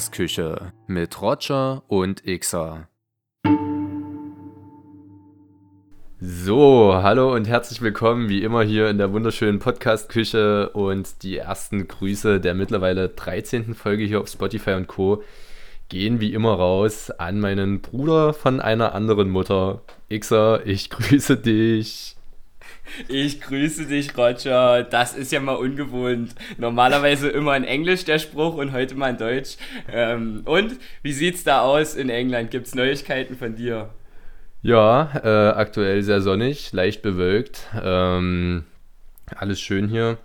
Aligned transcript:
Podcast-Küche 0.00 0.72
mit 0.86 1.20
Roger 1.20 1.82
und 1.88 2.22
Xer. 2.24 2.88
So, 6.18 6.94
hallo 6.94 7.34
und 7.34 7.46
herzlich 7.46 7.82
willkommen 7.82 8.30
wie 8.30 8.42
immer 8.42 8.62
hier 8.62 8.88
in 8.88 8.96
der 8.96 9.12
wunderschönen 9.12 9.58
Podcast-Küche 9.58 10.70
und 10.70 11.22
die 11.22 11.36
ersten 11.36 11.86
Grüße 11.86 12.40
der 12.40 12.54
mittlerweile 12.54 13.10
13. 13.10 13.74
Folge 13.74 14.04
hier 14.04 14.22
auf 14.22 14.28
Spotify 14.28 14.72
und 14.72 14.86
Co. 14.86 15.22
gehen 15.90 16.18
wie 16.18 16.32
immer 16.32 16.54
raus 16.54 17.10
an 17.10 17.38
meinen 17.38 17.82
Bruder 17.82 18.32
von 18.32 18.58
einer 18.62 18.94
anderen 18.94 19.28
Mutter. 19.28 19.82
Xer, 20.08 20.62
ich 20.64 20.88
grüße 20.90 21.36
dich. 21.36 22.16
Ich 23.08 23.40
grüße 23.40 23.86
dich, 23.86 24.16
Roger. 24.16 24.82
Das 24.82 25.16
ist 25.16 25.32
ja 25.32 25.40
mal 25.40 25.54
ungewohnt. 25.54 26.34
Normalerweise 26.58 27.28
immer 27.28 27.56
in 27.56 27.64
Englisch 27.64 28.04
der 28.04 28.18
Spruch 28.18 28.54
und 28.56 28.72
heute 28.72 28.94
mal 28.94 29.10
in 29.10 29.18
Deutsch. 29.18 29.56
Ähm, 29.90 30.42
und 30.44 30.78
wie 31.02 31.12
sieht's 31.12 31.44
da 31.44 31.62
aus 31.62 31.94
in 31.94 32.08
England? 32.08 32.50
Gibt's 32.50 32.74
Neuigkeiten 32.74 33.36
von 33.36 33.54
dir? 33.54 33.90
Ja, 34.62 35.10
äh, 35.22 35.56
aktuell 35.56 36.02
sehr 36.02 36.20
sonnig, 36.20 36.72
leicht 36.72 37.02
bewölkt. 37.02 37.68
Ähm, 37.82 38.64
alles 39.34 39.60
schön 39.60 39.88
hier. 39.88 40.18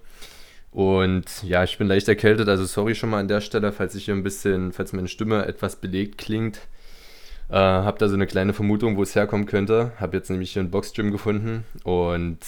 Und 0.72 1.44
ja, 1.44 1.64
ich 1.64 1.78
bin 1.78 1.88
leicht 1.88 2.10
erkältet, 2.10 2.50
also 2.50 2.66
sorry 2.66 2.96
schon 2.96 3.10
mal 3.10 3.20
an 3.20 3.30
der 3.30 3.40
Stelle, 3.40 3.72
falls 3.72 3.96
ich 3.96 4.06
hier 4.06 4.14
ein 4.14 4.24
bisschen, 4.24 4.74
falls 4.74 4.92
meine 4.92 5.08
Stimme 5.08 5.46
etwas 5.46 5.78
belegt 5.78 6.18
klingt. 6.18 6.60
Äh, 7.50 7.56
hab 7.56 8.00
da 8.00 8.08
so 8.08 8.16
eine 8.16 8.28
kleine 8.28 8.54
Vermutung, 8.54 8.98
wo 8.98 9.04
es 9.04 9.16
herkommen 9.16 9.46
könnte. 9.46 9.92
Hab 10.00 10.14
jetzt 10.14 10.30
nämlich 10.30 10.54
hier 10.54 10.64
ein 10.64 10.72
Boxgym 10.72 11.12
gefunden 11.12 11.66
und 11.84 12.40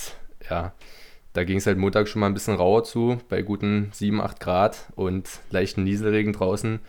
ja, 0.49 0.73
da 1.33 1.43
ging 1.43 1.57
es 1.57 1.67
halt 1.67 1.77
Montag 1.77 2.07
schon 2.07 2.19
mal 2.19 2.27
ein 2.27 2.33
bisschen 2.33 2.55
rauer 2.55 2.83
zu, 2.83 3.21
bei 3.29 3.43
guten 3.43 3.89
7, 3.93 4.21
8 4.21 4.39
Grad 4.39 4.87
und 4.95 5.29
leichten 5.51 5.83
Nieselregen 5.83 6.33
draußen. 6.33 6.79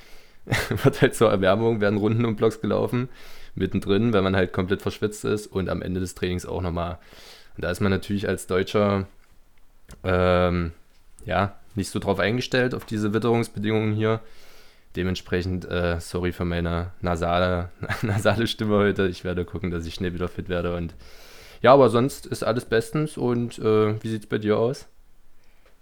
Wird 0.82 1.02
halt 1.02 1.14
zur 1.14 1.30
Erwärmung, 1.30 1.82
werden 1.82 1.98
Runden 1.98 2.24
und 2.24 2.36
Blocks 2.36 2.62
gelaufen, 2.62 3.10
mittendrin, 3.54 4.14
wenn 4.14 4.24
man 4.24 4.34
halt 4.34 4.54
komplett 4.54 4.80
verschwitzt 4.80 5.26
ist 5.26 5.46
und 5.48 5.68
am 5.68 5.82
Ende 5.82 6.00
des 6.00 6.14
Trainings 6.14 6.46
auch 6.46 6.62
nochmal. 6.62 6.98
Und 7.56 7.64
da 7.64 7.70
ist 7.70 7.80
man 7.80 7.90
natürlich 7.90 8.26
als 8.26 8.46
Deutscher 8.46 9.06
ähm, 10.04 10.72
ja 11.26 11.56
nicht 11.74 11.90
so 11.90 11.98
drauf 11.98 12.18
eingestellt, 12.18 12.74
auf 12.74 12.86
diese 12.86 13.12
Witterungsbedingungen 13.12 13.92
hier. 13.92 14.20
Dementsprechend, 14.96 15.64
äh, 15.70 16.00
sorry 16.00 16.32
für 16.32 16.44
meine 16.44 16.92
nasale, 17.00 17.70
nasale 18.02 18.46
Stimme 18.46 18.76
heute. 18.76 19.06
Ich 19.06 19.24
werde 19.24 19.44
gucken, 19.44 19.70
dass 19.70 19.86
ich 19.86 19.94
schnell 19.94 20.14
wieder 20.14 20.28
fit 20.28 20.48
werde. 20.48 20.74
Und 20.74 20.94
ja, 21.60 21.72
aber 21.72 21.90
sonst 21.90 22.26
ist 22.26 22.42
alles 22.42 22.64
bestens. 22.64 23.16
Und 23.16 23.58
äh, 23.58 24.02
wie 24.02 24.08
sieht 24.08 24.22
es 24.22 24.28
bei 24.28 24.38
dir 24.38 24.58
aus? 24.58 24.86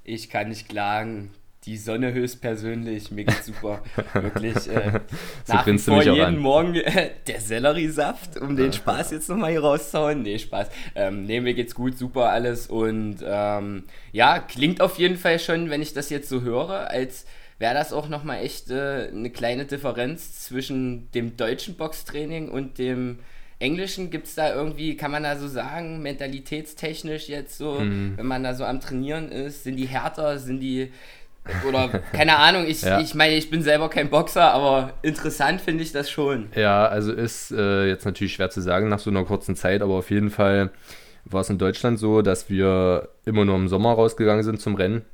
Ich 0.05 0.31
kann 0.31 0.49
nicht 0.49 0.69
klagen. 0.69 1.31
Die 1.65 1.77
Sonne 1.77 2.13
höchstpersönlich, 2.13 3.11
mir 3.11 3.25
geht's 3.25 3.47
super. 3.47 3.83
Wirklich. 4.13 4.55
Äh, 4.69 5.01
so 5.45 5.55
nach 5.55 5.67
wie 5.67 5.79
vor 5.79 6.01
jeden 6.01 6.21
an. 6.21 6.39
Morgen 6.39 6.77
äh, 6.77 7.11
der 7.27 7.41
Selleriesaft, 7.41 8.41
um 8.41 8.55
den 8.55 8.73
Spaß 8.73 9.11
jetzt 9.11 9.29
nochmal 9.29 9.51
hier 9.51 9.63
rauszuhauen. 9.63 10.23
Nee, 10.23 10.39
Spaß. 10.39 10.69
Ähm, 10.95 11.25
nee, 11.25 11.41
mir 11.41 11.55
geht's 11.55 11.75
gut, 11.75 11.99
super 11.99 12.29
alles. 12.29 12.69
Und 12.69 13.17
ähm, 13.25 13.83
ja, 14.13 14.39
klingt 14.39 14.81
auf 14.81 14.99
jeden 14.99 15.17
Fall 15.17 15.41
schon, 15.41 15.69
wenn 15.69 15.83
ich 15.83 15.93
das 15.93 16.09
jetzt 16.09 16.29
so 16.29 16.43
höre, 16.43 16.89
als 16.89 17.27
wäre 17.59 17.75
das 17.75 17.93
auch 17.93 18.09
nochmal 18.09 18.45
echt 18.45 18.71
äh, 18.71 19.09
eine 19.09 19.31
kleine 19.31 19.65
Differenz 19.65 20.45
zwischen 20.45 21.11
dem 21.13 21.37
deutschen 21.37 21.77
Boxtraining 21.77 22.51
und 22.51 22.79
dem 22.79 23.19
englischen. 23.59 24.11
Gibt 24.11 24.27
es 24.27 24.35
da 24.35 24.55
irgendwie, 24.55 24.97
kann 24.97 25.11
man 25.11 25.23
da 25.23 25.37
so 25.37 25.49
sagen, 25.49 26.03
mentalitätstechnisch 26.03 27.29
jetzt 27.29 27.57
so, 27.57 27.81
mhm. 27.81 28.15
wenn 28.17 28.27
man 28.27 28.43
da 28.43 28.55
so 28.55 28.65
am 28.65 28.81
Trainieren 28.81 29.31
ist, 29.31 29.65
sind 29.65 29.77
die 29.77 29.87
härter, 29.87 30.39
sind 30.39 30.61
die 30.61 30.93
oder 31.67 31.89
keine 32.13 32.37
Ahnung, 32.39 32.67
ich, 32.67 32.83
ja. 32.83 33.01
ich 33.01 33.15
meine, 33.15 33.37
ich 33.37 33.51
bin 33.51 33.63
selber 33.63 33.89
kein 33.89 34.11
Boxer, 34.11 34.53
aber 34.53 34.95
interessant 35.03 35.61
finde 35.61 35.85
ich 35.85 35.93
das 35.93 36.11
schon. 36.11 36.49
Ja, 36.55 36.87
also 36.87 37.13
ist 37.13 37.53
äh, 37.53 37.87
jetzt 37.87 38.05
natürlich 38.05 38.35
schwer 38.35 38.51
zu 38.51 38.61
sagen 38.61 38.89
nach 38.89 38.99
so 38.99 39.11
einer 39.11 39.25
kurzen 39.25 39.57
Zeit, 39.57 39.81
aber 39.81 39.95
auf 39.95 40.11
jeden 40.11 40.31
Fall 40.31 40.71
war 41.25 41.41
es 41.41 41.51
in 41.51 41.59
Deutschland 41.59 41.99
so, 41.99 42.23
dass 42.23 42.51
wir 42.51 43.09
immer 43.25 43.45
nur 43.45 43.57
im 43.57 43.69
Sommer 43.69 43.93
rausgegangen 43.93 44.45
sind 44.45 44.61
zum 44.61 44.75
Rennen. 44.75 45.05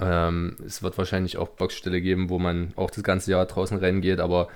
Ähm, 0.00 0.56
es 0.66 0.82
wird 0.82 0.98
wahrscheinlich 0.98 1.38
auch 1.38 1.48
Boxställe 1.48 2.00
geben, 2.00 2.28
wo 2.28 2.38
man 2.38 2.72
auch 2.76 2.90
das 2.90 3.02
ganze 3.02 3.30
Jahr 3.30 3.46
draußen 3.46 3.78
rennen 3.78 4.00
geht, 4.00 4.20
aber 4.20 4.48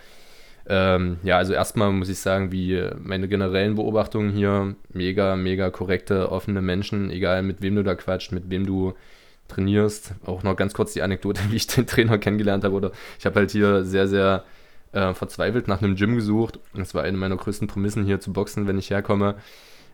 ähm, 0.67 1.19
ja, 1.23 1.37
also 1.37 1.53
erstmal 1.53 1.91
muss 1.93 2.09
ich 2.09 2.19
sagen, 2.19 2.53
wie 2.53 2.81
meine 3.03 3.29
generellen 3.29 3.75
Beobachtungen 3.75 4.31
hier, 4.33 4.77
mega, 4.93 5.37
mega 5.37 5.71
korrekte, 5.71 6.31
offene 6.31 6.63
Menschen, 6.63 7.11
egal 7.11 7.43
mit 7.43 7.63
wem 7.63 7.77
du 7.77 7.83
da 7.83 7.95
quatscht, 7.95 8.33
mit 8.33 8.51
wem 8.51 8.67
du 8.67 8.95
trainierst. 9.49 10.15
Auch 10.25 10.43
noch 10.43 10.57
ganz 10.57 10.73
kurz 10.75 10.93
die 10.93 11.03
Anekdote, 11.03 11.41
wie 11.51 11.57
ich 11.57 11.67
den 11.67 11.87
Trainer 11.87 12.19
kennengelernt 12.19 12.65
habe. 12.65 12.75
Oder 12.75 12.93
ich 13.19 13.27
habe 13.27 13.41
halt 13.41 13.51
hier 13.51 13.85
sehr, 13.85 14.09
sehr 14.09 14.45
äh, 14.93 15.13
verzweifelt 15.15 15.69
nach 15.69 15.83
einem 15.83 15.97
Gym 15.97 16.15
gesucht. 16.15 16.61
Das 16.75 16.95
war 16.95 17.03
eine 17.03 17.17
meiner 17.17 17.37
größten 17.37 17.69
Prämissen 17.69 18.05
hier 18.05 18.21
zu 18.21 18.33
boxen, 18.33 18.67
wenn 18.67 18.79
ich 18.79 18.91
herkomme. 18.91 19.37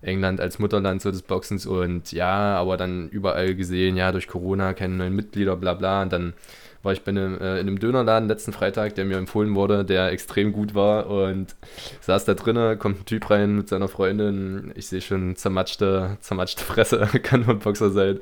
England 0.07 0.41
als 0.41 0.59
Mutterland 0.59 1.03
so 1.03 1.11
des 1.11 1.23
Boxens 1.23 1.67
und 1.67 2.13
ja, 2.13 2.57
aber 2.57 2.77
dann 2.77 3.09
überall 3.09 3.55
gesehen, 3.55 3.97
ja, 3.97 4.13
durch 4.13 4.29
Corona 4.29 4.73
keine 4.73 4.95
neuen 4.95 5.15
Mitglieder, 5.15 5.57
bla 5.57 5.75
bla. 5.75 6.03
Und 6.03 6.13
dann 6.13 6.35
war 6.83 6.93
ich 6.93 7.03
bei 7.03 7.11
einem, 7.11 7.35
äh, 7.41 7.55
in 7.59 7.67
einem 7.67 7.79
Dönerladen 7.81 8.29
letzten 8.29 8.53
Freitag, 8.53 8.95
der 8.95 9.05
mir 9.05 9.17
empfohlen 9.17 9.55
wurde, 9.55 9.85
der 9.85 10.13
extrem 10.13 10.53
gut 10.53 10.75
war 10.75 11.09
und 11.09 11.57
saß 12.01 12.25
da 12.25 12.35
drinnen, 12.35 12.79
kommt 12.79 13.01
ein 13.01 13.05
Typ 13.05 13.29
rein 13.29 13.57
mit 13.57 13.69
seiner 13.69 13.89
Freundin, 13.89 14.73
ich 14.77 14.87
sehe 14.87 15.01
schon 15.01 15.35
zermatschte, 15.37 16.17
zermatschte 16.21 16.63
Fresse, 16.63 16.99
kann 17.23 17.41
nur 17.41 17.51
ein 17.51 17.59
Boxer 17.59 17.91
sein. 17.91 18.21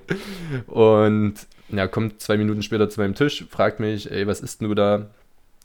Und 0.66 1.34
ja, 1.68 1.86
kommt 1.86 2.20
zwei 2.20 2.38
Minuten 2.38 2.62
später 2.62 2.88
zu 2.88 3.00
meinem 3.00 3.14
Tisch, 3.14 3.44
fragt 3.50 3.80
mich, 3.80 4.10
ey, 4.10 4.26
was 4.26 4.40
isst 4.40 4.62
du 4.62 4.74
da? 4.74 5.10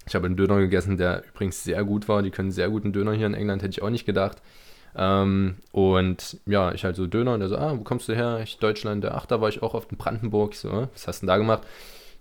Ich 0.06 0.16
habe 0.16 0.26
einen 0.26 0.38
Döner 0.38 0.58
gegessen, 0.58 0.98
der 0.98 1.24
übrigens 1.34 1.64
sehr 1.64 1.84
gut 1.84 2.08
war. 2.08 2.24
Die 2.24 2.32
können 2.32 2.52
sehr 2.52 2.70
guten 2.70 2.92
Döner 2.92 3.14
hier 3.14 3.28
in 3.28 3.36
England, 3.36 3.62
hätte 3.62 3.72
ich 3.72 3.84
auch 3.84 3.92
nicht 3.92 4.08
gedacht. 4.08 4.42
Ähm, 4.96 5.58
und 5.72 6.38
ja, 6.46 6.72
ich 6.74 6.84
halt 6.84 6.96
so 6.96 7.08
Döner 7.08 7.34
und 7.34 7.40
der 7.40 7.50
so, 7.50 7.58
ah, 7.58 7.78
wo 7.78 7.84
kommst 7.84 8.10
du 8.10 8.16
her? 8.16 8.40
Ich 8.44 8.58
Deutschland, 8.58 9.06
ach, 9.06 9.26
da 9.26 9.42
war 9.42 9.50
ich 9.50 9.62
auch 9.62 9.74
oft 9.74 9.92
in 9.92 9.98
Brandenburg. 9.98 10.54
Ich 10.54 10.60
so, 10.60 10.70
ah, 10.70 10.90
was 10.94 11.08
hast 11.08 11.22
du 11.22 11.26
denn 11.26 11.28
da 11.28 11.38
gemacht? 11.38 11.64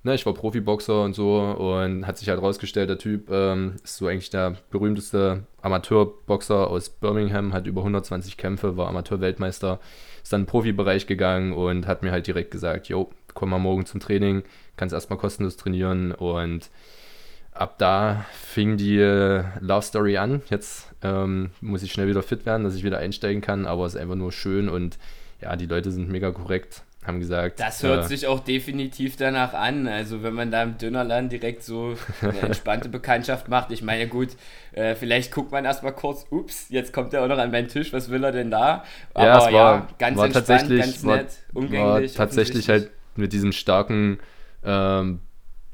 Ne, 0.05 0.15
ich 0.15 0.25
war 0.27 0.33
Profiboxer 0.33 1.03
und 1.03 1.15
so 1.15 1.41
und 1.41 2.07
hat 2.07 2.19
sich 2.19 2.29
halt 2.29 2.41
rausgestellt, 2.41 2.89
der 2.89 2.99
Typ 2.99 3.31
ähm, 3.31 3.75
ist 3.83 3.97
so 3.97 4.07
eigentlich 4.07 4.31
der 4.31 4.57
berühmteste 4.71 5.43
Amateurboxer 5.61 6.69
aus 6.69 6.89
Birmingham, 6.89 7.53
hat 7.53 7.67
über 7.67 7.81
120 7.81 8.37
Kämpfe, 8.37 8.77
war 8.77 8.89
Amateurweltmeister, 8.89 9.81
ist 10.23 10.33
dann 10.33 10.43
den 10.43 10.47
Profibereich 10.47 11.09
gegangen 11.09 11.53
und 11.53 11.89
hat 11.89 12.05
mir 12.05 12.13
halt 12.13 12.29
direkt 12.29 12.53
gesagt, 12.53 12.89
jo, 12.89 13.11
komm 13.35 13.51
mal 13.51 13.59
morgen 13.59 13.87
zum 13.87 13.99
Training, 13.99 14.45
kannst 14.77 14.93
erstmal 14.93 15.19
kostenlos 15.19 15.57
trainieren 15.57 16.13
und 16.13 16.71
ab 17.59 17.79
da 17.79 18.25
fing 18.33 18.77
die 18.77 18.99
äh, 18.99 19.45
Love 19.61 19.83
Story 19.83 20.17
an. 20.17 20.43
Jetzt 20.49 20.89
ähm, 21.03 21.51
muss 21.61 21.83
ich 21.83 21.93
schnell 21.93 22.09
wieder 22.09 22.23
fit 22.23 22.47
werden, 22.47 22.65
dass 22.65 22.75
ich 22.75 22.85
wieder 22.85 22.99
einsteigen 22.99 23.41
kann, 23.43 23.67
aber 23.67 23.87
es 23.87 23.95
ist 23.95 24.01
einfach 24.01 24.15
nur 24.15 24.33
schön 24.33 24.69
und 24.69 24.99
ja, 25.41 25.55
die 25.57 25.67
Leute 25.67 25.93
sind 25.93 26.09
mega 26.09 26.33
korrekt, 26.33 26.83
haben 27.05 27.21
gesagt. 27.21 27.61
Das 27.61 27.83
hört 27.83 28.05
äh, 28.05 28.09
sich 28.09 28.27
auch 28.27 28.41
definitiv 28.41 29.17
danach 29.17 29.55
an. 29.55 29.87
Also 29.87 30.23
wenn 30.23 30.35
man 30.35 30.51
da 30.51 30.63
im 30.63 30.79
Dönerland 30.79 31.31
direkt 31.31 31.63
so 31.63 31.95
eine 32.21 32.41
entspannte 32.41 32.89
Bekanntschaft 32.89 33.49
macht. 33.49 33.71
Ich 33.71 33.83
meine, 33.83 34.09
gut, 34.09 34.31
äh, 34.73 34.95
vielleicht 34.95 35.33
guckt 35.33 35.53
man 35.53 35.65
erstmal 35.65 35.93
kurz, 35.93 36.27
ups, 36.31 36.67
jetzt 36.71 36.93
kommt 36.93 37.15
er 37.15 37.23
auch 37.23 37.29
noch 37.29 37.39
an 37.39 37.51
meinen 37.51 37.69
Tisch, 37.69 37.93
was 37.93 38.11
will 38.11 38.25
er 38.25 38.33
denn 38.33 38.51
da? 38.51 38.85
Aber 39.15 39.27
ja, 39.27 39.39
war, 39.39 39.51
ja 39.53 39.89
ganz 39.99 40.19
war 40.19 40.25
entspannt, 40.27 40.69
ganz 40.71 41.03
nett, 41.05 41.27
war, 41.53 41.63
umgänglich. 41.63 42.19
War 42.19 42.27
tatsächlich 42.27 42.69
halt 42.69 42.91
mit 43.15 43.33
diesem 43.33 43.53
starken 43.53 44.19
ähm, 44.65 45.21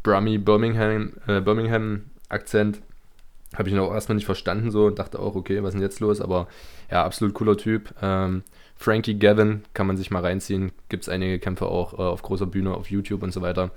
Brummy 0.04 0.38
Birmingham, 0.38 1.14
äh, 1.26 1.40
Birmingham 1.40 2.04
Akzent. 2.28 2.80
Habe 3.56 3.68
ich 3.68 3.74
ihn 3.74 3.80
auch 3.80 3.92
erstmal 3.92 4.16
nicht 4.16 4.26
verstanden 4.26 4.70
so 4.70 4.86
und 4.86 4.98
dachte 4.98 5.18
auch, 5.18 5.34
okay, 5.34 5.62
was 5.62 5.70
ist 5.70 5.74
denn 5.74 5.82
jetzt 5.82 6.00
los? 6.00 6.20
Aber 6.20 6.46
ja, 6.90 7.04
absolut 7.04 7.34
cooler 7.34 7.56
Typ. 7.56 7.92
Ähm, 8.02 8.42
Frankie 8.76 9.18
Gavin 9.18 9.64
kann 9.74 9.86
man 9.86 9.96
sich 9.96 10.10
mal 10.10 10.22
reinziehen. 10.22 10.72
Gibt 10.88 11.04
es 11.04 11.08
einige 11.08 11.38
Kämpfe 11.38 11.66
auch 11.66 11.94
äh, 11.94 12.02
auf 12.02 12.22
großer 12.22 12.46
Bühne, 12.46 12.74
auf 12.74 12.90
YouTube 12.90 13.22
und 13.22 13.32
so 13.32 13.42
weiter. 13.42 13.70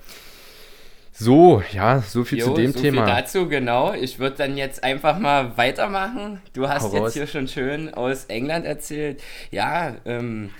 So, 1.12 1.63
ja, 1.71 2.01
so 2.01 2.24
viel 2.24 2.39
jo, 2.39 2.45
zu 2.45 2.53
dem 2.53 2.74
so 2.74 2.79
Thema. 2.79 3.06
Viel 3.06 3.15
dazu, 3.15 3.47
genau. 3.47 3.94
Ich 3.94 4.19
würde 4.19 4.35
dann 4.38 4.57
jetzt 4.57 4.83
einfach 4.83 5.18
mal 5.18 5.57
weitermachen. 5.57 6.41
Du 6.53 6.68
hast 6.68 6.83
Hau 6.83 7.06
jetzt 7.06 7.13
hier 7.13 7.25
schon 7.25 7.47
schön 7.47 7.94
aus 7.94 8.25
England 8.25 8.65
erzählt. 8.65 9.24
Ja, 9.50 9.95
ähm, 10.06 10.51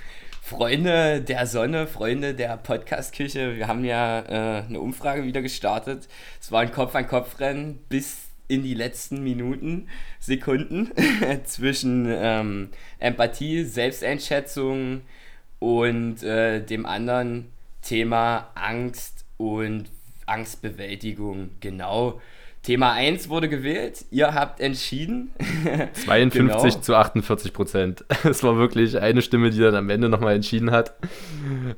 Freunde 0.48 1.20
der 1.20 1.46
Sonne, 1.46 1.86
Freunde 1.86 2.32
der 2.32 2.56
Podcast-Küche, 2.56 3.56
wir 3.56 3.68
haben 3.68 3.84
ja 3.84 4.20
äh, 4.20 4.62
eine 4.62 4.80
Umfrage 4.80 5.24
wieder 5.24 5.42
gestartet. 5.42 6.08
Es 6.40 6.50
war 6.50 6.62
ein 6.62 6.72
Kopf-an-Kopf-Rennen 6.72 7.78
bis 7.90 8.30
in 8.48 8.62
die 8.62 8.72
letzten 8.72 9.22
Minuten, 9.22 9.88
Sekunden 10.18 10.90
zwischen 11.44 12.06
ähm, 12.08 12.70
Empathie, 12.98 13.62
Selbsteinschätzung 13.64 15.02
und 15.58 16.22
äh, 16.22 16.64
dem 16.64 16.86
anderen 16.86 17.52
Thema 17.82 18.50
Angst 18.54 19.26
und 19.36 19.90
Angstbewältigung. 20.24 21.50
Genau. 21.60 22.22
Thema 22.68 22.92
1 22.92 23.30
wurde 23.30 23.48
gewählt, 23.48 24.04
ihr 24.10 24.34
habt 24.34 24.60
entschieden. 24.60 25.30
52 26.04 26.34
genau. 26.34 26.82
zu 26.82 26.96
48 26.96 27.54
Prozent. 27.54 28.04
Es 28.24 28.42
war 28.42 28.58
wirklich 28.58 29.00
eine 29.00 29.22
Stimme, 29.22 29.48
die 29.48 29.58
dann 29.58 29.74
am 29.74 29.88
Ende 29.88 30.10
nochmal 30.10 30.34
entschieden 30.34 30.70
hat. 30.70 30.92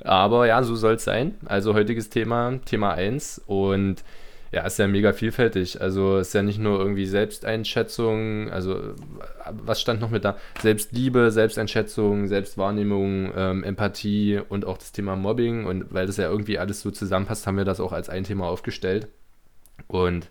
Aber 0.03 0.49
ja, 0.49 0.61
so 0.65 0.75
soll 0.75 0.95
es 0.95 1.05
sein. 1.05 1.37
Also 1.45 1.75
heutiges 1.75 2.11
Thema, 2.11 2.59
Thema 2.65 2.91
1. 2.95 3.41
Und 3.47 4.03
Ja, 4.51 4.63
ist 4.63 4.81
ja 4.81 4.89
mega 4.89 5.13
vielfältig. 5.13 5.81
Also 5.81 6.19
ist 6.19 6.35
ja 6.35 6.43
nicht 6.43 6.59
nur 6.59 6.81
irgendwie 6.81 7.07
Selbsteinschätzung, 7.07 8.51
also 8.51 8.81
was 9.49 9.81
stand 9.81 10.01
noch 10.01 10.11
mit 10.11 10.25
da? 10.25 10.39
Selbstliebe, 10.61 11.31
Selbsteinschätzung, 11.31 12.27
Selbstwahrnehmung, 12.27 13.31
ähm, 13.37 13.63
Empathie 13.63 14.41
und 14.49 14.65
auch 14.65 14.77
das 14.79 14.91
Thema 14.91 15.15
Mobbing. 15.15 15.67
Und 15.67 15.95
weil 15.95 16.09
das 16.09 16.17
ja 16.17 16.29
irgendwie 16.29 16.59
alles 16.59 16.81
so 16.81 16.91
zusammenpasst, 16.91 17.47
haben 17.47 17.59
wir 17.59 17.65
das 17.65 17.79
auch 17.79 17.93
als 17.93 18.09
ein 18.09 18.25
Thema 18.25 18.49
aufgestellt. 18.49 19.07
Und 19.87 20.29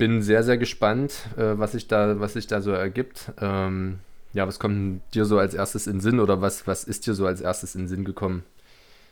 bin 0.00 0.22
sehr, 0.22 0.42
sehr 0.42 0.56
gespannt, 0.56 1.28
äh, 1.36 1.58
was, 1.58 1.72
sich 1.72 1.86
da, 1.86 2.18
was 2.18 2.32
sich 2.32 2.46
da 2.46 2.62
so 2.62 2.72
ergibt. 2.72 3.32
Ähm, 3.38 4.00
ja, 4.32 4.48
was 4.48 4.58
kommt 4.58 5.02
dir 5.14 5.26
so 5.26 5.38
als 5.38 5.52
erstes 5.52 5.86
in 5.86 6.00
Sinn 6.00 6.20
oder 6.20 6.40
was, 6.40 6.66
was 6.66 6.84
ist 6.84 7.06
dir 7.06 7.12
so 7.12 7.26
als 7.26 7.42
erstes 7.42 7.74
in 7.74 7.86
Sinn 7.86 8.06
gekommen, 8.06 8.42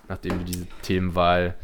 nachdem 0.09 0.39
du 0.39 0.45
diese 0.47 0.67
Themenwahl 0.81 1.55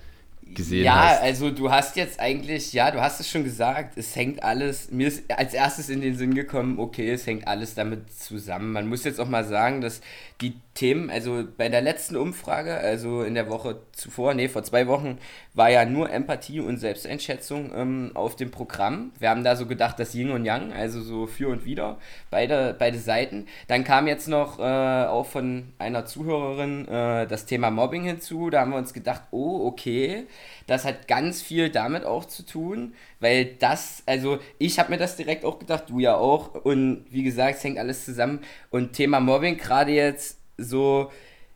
gesehen 0.54 0.84
ja, 0.84 0.94
hast. 0.94 1.20
Ja, 1.20 1.22
also 1.22 1.50
du 1.50 1.70
hast 1.70 1.96
jetzt 1.96 2.20
eigentlich, 2.20 2.72
ja, 2.72 2.90
du 2.90 3.00
hast 3.00 3.20
es 3.20 3.30
schon 3.30 3.44
gesagt, 3.44 3.96
es 3.98 4.14
hängt 4.16 4.42
alles, 4.42 4.90
mir 4.90 5.08
ist 5.08 5.30
als 5.30 5.54
erstes 5.54 5.88
in 5.88 6.00
den 6.00 6.16
Sinn 6.16 6.34
gekommen, 6.34 6.78
okay, 6.78 7.10
es 7.10 7.26
hängt 7.26 7.46
alles 7.46 7.74
damit 7.74 8.12
zusammen. 8.12 8.72
Man 8.72 8.88
muss 8.88 9.04
jetzt 9.04 9.20
auch 9.20 9.28
mal 9.28 9.44
sagen, 9.44 9.80
dass 9.80 10.00
die 10.40 10.54
Themen, 10.74 11.10
also 11.10 11.44
bei 11.56 11.68
der 11.68 11.80
letzten 11.80 12.16
Umfrage, 12.16 12.76
also 12.76 13.22
in 13.22 13.34
der 13.34 13.48
Woche 13.48 13.80
zuvor, 13.92 14.34
nee, 14.34 14.48
vor 14.48 14.64
zwei 14.64 14.88
Wochen, 14.88 15.18
war 15.54 15.70
ja 15.70 15.84
nur 15.84 16.10
Empathie 16.10 16.58
und 16.58 16.78
Selbsteinschätzung 16.78 17.70
ähm, 17.74 18.10
auf 18.14 18.34
dem 18.34 18.50
Programm. 18.50 19.12
Wir 19.20 19.30
haben 19.30 19.44
da 19.44 19.54
so 19.54 19.66
gedacht, 19.66 20.00
das 20.00 20.14
Yin 20.14 20.32
und 20.32 20.44
Yang, 20.44 20.72
also 20.72 21.00
so 21.00 21.28
für 21.28 21.48
und 21.48 21.64
wieder, 21.64 21.98
beide, 22.30 22.74
beide 22.76 22.98
Seiten. 22.98 23.46
Dann 23.68 23.84
kam 23.84 24.08
jetzt 24.08 24.26
noch 24.26 24.58
äh, 24.58 24.62
auch 25.06 25.26
von 25.26 25.72
einer 25.78 26.04
Zuhörerin 26.06 26.88
äh, 26.88 27.28
das 27.28 27.46
Thema 27.46 27.70
Mobbing 27.70 28.02
hinzu. 28.02 28.50
Da 28.50 28.62
haben 28.62 28.72
wir 28.72 28.78
uns 28.78 28.92
gedacht, 28.92 29.22
oh, 29.30 29.66
okay, 29.66 30.26
das 30.66 30.84
hat 30.84 31.08
ganz 31.08 31.42
viel 31.42 31.70
damit 31.70 32.04
auch 32.04 32.24
zu 32.24 32.44
tun, 32.44 32.94
weil 33.20 33.46
das, 33.58 34.02
also 34.06 34.38
ich 34.58 34.78
habe 34.78 34.90
mir 34.90 34.98
das 34.98 35.16
direkt 35.16 35.44
auch 35.44 35.58
gedacht, 35.58 35.84
du 35.88 36.00
ja 36.00 36.16
auch. 36.16 36.54
Und 36.54 37.06
wie 37.10 37.22
gesagt, 37.22 37.58
es 37.58 37.64
hängt 37.64 37.78
alles 37.78 38.04
zusammen. 38.04 38.40
Und 38.70 38.92
Thema 38.92 39.20
Mobbing, 39.20 39.56
gerade 39.56 39.92
jetzt 39.92 40.38
so, 40.56 41.10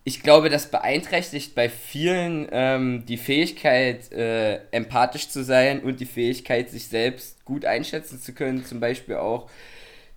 ich 0.04 0.22
glaube, 0.22 0.48
das 0.48 0.70
beeinträchtigt 0.70 1.54
bei 1.54 1.68
vielen 1.68 2.48
ähm, 2.50 3.04
die 3.06 3.18
Fähigkeit, 3.18 4.10
äh, 4.12 4.60
empathisch 4.70 5.28
zu 5.28 5.44
sein 5.44 5.80
und 5.80 6.00
die 6.00 6.06
Fähigkeit, 6.06 6.70
sich 6.70 6.88
selbst 6.88 7.44
gut 7.44 7.64
einschätzen 7.64 8.18
zu 8.18 8.32
können. 8.32 8.64
Zum 8.64 8.80
Beispiel 8.80 9.16
auch, 9.16 9.50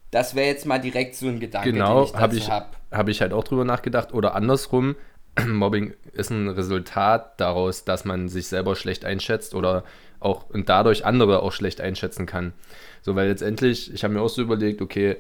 das 0.09 0.35
wäre 0.35 0.47
jetzt 0.47 0.65
mal 0.65 0.79
direkt 0.79 1.15
so 1.15 1.27
ein 1.27 1.39
Gedanke, 1.39 1.73
genau, 1.73 2.05
den 2.05 2.37
ich 2.37 2.49
habe. 2.49 2.67
Genau, 2.71 2.97
habe 2.97 3.11
ich 3.11 3.21
halt 3.21 3.33
auch 3.33 3.43
drüber 3.43 3.65
nachgedacht. 3.65 4.13
Oder 4.13 4.35
andersrum, 4.35 4.95
Mobbing 5.47 5.93
ist 6.13 6.29
ein 6.29 6.49
Resultat 6.49 7.39
daraus, 7.39 7.85
dass 7.85 8.05
man 8.05 8.29
sich 8.29 8.47
selber 8.47 8.75
schlecht 8.75 9.05
einschätzt 9.05 9.55
oder 9.55 9.83
auch 10.19 10.49
und 10.49 10.69
dadurch 10.69 11.05
andere 11.05 11.41
auch 11.41 11.51
schlecht 11.51 11.81
einschätzen 11.81 12.25
kann. 12.25 12.53
So, 13.01 13.15
weil 13.15 13.27
letztendlich, 13.27 13.93
ich 13.93 14.03
habe 14.03 14.13
mir 14.13 14.21
auch 14.21 14.29
so 14.29 14.41
überlegt, 14.41 14.81
okay, 14.81 15.17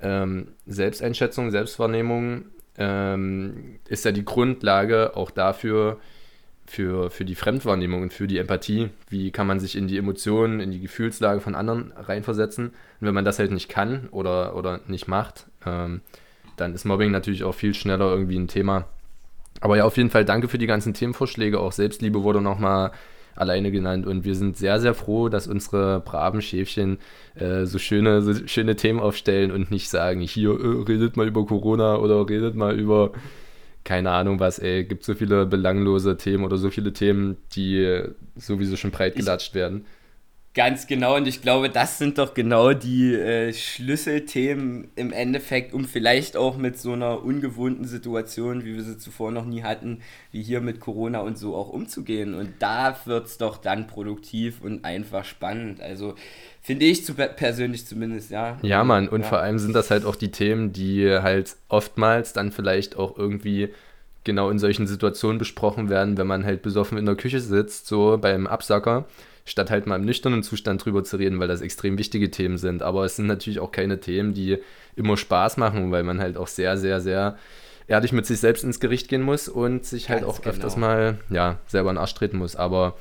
ähm, 0.00 0.48
Selbsteinschätzung, 0.66 1.50
Selbstwahrnehmung 1.50 2.44
ähm, 2.76 3.78
ist 3.88 4.04
ja 4.04 4.12
die 4.12 4.24
Grundlage 4.24 5.16
auch 5.16 5.30
dafür, 5.30 5.98
für, 6.66 7.10
für 7.10 7.24
die 7.24 7.34
Fremdwahrnehmung 7.34 8.02
und 8.02 8.12
für 8.12 8.26
die 8.26 8.38
Empathie. 8.38 8.90
Wie 9.08 9.30
kann 9.30 9.46
man 9.46 9.60
sich 9.60 9.76
in 9.76 9.86
die 9.86 9.98
Emotionen, 9.98 10.60
in 10.60 10.70
die 10.70 10.80
Gefühlslage 10.80 11.40
von 11.40 11.54
anderen 11.54 11.92
reinversetzen? 11.92 12.68
Und 12.68 13.06
wenn 13.06 13.14
man 13.14 13.24
das 13.24 13.38
halt 13.38 13.50
nicht 13.50 13.68
kann 13.68 14.08
oder, 14.10 14.56
oder 14.56 14.80
nicht 14.86 15.06
macht, 15.06 15.46
ähm, 15.66 16.00
dann 16.56 16.74
ist 16.74 16.84
Mobbing 16.84 17.10
natürlich 17.10 17.44
auch 17.44 17.54
viel 17.54 17.74
schneller 17.74 18.10
irgendwie 18.10 18.38
ein 18.38 18.48
Thema. 18.48 18.86
Aber 19.60 19.76
ja, 19.76 19.84
auf 19.84 19.96
jeden 19.96 20.10
Fall 20.10 20.24
danke 20.24 20.48
für 20.48 20.58
die 20.58 20.66
ganzen 20.66 20.94
Themenvorschläge. 20.94 21.60
Auch 21.60 21.72
Selbstliebe 21.72 22.22
wurde 22.22 22.40
nochmal 22.40 22.92
alleine 23.36 23.70
genannt. 23.70 24.06
Und 24.06 24.24
wir 24.24 24.34
sind 24.34 24.56
sehr, 24.56 24.80
sehr 24.80 24.94
froh, 24.94 25.28
dass 25.28 25.46
unsere 25.46 26.00
braven 26.00 26.42
Schäfchen 26.42 26.98
äh, 27.34 27.64
so, 27.64 27.78
schöne, 27.78 28.22
so 28.22 28.46
schöne 28.46 28.76
Themen 28.76 29.00
aufstellen 29.00 29.50
und 29.50 29.70
nicht 29.70 29.88
sagen, 29.88 30.20
hier 30.20 30.50
äh, 30.50 30.82
redet 30.82 31.16
mal 31.16 31.26
über 31.26 31.44
Corona 31.46 31.96
oder 31.96 32.28
redet 32.28 32.54
mal 32.54 32.78
über 32.78 33.12
keine 33.84 34.10
Ahnung 34.10 34.40
was, 34.40 34.58
ey, 34.58 34.84
gibt 34.84 35.04
so 35.04 35.14
viele 35.14 35.44
belanglose 35.44 36.16
Themen 36.16 36.44
oder 36.44 36.56
so 36.56 36.70
viele 36.70 36.94
Themen, 36.94 37.36
die 37.54 38.02
sowieso 38.34 38.76
schon 38.76 38.90
breit 38.90 39.14
gelatscht 39.14 39.54
werden. 39.54 39.84
Ganz 40.54 40.86
genau, 40.86 41.16
und 41.16 41.26
ich 41.26 41.42
glaube, 41.42 41.68
das 41.68 41.98
sind 41.98 42.18
doch 42.18 42.32
genau 42.32 42.74
die 42.74 43.12
äh, 43.12 43.52
Schlüsselthemen 43.52 44.86
im 44.94 45.12
Endeffekt, 45.12 45.74
um 45.74 45.84
vielleicht 45.84 46.36
auch 46.36 46.56
mit 46.56 46.78
so 46.78 46.92
einer 46.92 47.24
ungewohnten 47.24 47.86
Situation, 47.86 48.64
wie 48.64 48.76
wir 48.76 48.84
sie 48.84 48.96
zuvor 48.96 49.32
noch 49.32 49.46
nie 49.46 49.64
hatten, 49.64 49.98
wie 50.30 50.44
hier 50.44 50.60
mit 50.60 50.78
Corona 50.78 51.22
und 51.22 51.36
so 51.36 51.56
auch 51.56 51.70
umzugehen. 51.70 52.34
Und 52.34 52.50
da 52.60 52.96
wird 53.04 53.26
es 53.26 53.36
doch 53.36 53.56
dann 53.56 53.88
produktiv 53.88 54.60
und 54.62 54.84
einfach 54.84 55.24
spannend. 55.24 55.80
Also 55.80 56.14
finde 56.62 56.84
ich 56.84 57.04
zu, 57.04 57.14
persönlich 57.14 57.84
zumindest, 57.84 58.30
ja. 58.30 58.56
Ja, 58.62 58.84
Mann, 58.84 59.08
und 59.08 59.22
ja. 59.22 59.26
vor 59.26 59.40
allem 59.40 59.58
sind 59.58 59.74
das 59.74 59.90
halt 59.90 60.04
auch 60.04 60.14
die 60.14 60.30
Themen, 60.30 60.72
die 60.72 61.10
halt 61.10 61.56
oftmals 61.68 62.32
dann 62.32 62.52
vielleicht 62.52 62.96
auch 62.96 63.18
irgendwie 63.18 63.70
genau 64.22 64.50
in 64.50 64.60
solchen 64.60 64.86
Situationen 64.86 65.38
besprochen 65.38 65.90
werden, 65.90 66.16
wenn 66.16 66.28
man 66.28 66.44
halt 66.44 66.62
besoffen 66.62 66.96
in 66.96 67.06
der 67.06 67.16
Küche 67.16 67.40
sitzt, 67.40 67.88
so 67.88 68.18
beim 68.18 68.46
Absacker 68.46 69.04
statt 69.44 69.70
halt 69.70 69.86
mal 69.86 69.96
im 69.96 70.04
nüchternen 70.04 70.42
Zustand 70.42 70.84
drüber 70.84 71.04
zu 71.04 71.16
reden, 71.16 71.38
weil 71.38 71.48
das 71.48 71.60
extrem 71.60 71.98
wichtige 71.98 72.30
Themen 72.30 72.56
sind. 72.56 72.82
Aber 72.82 73.04
es 73.04 73.16
sind 73.16 73.26
natürlich 73.26 73.60
auch 73.60 73.72
keine 73.72 74.00
Themen, 74.00 74.32
die 74.32 74.58
immer 74.96 75.16
Spaß 75.16 75.58
machen, 75.58 75.90
weil 75.92 76.02
man 76.02 76.20
halt 76.20 76.36
auch 76.36 76.48
sehr, 76.48 76.76
sehr, 76.76 77.00
sehr 77.00 77.36
ehrlich 77.86 78.12
mit 78.12 78.26
sich 78.26 78.40
selbst 78.40 78.64
ins 78.64 78.80
Gericht 78.80 79.08
gehen 79.08 79.22
muss 79.22 79.48
und 79.48 79.84
sich 79.84 80.08
halt 80.08 80.22
Ganz 80.22 80.32
auch 80.32 80.40
genau. 80.40 80.54
öfters 80.54 80.76
mal 80.76 81.18
ja, 81.28 81.58
selber 81.66 81.90
in 81.90 81.96
den 81.96 82.00
Arsch 82.00 82.14
treten 82.14 82.38
muss. 82.38 82.56
Aber 82.56 82.96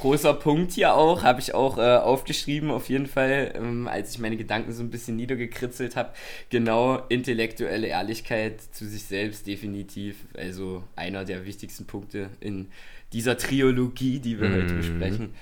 großer 0.00 0.34
Punkt 0.34 0.72
hier 0.72 0.94
auch, 0.94 1.22
habe 1.22 1.40
ich 1.40 1.54
auch 1.54 1.78
äh, 1.78 1.96
aufgeschrieben, 1.96 2.70
auf 2.70 2.88
jeden 2.88 3.06
Fall, 3.06 3.52
ähm, 3.54 3.86
als 3.86 4.12
ich 4.12 4.18
meine 4.18 4.36
Gedanken 4.36 4.72
so 4.72 4.82
ein 4.82 4.90
bisschen 4.90 5.16
niedergekritzelt 5.16 5.94
habe. 5.94 6.10
Genau, 6.50 7.02
intellektuelle 7.08 7.86
Ehrlichkeit 7.86 8.60
zu 8.60 8.86
sich 8.86 9.04
selbst, 9.04 9.46
definitiv. 9.46 10.16
Also 10.36 10.82
einer 10.96 11.24
der 11.24 11.46
wichtigsten 11.46 11.86
Punkte 11.86 12.30
in 12.40 12.68
dieser 13.12 13.38
Triologie, 13.38 14.18
die 14.18 14.40
wir 14.40 14.48
mm. 14.48 14.54
heute 14.54 14.74
mhm. 14.74 14.78
besprechen. 14.78 15.34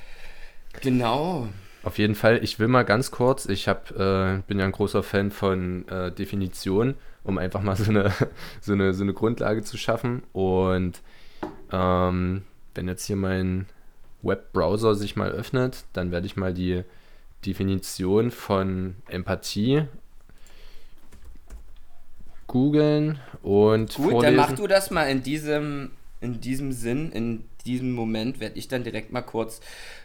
Genau. 0.81 1.49
Auf 1.83 1.99
jeden 1.99 2.15
Fall, 2.15 2.43
ich 2.43 2.59
will 2.59 2.69
mal 2.69 2.85
ganz 2.85 3.11
kurz, 3.11 3.47
ich 3.47 3.69
hab, 3.69 3.91
äh, 3.91 4.41
bin 4.47 4.59
ja 4.59 4.65
ein 4.65 4.73
großer 4.73 5.03
Fan 5.03 5.31
von 5.31 5.87
äh, 5.89 6.11
Definitionen, 6.11 6.95
um 7.25 7.37
einfach 7.37 7.63
mal 7.63 7.77
so 7.77 7.91
eine, 7.91 8.11
so 8.61 8.73
eine, 8.73 8.95
so 8.95 9.03
eine 9.03 9.13
Grundlage 9.13 9.63
zu 9.63 9.77
schaffen. 9.77 10.23
Und 10.33 11.03
ähm, 11.71 12.43
wenn 12.75 12.89
jetzt 12.89 13.05
hier 13.05 13.17
mein 13.17 13.67
Webbrowser 14.23 14.95
sich 14.95 15.17
mal 15.17 15.31
öffnet, 15.31 15.85
dann 15.93 16.11
werde 16.11 16.27
ich 16.27 16.37
mal 16.37 16.55
die 16.55 16.85
Definition 17.45 18.31
von 18.31 18.97
Empathie 19.09 19.85
googeln 22.47 23.19
und 23.43 23.95
Gut, 23.95 24.11
vorlesen. 24.13 24.37
dann 24.37 24.37
mach 24.37 24.53
du 24.53 24.67
das 24.67 24.91
mal 24.91 25.05
in 25.05 25.23
diesem, 25.23 25.91
in 26.21 26.41
diesem 26.41 26.73
Sinn, 26.73 27.11
in 27.13 27.45
diesem 27.65 27.93
Moment 27.93 28.41
werde 28.41 28.59
ich 28.59 28.69
dann 28.69 28.85
direkt 28.85 29.13
mal 29.13 29.23
kurz 29.23 29.61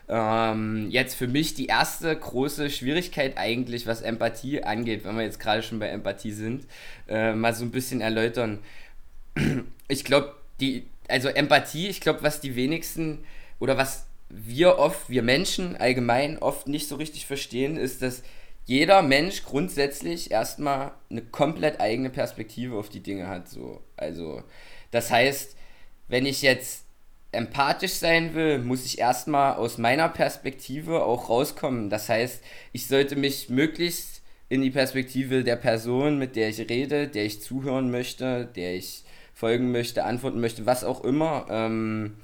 ähm, 0.07 0.87
jetzt 0.89 1.15
für 1.15 1.27
mich 1.27 1.53
die 1.53 1.67
erste 1.67 2.15
große 2.15 2.69
Schwierigkeit 2.69 3.37
eigentlich, 3.37 3.85
was 3.85 4.01
Empathie 4.01 4.63
angeht, 4.63 5.05
wenn 5.05 5.15
wir 5.15 5.23
jetzt 5.23 5.39
gerade 5.39 5.61
schon 5.61 5.79
bei 5.79 5.87
Empathie 5.87 6.31
sind, 6.31 6.65
äh, 7.07 7.33
mal 7.33 7.53
so 7.53 7.63
ein 7.63 7.71
bisschen 7.71 8.01
erläutern. 8.01 8.59
Ich 9.91 10.03
glaube, 10.03 10.35
die, 10.59 10.85
also 11.07 11.29
Empathie, 11.29 11.87
ich 11.87 11.99
glaube, 11.99 12.21
was 12.21 12.41
die 12.41 12.55
wenigsten 12.55 13.23
oder 13.59 13.75
was 13.75 14.05
wir 14.29 14.77
oft, 14.77 15.09
wir 15.09 15.23
Menschen 15.23 15.75
allgemein 15.75 16.37
oft 16.37 16.67
nicht 16.67 16.87
so 16.87 16.95
richtig 16.95 17.25
verstehen, 17.25 17.75
ist, 17.75 18.03
dass 18.03 18.21
jeder 18.65 19.01
Mensch 19.01 19.43
grundsätzlich 19.43 20.29
erstmal 20.29 20.91
eine 21.09 21.23
komplett 21.23 21.81
eigene 21.81 22.11
Perspektive 22.11 22.77
auf 22.77 22.89
die 22.89 22.99
Dinge 22.99 23.27
hat. 23.27 23.49
So. 23.49 23.81
Also, 23.97 24.43
das 24.91 25.09
heißt, 25.09 25.55
wenn 26.07 26.27
ich 26.27 26.43
jetzt 26.43 26.85
empathisch 27.31 27.93
sein 27.93 28.33
will, 28.33 28.59
muss 28.59 28.85
ich 28.85 28.99
erstmal 28.99 29.55
aus 29.55 29.77
meiner 29.77 30.09
Perspektive 30.09 31.03
auch 31.03 31.29
rauskommen. 31.29 31.89
Das 31.89 32.09
heißt, 32.09 32.43
ich 32.73 32.87
sollte 32.87 33.15
mich 33.15 33.49
möglichst 33.49 34.21
in 34.49 34.61
die 34.61 34.71
Perspektive 34.71 35.43
der 35.43 35.55
Person, 35.55 36.17
mit 36.17 36.35
der 36.35 36.49
ich 36.49 36.59
rede, 36.59 37.07
der 37.07 37.25
ich 37.25 37.41
zuhören 37.41 37.91
möchte, 37.91 38.45
der 38.55 38.75
ich 38.75 39.03
folgen 39.33 39.71
möchte, 39.71 40.03
antworten 40.03 40.41
möchte, 40.41 40.65
was 40.65 40.83
auch 40.83 41.03
immer, 41.03 41.45
ähm, 41.49 42.15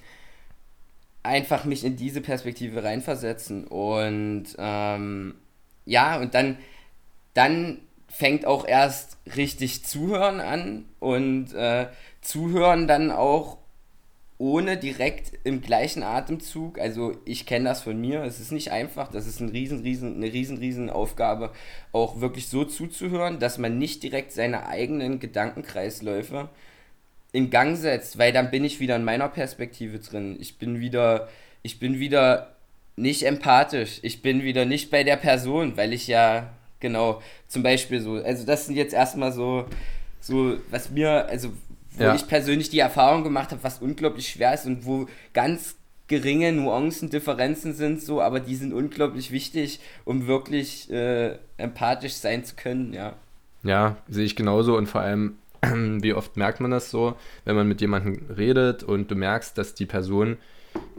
einfach 1.24 1.66
mich 1.66 1.84
in 1.84 1.96
diese 1.96 2.22
Perspektive 2.22 2.84
reinversetzen. 2.84 3.68
Und 3.68 4.48
ähm, 4.58 5.36
ja, 5.86 6.20
und 6.20 6.34
dann, 6.34 6.58
dann 7.36 7.80
fängt 8.08 8.46
auch 8.46 8.68
erst 8.68 9.18
richtig 9.36 9.86
Zuhören 9.86 10.40
an 10.40 10.86
und 11.00 11.54
äh, 11.54 11.88
Zuhören 12.22 12.88
dann 12.88 13.12
auch 13.12 13.58
ohne 14.38 14.78
direkt 14.78 15.32
im 15.46 15.62
gleichen 15.62 16.04
Atemzug, 16.04 16.78
also 16.78 17.14
ich 17.24 17.46
kenne 17.46 17.70
das 17.70 17.84
von 17.84 18.00
mir, 18.00 18.24
es 18.24 18.40
ist 18.40 18.52
nicht 18.52 18.72
einfach, 18.72 19.10
das 19.10 19.28
ist 19.28 19.40
ein 19.40 19.50
riesen, 19.50 19.82
riesen, 19.82 20.16
eine 20.16 20.32
riesen, 20.32 20.58
riesen 20.58 20.90
Aufgabe, 20.90 21.52
auch 21.94 22.20
wirklich 22.20 22.50
so 22.50 22.66
zuzuhören, 22.66 23.40
dass 23.40 23.58
man 23.58 23.78
nicht 23.78 24.04
direkt 24.04 24.34
seine 24.34 24.68
eigenen 24.68 25.20
Gedankenkreisläufe 25.20 26.50
in 27.32 27.50
Gang 27.50 27.78
setzt, 27.78 28.18
weil 28.18 28.34
dann 28.34 28.52
bin 28.52 28.66
ich 28.66 28.80
wieder 28.80 28.96
in 28.98 29.04
meiner 29.04 29.30
Perspektive 29.30 30.00
drin. 30.00 30.38
Ich 30.40 30.58
bin 30.58 30.80
wieder, 30.80 31.30
ich 31.64 31.80
bin 31.80 32.00
wieder 32.00 32.56
nicht 32.96 33.24
empathisch. 33.24 34.00
Ich 34.04 34.22
bin 34.22 34.44
wieder 34.44 34.66
nicht 34.66 34.90
bei 34.90 35.04
der 35.04 35.18
Person, 35.18 35.78
weil 35.78 35.94
ich 35.94 36.08
ja, 36.08 36.54
genau, 36.80 37.22
zum 37.48 37.64
Beispiel 37.64 38.02
so, 38.02 38.16
also 38.16 38.46
das 38.46 38.66
sind 38.66 38.76
jetzt 38.76 38.94
erstmal 38.94 39.32
so, 39.32 39.66
so, 40.22 40.58
was 40.72 40.90
mir, 40.90 41.26
also 41.28 41.52
wo 41.98 42.04
ja. 42.04 42.16
ich 42.16 42.28
persönlich 42.28 42.70
die 42.70 42.80
Erfahrung 42.80 43.24
gemacht 43.24 43.52
habe, 43.52 43.64
was 43.64 43.80
unglaublich 43.80 44.30
schwer 44.30 44.54
ist 44.54 44.66
und 44.66 44.86
wo 44.86 45.08
ganz 45.34 45.76
geringe 46.08 46.52
Nuancen, 46.52 47.10
Differenzen 47.10 47.74
sind 47.74 48.02
so, 48.02 48.22
aber 48.22 48.40
die 48.40 48.56
sind 48.56 48.74
unglaublich 48.74 49.32
wichtig, 49.32 49.80
um 50.04 50.28
wirklich 50.28 50.92
äh, 50.92 51.38
empathisch 51.58 52.14
sein 52.14 52.44
zu 52.44 52.56
können, 52.56 52.94
ja. 52.94 53.14
Ja, 53.64 53.98
sehe 54.08 54.26
ich 54.26 54.36
genauso 54.36 54.78
und 54.78 54.88
vor 54.88 55.02
allem, 55.02 55.38
wie 55.64 56.14
oft 56.14 56.38
merkt 56.38 56.60
man 56.60 56.72
das 56.72 56.92
so, 56.92 57.16
wenn 57.44 57.56
man 57.56 57.68
mit 57.68 57.82
jemandem 57.82 58.22
redet 58.36 58.84
und 58.84 59.10
du 59.10 59.16
merkst, 59.16 59.58
dass 59.58 59.74
die 59.74 59.88
Person 59.88 60.38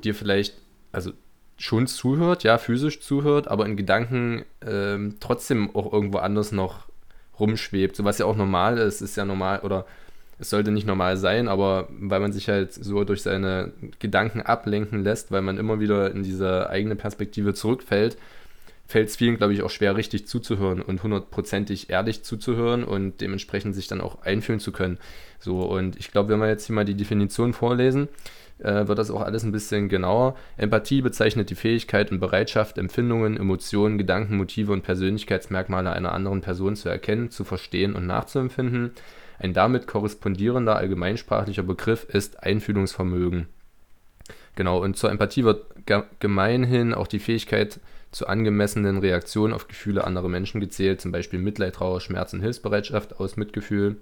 dir 0.03 0.15
vielleicht, 0.15 0.55
also 0.91 1.13
schon 1.57 1.87
zuhört, 1.87 2.43
ja, 2.43 2.59
physisch 2.59 3.01
zuhört, 3.01 3.49
aber 3.49 3.65
in 3.67 3.77
Gedanken 3.77 4.45
ähm, 4.67 5.17
trotzdem 5.21 5.75
auch 5.75 5.93
irgendwo 5.93 6.19
anders 6.19 6.53
noch 6.53 6.87
rumschwebt. 7.39 7.97
So 7.97 8.05
was 8.05 8.19
ja 8.19 8.27
auch 8.27 8.37
normal 8.37 8.79
ist, 8.79 9.01
ist 9.01 9.17
ja 9.17 9.25
normal 9.25 9.61
oder 9.61 9.87
es 10.39 10.51
sollte 10.51 10.71
nicht 10.71 10.87
normal 10.87 11.17
sein, 11.17 11.49
aber 11.49 11.89
weil 11.99 12.21
man 12.21 12.33
sich 12.33 12.49
halt 12.49 12.73
so 12.73 13.05
durch 13.05 13.23
seine 13.23 13.73
Gedanken 13.99 14.43
ablenken 14.43 15.03
lässt, 15.03 15.31
weil 15.31 15.43
man 15.43 15.59
immer 15.59 15.81
wieder 15.81 16.11
in 16.11 16.23
diese 16.23 16.69
eigene 16.69 16.97
Perspektive 16.97 17.55
zurückfällt, 17.55 18.19
fällt 18.87 19.09
es 19.09 19.17
vielen, 19.17 19.37
glaube 19.37 19.53
ich, 19.53 19.63
auch 19.63 19.71
schwer, 19.71 19.97
richtig 19.97 20.27
zuzuhören 20.27 20.81
und 20.81 21.03
hundertprozentig 21.03 21.91
ehrlich 21.91 22.23
zuzuhören 22.23 22.85
und 22.85 23.21
dementsprechend 23.21 23.75
sich 23.75 23.89
dann 23.89 24.01
auch 24.01 24.23
einfühlen 24.23 24.61
zu 24.61 24.73
können. 24.73 24.99
So, 25.41 25.63
und 25.63 25.97
ich 25.97 26.13
glaube, 26.13 26.29
wenn 26.31 26.41
wir 26.41 26.49
jetzt 26.49 26.67
hier 26.67 26.75
mal 26.75 26.85
die 26.85 26.95
Definition 26.95 27.53
vorlesen, 27.53 28.09
äh, 28.59 28.87
wird 28.87 28.99
das 28.99 29.11
auch 29.11 29.23
alles 29.23 29.43
ein 29.43 29.53
bisschen 29.53 29.89
genauer. 29.89 30.37
Empathie 30.57 31.03
bezeichnet 31.03 31.51
die 31.51 31.57
Fähigkeit 31.57 32.13
und 32.13 32.21
Bereitschaft, 32.21 32.79
Empfindungen, 32.79 33.37
Emotionen, 33.37 33.99
Gedanken, 33.99 34.37
Motive 34.37 34.73
und 34.73 34.83
Persönlichkeitsmerkmale 34.83 35.93
einer 35.93 36.13
anderen 36.13 36.41
Person 36.41 36.77
zu 36.77 36.89
erkennen, 36.89 37.31
zu 37.31 37.45
verstehen 37.45 37.95
und 37.95 38.07
nachzuempfinden. 38.07 38.93
Ein 39.39 39.53
damit 39.53 39.87
korrespondierender 39.87 40.77
allgemeinsprachlicher 40.77 41.63
Begriff 41.63 42.05
ist 42.05 42.43
Einfühlungsvermögen. 42.43 43.49
Genau, 44.55 44.83
und 44.83 44.97
zur 44.97 45.11
Empathie 45.11 45.45
wird 45.45 45.67
gemeinhin 46.19 46.95
auch 46.95 47.07
die 47.07 47.19
Fähigkeit 47.19 47.79
zu 48.11 48.27
angemessenen 48.27 48.99
Reaktionen 48.99 49.53
auf 49.53 49.69
Gefühle 49.69 50.05
anderer 50.05 50.29
Menschen 50.29 50.61
gezählt, 50.61 51.01
zum 51.01 51.13
Beispiel 51.13 51.39
Mitleid, 51.39 51.75
Trauer, 51.75 52.01
Schmerz 52.01 52.33
und 52.33 52.41
Hilfsbereitschaft 52.41 53.21
aus 53.21 53.37
Mitgefühl 53.37 53.97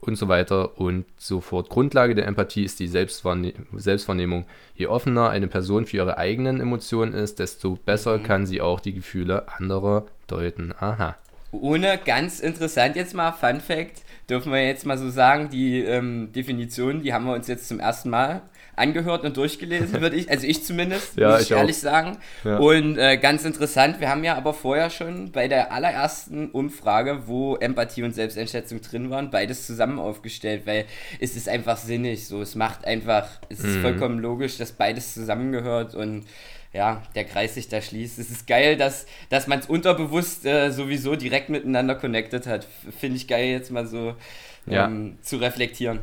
und 0.00 0.16
so 0.16 0.28
weiter 0.28 0.78
und 0.78 1.06
so 1.16 1.40
fort. 1.40 1.70
Grundlage 1.70 2.14
der 2.14 2.26
Empathie 2.26 2.64
ist 2.64 2.78
die 2.80 2.88
Selbstwahrne 2.88 3.54
Selbstwahrnehmung. 3.74 4.44
Je 4.74 4.86
offener 4.86 5.30
eine 5.30 5.48
Person 5.48 5.86
für 5.86 5.96
ihre 5.96 6.18
eigenen 6.18 6.60
Emotionen 6.60 7.14
ist, 7.14 7.38
desto 7.38 7.76
besser 7.76 8.18
mhm. 8.18 8.22
kann 8.22 8.46
sie 8.46 8.60
auch 8.60 8.80
die 8.80 8.92
Gefühle 8.92 9.48
anderer 9.48 10.04
deuten. 10.26 10.74
Aha. 10.78 11.16
Ohne 11.60 11.98
ganz 12.04 12.40
interessant 12.40 12.96
jetzt 12.96 13.14
mal, 13.14 13.32
Fun 13.32 13.60
Fact, 13.60 14.02
dürfen 14.28 14.52
wir 14.52 14.66
jetzt 14.66 14.86
mal 14.86 14.98
so 14.98 15.10
sagen, 15.10 15.50
die 15.50 15.80
ähm, 15.80 16.32
Definition, 16.32 17.02
die 17.02 17.12
haben 17.12 17.26
wir 17.26 17.34
uns 17.34 17.48
jetzt 17.48 17.68
zum 17.68 17.80
ersten 17.80 18.10
Mal 18.10 18.42
angehört 18.76 19.24
und 19.24 19.36
durchgelesen, 19.36 20.00
würde 20.00 20.16
ich, 20.16 20.30
also 20.30 20.46
ich 20.46 20.64
zumindest, 20.64 21.16
ja, 21.16 21.30
muss 21.30 21.42
ich, 21.42 21.50
ich 21.50 21.56
ehrlich 21.56 21.78
sagen. 21.78 22.18
Ja. 22.42 22.58
Und 22.58 22.98
äh, 22.98 23.16
ganz 23.18 23.44
interessant, 23.44 24.00
wir 24.00 24.08
haben 24.08 24.24
ja 24.24 24.34
aber 24.36 24.54
vorher 24.54 24.90
schon 24.90 25.32
bei 25.32 25.48
der 25.48 25.72
allerersten 25.72 26.50
Umfrage, 26.50 27.26
wo 27.26 27.56
Empathie 27.56 28.02
und 28.02 28.14
Selbsteinschätzung 28.14 28.80
drin 28.80 29.10
waren, 29.10 29.30
beides 29.30 29.66
zusammen 29.66 29.98
aufgestellt, 29.98 30.62
weil 30.66 30.86
es 31.20 31.36
ist 31.36 31.48
einfach 31.48 31.76
sinnig 31.76 32.26
so, 32.26 32.42
es 32.42 32.54
macht 32.54 32.84
einfach, 32.84 33.28
es 33.48 33.60
ist 33.60 33.76
mhm. 33.76 33.82
vollkommen 33.82 34.18
logisch, 34.18 34.58
dass 34.58 34.72
beides 34.72 35.14
zusammengehört 35.14 35.94
und 35.94 36.24
ja, 36.74 37.02
der 37.14 37.24
Kreis 37.24 37.54
sich 37.54 37.68
da 37.68 37.80
schließt. 37.80 38.18
Es 38.18 38.30
ist 38.30 38.46
geil, 38.48 38.76
dass, 38.76 39.06
dass 39.30 39.46
man 39.46 39.60
es 39.60 39.66
unterbewusst 39.66 40.44
äh, 40.44 40.70
sowieso 40.70 41.14
direkt 41.14 41.48
miteinander 41.48 41.94
connected 41.94 42.46
hat. 42.46 42.66
Finde 42.98 43.16
ich 43.16 43.28
geil, 43.28 43.46
jetzt 43.46 43.70
mal 43.70 43.86
so 43.86 44.14
ja. 44.66 44.86
ähm, 44.86 45.16
zu 45.22 45.36
reflektieren. 45.36 46.00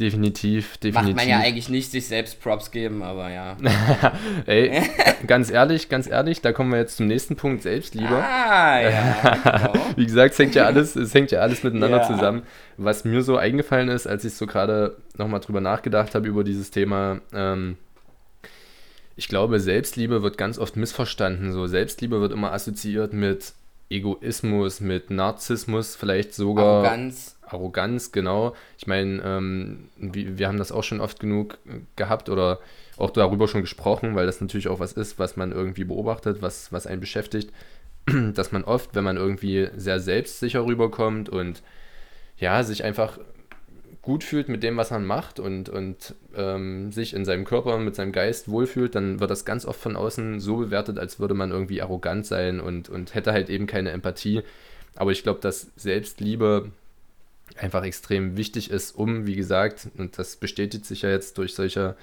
Definitiv, 0.00 0.78
definitiv. 0.78 1.14
Macht 1.14 1.16
man 1.16 1.28
ja 1.28 1.40
eigentlich 1.40 1.68
nicht 1.68 1.90
sich 1.90 2.08
selbst 2.08 2.40
Props 2.40 2.70
geben, 2.70 3.02
aber 3.02 3.30
ja. 3.30 3.56
Ey, 4.46 4.82
ganz 5.26 5.50
ehrlich, 5.50 5.90
ganz 5.90 6.08
ehrlich, 6.08 6.40
da 6.40 6.52
kommen 6.52 6.72
wir 6.72 6.78
jetzt 6.78 6.96
zum 6.96 7.06
nächsten 7.06 7.36
Punkt, 7.36 7.62
Selbstliebe. 7.62 8.16
Ah, 8.16 8.80
ja. 8.80 9.38
Genau. 9.70 9.72
Wie 9.96 10.06
gesagt, 10.06 10.32
es 10.32 10.38
hängt 10.38 10.54
ja 10.54 10.64
alles, 10.64 10.96
es 10.96 11.12
hängt 11.12 11.30
ja 11.32 11.40
alles 11.40 11.62
miteinander 11.62 11.98
ja. 11.98 12.06
zusammen. 12.06 12.42
Was 12.78 13.04
mir 13.04 13.22
so 13.22 13.36
eingefallen 13.36 13.90
ist, 13.90 14.06
als 14.06 14.24
ich 14.24 14.34
so 14.34 14.46
gerade 14.46 14.96
nochmal 15.18 15.40
drüber 15.40 15.60
nachgedacht 15.60 16.14
habe 16.14 16.26
über 16.26 16.44
dieses 16.44 16.70
Thema, 16.70 17.20
ähm, 17.34 17.76
ich 19.20 19.28
glaube, 19.28 19.60
Selbstliebe 19.60 20.22
wird 20.22 20.38
ganz 20.38 20.58
oft 20.58 20.76
missverstanden. 20.76 21.52
So, 21.52 21.66
Selbstliebe 21.66 22.22
wird 22.22 22.32
immer 22.32 22.54
assoziiert 22.54 23.12
mit 23.12 23.52
Egoismus, 23.90 24.80
mit 24.80 25.10
Narzissmus, 25.10 25.94
vielleicht 25.94 26.32
sogar. 26.32 26.76
Arroganz. 26.76 27.36
Arroganz, 27.42 28.12
genau. 28.12 28.54
Ich 28.78 28.86
meine, 28.86 29.20
ähm, 29.22 29.90
wir, 29.98 30.38
wir 30.38 30.48
haben 30.48 30.56
das 30.56 30.72
auch 30.72 30.84
schon 30.84 31.02
oft 31.02 31.20
genug 31.20 31.58
gehabt 31.96 32.30
oder 32.30 32.60
auch 32.96 33.10
darüber 33.10 33.46
schon 33.46 33.60
gesprochen, 33.60 34.14
weil 34.14 34.24
das 34.24 34.40
natürlich 34.40 34.68
auch 34.68 34.80
was 34.80 34.94
ist, 34.94 35.18
was 35.18 35.36
man 35.36 35.52
irgendwie 35.52 35.84
beobachtet, 35.84 36.40
was, 36.40 36.72
was 36.72 36.86
einen 36.86 37.02
beschäftigt, 37.02 37.52
dass 38.32 38.52
man 38.52 38.64
oft, 38.64 38.94
wenn 38.94 39.04
man 39.04 39.18
irgendwie 39.18 39.68
sehr 39.76 40.00
selbstsicher 40.00 40.64
rüberkommt 40.64 41.28
und 41.28 41.62
ja, 42.38 42.62
sich 42.62 42.84
einfach 42.84 43.18
gut 44.02 44.24
fühlt 44.24 44.48
mit 44.48 44.62
dem, 44.62 44.76
was 44.76 44.90
man 44.90 45.04
macht 45.04 45.38
und, 45.38 45.68
und 45.68 46.14
ähm, 46.34 46.90
sich 46.90 47.12
in 47.12 47.24
seinem 47.24 47.44
Körper, 47.44 47.76
mit 47.78 47.94
seinem 47.94 48.12
Geist 48.12 48.48
wohlfühlt, 48.48 48.94
dann 48.94 49.20
wird 49.20 49.30
das 49.30 49.44
ganz 49.44 49.66
oft 49.66 49.80
von 49.80 49.96
außen 49.96 50.40
so 50.40 50.56
bewertet, 50.56 50.98
als 50.98 51.20
würde 51.20 51.34
man 51.34 51.50
irgendwie 51.50 51.82
arrogant 51.82 52.24
sein 52.24 52.60
und, 52.60 52.88
und 52.88 53.14
hätte 53.14 53.32
halt 53.32 53.50
eben 53.50 53.66
keine 53.66 53.90
Empathie. 53.90 54.42
Aber 54.96 55.12
ich 55.12 55.22
glaube, 55.22 55.40
dass 55.40 55.70
Selbstliebe 55.76 56.70
einfach 57.58 57.84
extrem 57.84 58.36
wichtig 58.36 58.70
ist, 58.70 58.92
um, 58.92 59.26
wie 59.26 59.36
gesagt, 59.36 59.88
und 59.98 60.18
das 60.18 60.36
bestätigt 60.36 60.86
sich 60.86 61.02
ja 61.02 61.10
jetzt 61.10 61.36
durch 61.36 61.54
solche, 61.54 61.94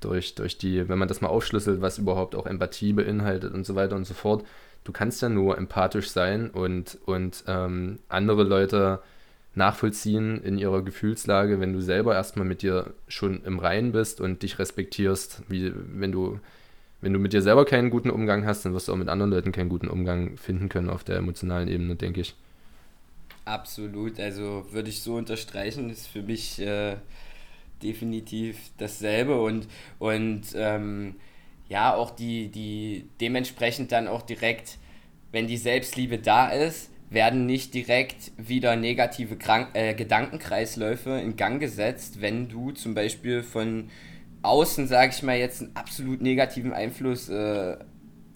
durch, 0.00 0.34
durch 0.34 0.58
die, 0.58 0.88
wenn 0.88 0.98
man 0.98 1.08
das 1.08 1.22
mal 1.22 1.28
aufschlüsselt, 1.28 1.80
was 1.80 1.98
überhaupt 1.98 2.34
auch 2.34 2.46
Empathie 2.46 2.92
beinhaltet 2.92 3.54
und 3.54 3.64
so 3.64 3.74
weiter 3.74 3.96
und 3.96 4.04
so 4.04 4.14
fort. 4.14 4.44
Du 4.84 4.92
kannst 4.92 5.22
ja 5.22 5.28
nur 5.28 5.56
empathisch 5.56 6.10
sein 6.10 6.50
und, 6.50 6.98
und 7.06 7.44
ähm, 7.46 7.98
andere 8.08 8.44
Leute 8.44 9.00
nachvollziehen 9.58 10.42
in 10.42 10.56
ihrer 10.56 10.82
Gefühlslage, 10.82 11.60
wenn 11.60 11.74
du 11.74 11.82
selber 11.82 12.14
erstmal 12.14 12.46
mit 12.46 12.62
dir 12.62 12.94
schon 13.08 13.44
im 13.44 13.58
Reinen 13.58 13.92
bist 13.92 14.22
und 14.22 14.42
dich 14.42 14.58
respektierst. 14.58 15.42
Wie, 15.48 15.72
wenn, 15.74 16.12
du, 16.12 16.40
wenn 17.02 17.12
du 17.12 17.18
mit 17.18 17.34
dir 17.34 17.42
selber 17.42 17.66
keinen 17.66 17.90
guten 17.90 18.08
Umgang 18.08 18.46
hast, 18.46 18.64
dann 18.64 18.72
wirst 18.72 18.88
du 18.88 18.92
auch 18.92 18.96
mit 18.96 19.08
anderen 19.10 19.30
Leuten 19.30 19.52
keinen 19.52 19.68
guten 19.68 19.88
Umgang 19.88 20.38
finden 20.38 20.70
können 20.70 20.88
auf 20.88 21.04
der 21.04 21.16
emotionalen 21.16 21.68
Ebene, 21.68 21.96
denke 21.96 22.22
ich. 22.22 22.34
Absolut, 23.44 24.18
also 24.20 24.66
würde 24.70 24.88
ich 24.88 25.02
so 25.02 25.16
unterstreichen, 25.16 25.90
ist 25.90 26.06
für 26.06 26.22
mich 26.22 26.60
äh, 26.60 26.96
definitiv 27.82 28.58
dasselbe 28.78 29.40
und, 29.40 29.66
und 29.98 30.42
ähm, 30.54 31.16
ja, 31.68 31.94
auch 31.94 32.10
die, 32.10 32.48
die 32.48 33.06
dementsprechend 33.20 33.92
dann 33.92 34.08
auch 34.08 34.22
direkt, 34.22 34.78
wenn 35.32 35.46
die 35.46 35.56
Selbstliebe 35.56 36.18
da 36.18 36.48
ist, 36.48 36.90
werden 37.10 37.46
nicht 37.46 37.74
direkt 37.74 38.32
wieder 38.36 38.76
negative 38.76 39.36
Krank 39.36 39.68
äh, 39.74 39.94
Gedankenkreisläufe 39.94 41.10
in 41.10 41.36
Gang 41.36 41.60
gesetzt, 41.60 42.20
wenn 42.20 42.48
du 42.48 42.72
zum 42.72 42.94
Beispiel 42.94 43.42
von 43.42 43.90
außen, 44.42 44.86
sage 44.86 45.12
ich 45.14 45.22
mal, 45.22 45.36
jetzt 45.36 45.62
einen 45.62 45.74
absolut 45.74 46.20
negativen 46.20 46.72
Einfluss 46.72 47.28
äh, 47.28 47.76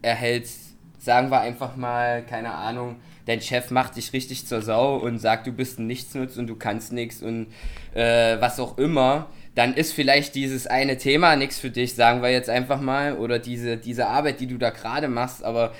erhältst. 0.01 0.77
Sagen 0.99 1.31
wir 1.31 1.41
einfach 1.41 1.77
mal, 1.77 2.25
keine 2.25 2.55
Ahnung, 2.55 2.97
dein 3.27 3.41
Chef 3.41 3.71
macht 3.71 3.97
dich 3.97 4.13
richtig 4.13 4.47
zur 4.47 4.63
Sau 4.63 4.97
und 4.97 5.19
sagt, 5.19 5.47
du 5.47 5.53
bist 5.53 5.79
ein 5.79 5.87
Nichtsnutz 5.87 6.37
und 6.37 6.47
du 6.47 6.57
kannst 6.57 6.93
nichts 6.93 7.23
und 7.23 7.49
äh, 7.95 8.41
was 8.41 8.61
auch 8.61 8.79
immer, 8.79 9.29
dann 9.55 9.75
ist 9.75 9.93
vielleicht 9.93 10.35
dieses 10.35 10.67
eine 10.67 10.97
Thema 10.97 11.37
nichts 11.37 11.59
für 11.59 11.71
dich, 11.71 11.95
sagen 11.95 12.23
wir 12.23 12.31
jetzt 12.31 12.49
einfach 12.49 12.81
mal, 12.81 13.17
oder 13.17 13.39
diese, 13.39 13.77
diese 13.77 14.07
Arbeit, 14.07 14.41
die 14.41 14.47
du 14.47 14.59
da 14.59 14.71
gerade 14.71 15.09
machst, 15.09 15.45
aber 15.45 15.73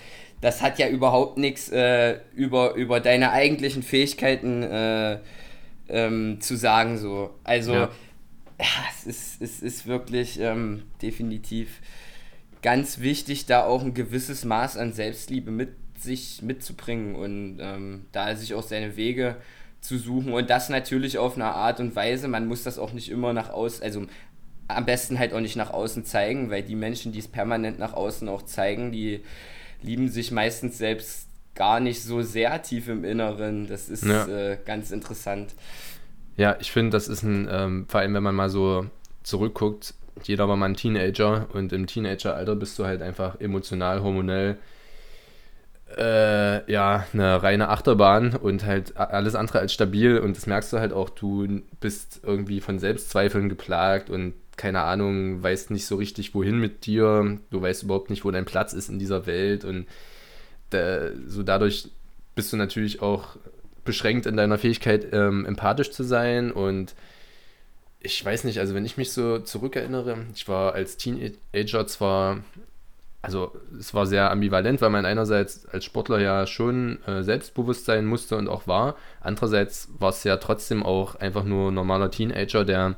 das 0.43 0.61
hat 0.61 0.79
ja 0.79 0.89
überhaupt 0.89 1.39
nichts 1.39 1.71
äh, 1.71 2.19
über, 2.35 2.75
über 2.75 3.01
deine 3.01 3.31
eigentlichen 3.31 3.83
Fähigkeiten 3.83 4.63
äh, 4.65 5.19
ähm, 5.89 6.41
zu 6.41 6.57
sagen. 6.57 6.99
So. 6.99 7.31
Also 7.45 7.73
ja. 7.73 7.91
ja. 8.59 8.67
es, 8.91 9.07
ist, 9.07 9.41
es 9.41 9.63
ist 9.63 9.87
wirklich 9.87 10.41
ähm, 10.41 10.83
definitiv 11.01 11.81
ganz 12.61 12.99
wichtig, 12.99 13.47
da 13.47 13.65
auch 13.65 13.83
ein 13.83 13.95
gewisses 13.95 14.45
Maß 14.45 14.77
an 14.77 14.93
Selbstliebe 14.93 15.53
mit 15.53 15.71
sich 15.97 16.43
mitzubringen 16.43 17.15
und 17.15 17.59
ähm, 17.61 18.07
da 18.11 18.35
sich 18.35 18.55
auch 18.55 18.65
seine 18.65 18.97
Wege 18.97 19.37
zu 19.81 19.97
suchen 19.97 20.33
und 20.33 20.51
das 20.51 20.69
natürlich 20.69 21.19
auf 21.19 21.37
eine 21.37 21.55
Art 21.55 21.79
und 21.79 21.95
Weise. 21.95 22.27
Man 22.27 22.49
muss 22.49 22.65
das 22.65 22.81
auch 22.81 22.93
nicht 22.93 23.11
immer 23.11 23.33
nach 23.33 23.51
außen, 23.51 23.85
also 23.85 24.07
am 24.67 24.87
besten 24.87 25.21
halt 25.21 25.33
auch 25.35 25.41
nicht 25.41 25.55
nach 25.55 25.71
außen 25.71 26.05
zeigen, 26.05 26.51
weil 26.51 26.65
die 26.65 26.75
Menschen, 26.75 27.13
die 27.13 27.21
es 27.21 27.29
permanent 27.29 27.79
nach 27.79 27.93
außen 27.93 28.29
auch 28.29 28.43
zeigen, 28.43 28.91
die 28.91 29.23
lieben 29.83 30.09
sich 30.09 30.31
meistens 30.31 30.79
selbst 30.79 31.29
gar 31.55 31.81
nicht 31.81 32.03
so 32.03 32.23
sehr 32.23 32.63
tief 32.63 32.89
im 32.89 33.05
Inneren. 33.05 33.67
Das 33.67 33.89
ist 33.89 34.05
ja. 34.05 34.27
äh, 34.27 34.59
ganz 34.65 34.91
interessant. 34.91 35.55
Ja, 36.37 36.57
ich 36.61 36.73
finde, 36.73 36.91
das 36.91 37.09
ist 37.09 37.23
ein, 37.23 37.49
ähm, 37.51 37.87
vor 37.89 38.01
allem 38.01 38.15
wenn 38.15 38.23
man 38.23 38.35
mal 38.35 38.49
so 38.49 38.87
zurückguckt, 39.23 39.95
jeder 40.25 40.49
war 40.49 40.57
mal 40.57 40.67
ein 40.67 40.77
Teenager 40.77 41.49
und 41.53 41.73
im 41.73 41.87
Teenageralter 41.87 42.55
bist 42.55 42.79
du 42.79 42.85
halt 42.85 43.03
einfach 43.03 43.41
emotional, 43.41 44.03
hormonell 44.03 44.59
äh, 45.97 46.71
ja, 46.71 47.07
eine 47.13 47.43
reine 47.43 47.69
Achterbahn 47.69 48.35
und 48.35 48.65
halt 48.65 48.97
alles 48.97 49.35
andere 49.35 49.59
als 49.59 49.73
stabil 49.73 50.19
und 50.19 50.37
das 50.37 50.47
merkst 50.47 50.73
du 50.73 50.79
halt 50.79 50.93
auch, 50.93 51.11
du 51.11 51.63
bist 51.81 52.21
irgendwie 52.23 52.61
von 52.61 52.79
Selbstzweifeln 52.79 53.49
geplagt 53.49 54.11
und 54.11 54.35
keine 54.63 54.83
Ahnung, 54.83 55.43
weißt 55.43 55.73
nicht 55.73 55.87
so 55.87 55.97
richtig, 55.97 56.37
wohin 56.37 56.57
mit 56.57 56.87
dir, 56.87 57.37
du 57.51 57.61
weißt 57.61 57.83
überhaupt 57.83 58.11
nicht, 58.11 58.25
wo 58.25 58.31
dein 58.31 58.45
Platz 58.45 58.73
ist 58.73 58.89
in 58.89 59.01
dieser 59.01 59.27
Welt. 59.27 59.65
Und 59.65 59.89
da, 60.71 61.09
so 61.27 61.43
dadurch 61.43 61.89
bist 62.37 62.53
du 62.53 62.57
natürlich 62.57 63.03
auch 63.03 63.37
beschränkt 63.85 64.25
in 64.25 64.37
deiner 64.37 64.59
Fähigkeit, 64.59 65.09
ähm, 65.11 65.47
empathisch 65.47 65.91
zu 65.91 66.05
sein. 66.05 66.53
Und 66.53 66.95
ich 67.99 68.25
weiß 68.25 68.45
nicht, 68.45 68.61
also 68.61 68.73
wenn 68.77 68.85
ich 68.85 68.97
mich 68.97 69.11
so 69.11 69.41
zurückerinnere, 69.41 70.27
ich 70.33 70.47
war 70.47 70.75
als 70.75 70.97
Teenager 70.97 71.89
zwar, 71.89 72.45
also 73.21 73.51
es 73.77 73.93
war 73.95 74.07
sehr 74.07 74.31
ambivalent, 74.31 74.81
weil 74.81 74.91
man 74.91 75.07
einerseits 75.07 75.67
als 75.67 75.85
Sportler 75.85 76.21
ja 76.21 76.47
schon 76.47 77.03
äh, 77.09 77.25
selbstbewusst 77.25 77.85
sein 77.85 78.07
musste 78.07 78.37
und 78.37 78.47
auch 78.47 78.69
war, 78.69 78.95
andererseits 79.21 79.89
war 79.99 80.11
es 80.11 80.23
ja 80.23 80.37
trotzdem 80.37 80.85
auch 80.85 81.17
einfach 81.17 81.43
nur 81.43 81.73
normaler 81.73 82.13
Teenager, 82.13 82.65
der 82.65 82.95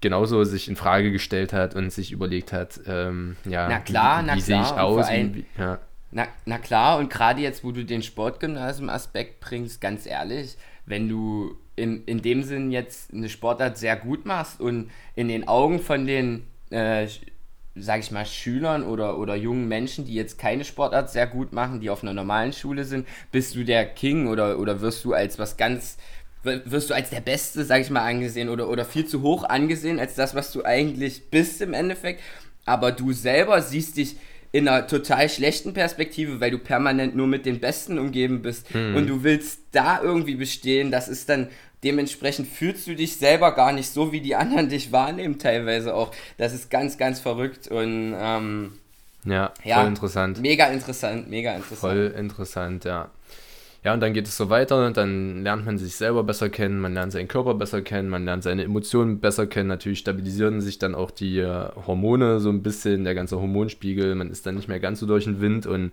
genauso 0.00 0.44
sich 0.44 0.68
in 0.68 0.76
Frage 0.76 1.10
gestellt 1.10 1.52
hat 1.52 1.74
und 1.74 1.90
sich 1.92 2.12
überlegt 2.12 2.52
hat, 2.52 2.80
ähm, 2.86 3.36
ja, 3.44 3.68
na 3.68 3.80
klar, 3.80 4.22
wie, 4.22 4.26
na 4.26 4.36
wie 4.36 4.40
sehe 4.40 4.60
ich 4.60 4.72
aus? 4.72 5.06
Ein, 5.06 5.34
wie, 5.34 5.46
ja. 5.58 5.78
na, 6.10 6.26
na 6.44 6.58
klar, 6.58 6.98
und 6.98 7.10
gerade 7.10 7.40
jetzt, 7.40 7.64
wo 7.64 7.72
du 7.72 7.84
den 7.84 8.02
Sportgymnasium-Aspekt 8.02 9.40
bringst, 9.40 9.80
ganz 9.80 10.06
ehrlich, 10.06 10.56
wenn 10.86 11.08
du 11.08 11.56
in, 11.76 12.04
in 12.04 12.22
dem 12.22 12.42
Sinn 12.42 12.70
jetzt 12.70 13.12
eine 13.12 13.28
Sportart 13.28 13.78
sehr 13.78 13.96
gut 13.96 14.24
machst 14.24 14.60
und 14.60 14.90
in 15.14 15.28
den 15.28 15.46
Augen 15.46 15.80
von 15.80 16.06
den, 16.06 16.44
äh, 16.70 17.06
sag 17.74 18.00
ich 18.00 18.10
mal, 18.10 18.26
Schülern 18.26 18.82
oder, 18.82 19.18
oder 19.18 19.36
jungen 19.36 19.68
Menschen, 19.68 20.04
die 20.04 20.14
jetzt 20.14 20.38
keine 20.38 20.64
Sportart 20.64 21.10
sehr 21.10 21.26
gut 21.26 21.52
machen, 21.52 21.80
die 21.80 21.90
auf 21.90 22.02
einer 22.02 22.14
normalen 22.14 22.52
Schule 22.52 22.84
sind, 22.84 23.06
bist 23.30 23.54
du 23.54 23.64
der 23.64 23.84
King 23.84 24.28
oder, 24.28 24.58
oder 24.58 24.80
wirst 24.80 25.04
du 25.04 25.12
als 25.12 25.38
was 25.38 25.56
ganz 25.56 25.98
wirst 26.42 26.90
du 26.90 26.94
als 26.94 27.10
der 27.10 27.20
Beste, 27.20 27.64
sag 27.64 27.80
ich 27.80 27.90
mal, 27.90 28.04
angesehen 28.04 28.48
oder, 28.48 28.68
oder 28.68 28.84
viel 28.84 29.06
zu 29.06 29.22
hoch 29.22 29.44
angesehen 29.44 29.98
als 29.98 30.14
das, 30.14 30.34
was 30.34 30.52
du 30.52 30.64
eigentlich 30.64 31.30
bist 31.30 31.60
im 31.60 31.74
Endeffekt. 31.74 32.22
Aber 32.64 32.92
du 32.92 33.12
selber 33.12 33.62
siehst 33.62 33.96
dich 33.96 34.16
in 34.50 34.66
einer 34.66 34.86
total 34.86 35.28
schlechten 35.28 35.74
Perspektive, 35.74 36.40
weil 36.40 36.50
du 36.50 36.58
permanent 36.58 37.14
nur 37.14 37.26
mit 37.26 37.44
den 37.44 37.60
Besten 37.60 37.98
umgeben 37.98 38.40
bist 38.40 38.74
mhm. 38.74 38.96
und 38.96 39.06
du 39.06 39.22
willst 39.22 39.60
da 39.72 40.00
irgendwie 40.02 40.36
bestehen. 40.36 40.90
Das 40.90 41.08
ist 41.08 41.28
dann 41.28 41.48
dementsprechend 41.84 42.48
fühlst 42.48 42.86
du 42.86 42.94
dich 42.94 43.16
selber 43.16 43.54
gar 43.54 43.72
nicht 43.72 43.90
so, 43.90 44.12
wie 44.12 44.20
die 44.20 44.34
anderen 44.34 44.68
dich 44.68 44.90
wahrnehmen, 44.90 45.38
teilweise 45.38 45.94
auch. 45.94 46.12
Das 46.36 46.52
ist 46.52 46.70
ganz, 46.70 46.98
ganz 46.98 47.20
verrückt 47.20 47.68
und 47.68 48.14
ähm, 48.18 48.72
ja, 49.24 49.52
voll 49.60 49.70
ja, 49.70 49.86
interessant. 49.86 50.40
Mega 50.40 50.66
interessant, 50.66 51.28
mega 51.28 51.54
interessant. 51.54 51.78
Voll 51.78 52.14
interessant, 52.16 52.84
ja. 52.84 53.10
Ja, 53.84 53.94
und 53.94 54.00
dann 54.00 54.12
geht 54.12 54.26
es 54.26 54.36
so 54.36 54.50
weiter, 54.50 54.90
dann 54.90 55.44
lernt 55.44 55.64
man 55.64 55.78
sich 55.78 55.94
selber 55.94 56.24
besser 56.24 56.48
kennen, 56.50 56.80
man 56.80 56.94
lernt 56.94 57.12
seinen 57.12 57.28
Körper 57.28 57.54
besser 57.54 57.80
kennen, 57.80 58.08
man 58.08 58.24
lernt 58.24 58.42
seine 58.42 58.64
Emotionen 58.64 59.20
besser 59.20 59.46
kennen. 59.46 59.68
Natürlich 59.68 60.00
stabilisieren 60.00 60.60
sich 60.60 60.78
dann 60.78 60.96
auch 60.96 61.12
die 61.12 61.38
äh, 61.38 61.68
Hormone 61.86 62.40
so 62.40 62.50
ein 62.50 62.62
bisschen, 62.62 63.04
der 63.04 63.14
ganze 63.14 63.40
Hormonspiegel, 63.40 64.16
man 64.16 64.30
ist 64.30 64.46
dann 64.46 64.56
nicht 64.56 64.68
mehr 64.68 64.80
ganz 64.80 64.98
so 64.98 65.06
durch 65.06 65.24
den 65.24 65.40
Wind 65.40 65.66
und 65.66 65.92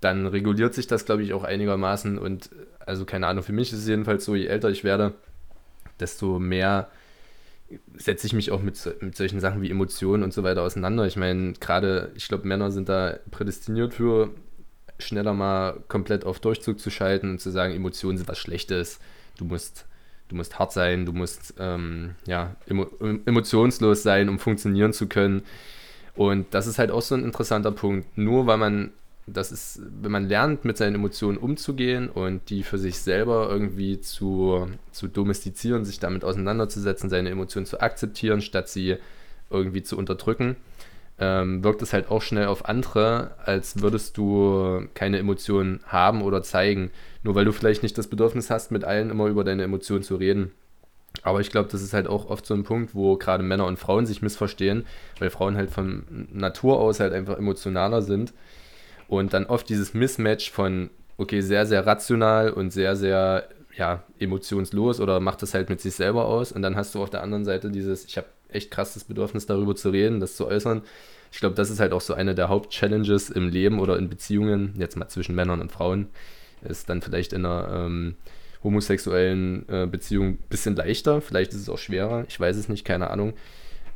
dann 0.00 0.26
reguliert 0.26 0.74
sich 0.74 0.86
das, 0.88 1.04
glaube 1.06 1.22
ich, 1.22 1.32
auch 1.32 1.44
einigermaßen. 1.44 2.18
Und 2.18 2.50
also 2.84 3.04
keine 3.04 3.28
Ahnung, 3.28 3.44
für 3.44 3.52
mich 3.52 3.72
ist 3.72 3.78
es 3.80 3.88
jedenfalls 3.88 4.24
so, 4.24 4.34
je 4.34 4.46
älter 4.46 4.68
ich 4.70 4.82
werde, 4.84 5.14
desto 6.00 6.40
mehr 6.40 6.88
setze 7.96 8.26
ich 8.26 8.32
mich 8.32 8.50
auch 8.50 8.60
mit, 8.60 8.78
mit 9.00 9.16
solchen 9.16 9.40
Sachen 9.40 9.62
wie 9.62 9.70
Emotionen 9.70 10.22
und 10.22 10.32
so 10.32 10.42
weiter 10.42 10.62
auseinander. 10.62 11.06
Ich 11.06 11.16
meine, 11.16 11.54
gerade, 11.54 12.10
ich 12.16 12.28
glaube, 12.28 12.46
Männer 12.46 12.70
sind 12.70 12.88
da 12.88 13.18
prädestiniert 13.30 13.94
für 13.94 14.30
schneller 15.04 15.32
mal 15.32 15.80
komplett 15.88 16.24
auf 16.24 16.40
Durchzug 16.40 16.80
zu 16.80 16.90
schalten 16.90 17.30
und 17.30 17.40
zu 17.40 17.50
sagen, 17.50 17.74
Emotionen 17.74 18.18
sind 18.18 18.28
was 18.28 18.38
Schlechtes, 18.38 18.98
du 19.38 19.44
musst, 19.44 19.86
du 20.28 20.36
musst 20.36 20.58
hart 20.58 20.72
sein, 20.72 21.06
du 21.06 21.12
musst 21.12 21.54
ähm, 21.58 22.14
ja, 22.26 22.56
emo 22.66 22.88
emotionslos 23.26 24.02
sein, 24.02 24.28
um 24.28 24.38
funktionieren 24.38 24.92
zu 24.92 25.06
können. 25.06 25.42
Und 26.16 26.46
das 26.52 26.66
ist 26.66 26.78
halt 26.78 26.90
auch 26.90 27.02
so 27.02 27.14
ein 27.14 27.24
interessanter 27.24 27.72
Punkt. 27.72 28.16
Nur 28.16 28.46
weil 28.46 28.58
man, 28.58 28.90
das 29.26 29.50
ist, 29.50 29.80
wenn 30.00 30.12
man 30.12 30.28
lernt, 30.28 30.64
mit 30.64 30.76
seinen 30.76 30.94
Emotionen 30.94 31.38
umzugehen 31.38 32.08
und 32.08 32.50
die 32.50 32.62
für 32.62 32.78
sich 32.78 32.98
selber 32.98 33.48
irgendwie 33.50 34.00
zu, 34.00 34.68
zu 34.92 35.08
domestizieren, 35.08 35.84
sich 35.84 35.98
damit 35.98 36.24
auseinanderzusetzen, 36.24 37.10
seine 37.10 37.30
Emotionen 37.30 37.66
zu 37.66 37.80
akzeptieren, 37.80 38.42
statt 38.42 38.68
sie 38.68 38.96
irgendwie 39.50 39.82
zu 39.82 39.98
unterdrücken, 39.98 40.56
ähm, 41.18 41.62
wirkt 41.62 41.82
es 41.82 41.92
halt 41.92 42.10
auch 42.10 42.22
schnell 42.22 42.46
auf 42.46 42.68
andere, 42.68 43.32
als 43.44 43.80
würdest 43.80 44.16
du 44.16 44.86
keine 44.94 45.18
Emotionen 45.18 45.80
haben 45.86 46.22
oder 46.22 46.42
zeigen. 46.42 46.90
Nur 47.22 47.34
weil 47.34 47.44
du 47.44 47.52
vielleicht 47.52 47.82
nicht 47.82 47.96
das 47.96 48.08
Bedürfnis 48.08 48.50
hast, 48.50 48.70
mit 48.70 48.84
allen 48.84 49.10
immer 49.10 49.26
über 49.26 49.44
deine 49.44 49.62
Emotionen 49.62 50.02
zu 50.02 50.16
reden. 50.16 50.52
Aber 51.22 51.40
ich 51.40 51.50
glaube, 51.50 51.68
das 51.70 51.82
ist 51.82 51.94
halt 51.94 52.08
auch 52.08 52.28
oft 52.28 52.44
so 52.44 52.54
ein 52.54 52.64
Punkt, 52.64 52.94
wo 52.94 53.16
gerade 53.16 53.44
Männer 53.44 53.66
und 53.66 53.78
Frauen 53.78 54.06
sich 54.06 54.20
missverstehen, 54.20 54.84
weil 55.20 55.30
Frauen 55.30 55.56
halt 55.56 55.70
von 55.70 56.04
Natur 56.32 56.80
aus 56.80 56.98
halt 56.98 57.12
einfach 57.12 57.38
emotionaler 57.38 58.02
sind. 58.02 58.32
Und 59.06 59.32
dann 59.32 59.46
oft 59.46 59.68
dieses 59.68 59.94
Mismatch 59.94 60.50
von, 60.50 60.90
okay, 61.16 61.40
sehr, 61.40 61.66
sehr 61.66 61.86
rational 61.86 62.50
und 62.50 62.72
sehr, 62.72 62.96
sehr, 62.96 63.48
ja, 63.76 64.02
emotionslos 64.18 65.00
oder 65.00 65.20
macht 65.20 65.42
das 65.42 65.54
halt 65.54 65.68
mit 65.68 65.80
sich 65.80 65.94
selber 65.94 66.24
aus. 66.24 66.50
Und 66.50 66.62
dann 66.62 66.74
hast 66.74 66.94
du 66.94 67.02
auf 67.02 67.10
der 67.10 67.22
anderen 67.22 67.44
Seite 67.44 67.70
dieses, 67.70 68.04
ich 68.06 68.16
habe 68.16 68.26
echt 68.54 68.70
krasses 68.70 69.04
Bedürfnis, 69.04 69.46
darüber 69.46 69.74
zu 69.74 69.90
reden, 69.90 70.20
das 70.20 70.36
zu 70.36 70.46
äußern. 70.46 70.82
Ich 71.32 71.40
glaube, 71.40 71.56
das 71.56 71.70
ist 71.70 71.80
halt 71.80 71.92
auch 71.92 72.00
so 72.00 72.14
eine 72.14 72.34
der 72.34 72.48
Hauptchallenges 72.48 73.30
im 73.30 73.48
Leben 73.48 73.80
oder 73.80 73.98
in 73.98 74.08
Beziehungen, 74.08 74.74
jetzt 74.78 74.96
mal 74.96 75.08
zwischen 75.08 75.34
Männern 75.34 75.60
und 75.60 75.72
Frauen, 75.72 76.08
ist 76.62 76.88
dann 76.88 77.02
vielleicht 77.02 77.32
in 77.32 77.44
einer 77.44 77.86
ähm, 77.86 78.16
homosexuellen 78.62 79.68
äh, 79.68 79.86
Beziehung 79.86 80.26
ein 80.26 80.38
bisschen 80.48 80.76
leichter, 80.76 81.20
vielleicht 81.20 81.52
ist 81.52 81.60
es 81.60 81.68
auch 81.68 81.78
schwerer, 81.78 82.24
ich 82.28 82.38
weiß 82.40 82.56
es 82.56 82.68
nicht, 82.68 82.84
keine 82.84 83.10
Ahnung. 83.10 83.34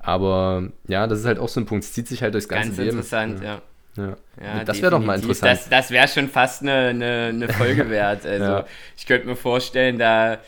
Aber 0.00 0.68
ja, 0.86 1.06
das 1.06 1.20
ist 1.20 1.26
halt 1.26 1.38
auch 1.38 1.48
so 1.48 1.60
ein 1.60 1.66
Punkt, 1.66 1.84
es 1.84 1.92
zieht 1.92 2.08
sich 2.08 2.22
halt 2.22 2.34
durchs 2.34 2.48
ganze 2.48 2.68
Ganz 2.68 2.78
Leben. 2.78 2.90
interessant, 2.90 3.42
ja. 3.42 3.62
ja. 3.96 4.16
ja 4.42 4.64
das 4.64 4.80
wäre 4.80 4.92
doch 4.92 5.04
mal 5.04 5.16
interessant. 5.16 5.52
Das, 5.52 5.68
das 5.68 5.90
wäre 5.90 6.06
schon 6.08 6.28
fast 6.28 6.62
eine, 6.62 6.88
eine, 6.88 7.26
eine 7.28 7.48
Folge 7.48 7.88
wert. 7.90 8.24
Also 8.26 8.44
ja. 8.44 8.66
ich 8.96 9.06
könnte 9.06 9.26
mir 9.26 9.36
vorstellen, 9.36 9.98
da 9.98 10.38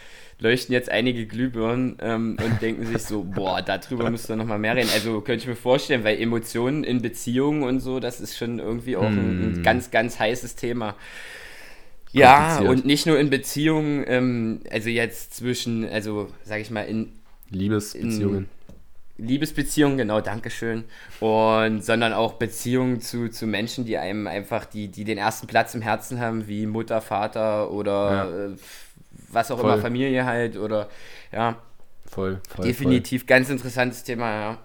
leuchten 0.40 0.72
jetzt 0.72 0.90
einige 0.90 1.26
Glühbirnen 1.26 1.96
ähm, 2.00 2.36
und 2.42 2.60
denken 2.60 2.86
sich 2.86 3.02
so, 3.02 3.22
boah, 3.34 3.62
darüber 3.62 4.10
müsst 4.10 4.28
ihr 4.30 4.36
nochmal 4.36 4.58
mehr 4.58 4.74
reden. 4.74 4.90
Also 4.92 5.20
könnte 5.20 5.42
ich 5.42 5.48
mir 5.48 5.56
vorstellen, 5.56 6.04
weil 6.04 6.20
Emotionen 6.20 6.82
in 6.82 7.02
Beziehungen 7.02 7.62
und 7.62 7.80
so, 7.80 8.00
das 8.00 8.20
ist 8.20 8.36
schon 8.36 8.58
irgendwie 8.58 8.96
auch 8.96 9.04
ein, 9.04 9.18
ein 9.18 9.56
hm. 9.56 9.62
ganz, 9.62 9.90
ganz 9.90 10.18
heißes 10.18 10.56
Thema. 10.56 10.96
Ja, 12.12 12.58
und 12.60 12.84
nicht 12.84 13.06
nur 13.06 13.18
in 13.20 13.30
Beziehungen, 13.30 14.04
ähm, 14.08 14.60
also 14.70 14.88
jetzt 14.88 15.34
zwischen, 15.34 15.88
also 15.88 16.28
sag 16.42 16.60
ich 16.60 16.70
mal, 16.70 16.82
in 16.82 17.12
Liebesbeziehungen. 17.50 18.48
In 19.16 19.26
Liebesbeziehungen, 19.26 19.98
genau, 19.98 20.20
Dankeschön. 20.20 20.84
Und 21.20 21.84
sondern 21.84 22.12
auch 22.12 22.34
Beziehungen 22.34 23.00
zu, 23.00 23.28
zu 23.28 23.46
Menschen, 23.46 23.84
die 23.84 23.98
einem 23.98 24.26
einfach, 24.26 24.64
die, 24.64 24.88
die 24.88 25.04
den 25.04 25.18
ersten 25.18 25.46
Platz 25.46 25.74
im 25.74 25.82
Herzen 25.82 26.20
haben, 26.20 26.48
wie 26.48 26.66
Mutter, 26.66 27.00
Vater 27.00 27.70
oder 27.70 28.10
ja. 28.10 28.46
äh, 28.46 28.56
was 29.30 29.50
auch 29.50 29.60
voll. 29.60 29.72
immer, 29.72 29.82
Familie 29.82 30.24
halt 30.24 30.56
oder 30.56 30.88
ja. 31.32 31.56
Voll, 32.06 32.40
voll. 32.48 32.66
Definitiv, 32.66 33.22
voll. 33.22 33.28
ganz 33.28 33.50
interessantes 33.50 34.02
Thema, 34.04 34.30
ja. 34.30 34.58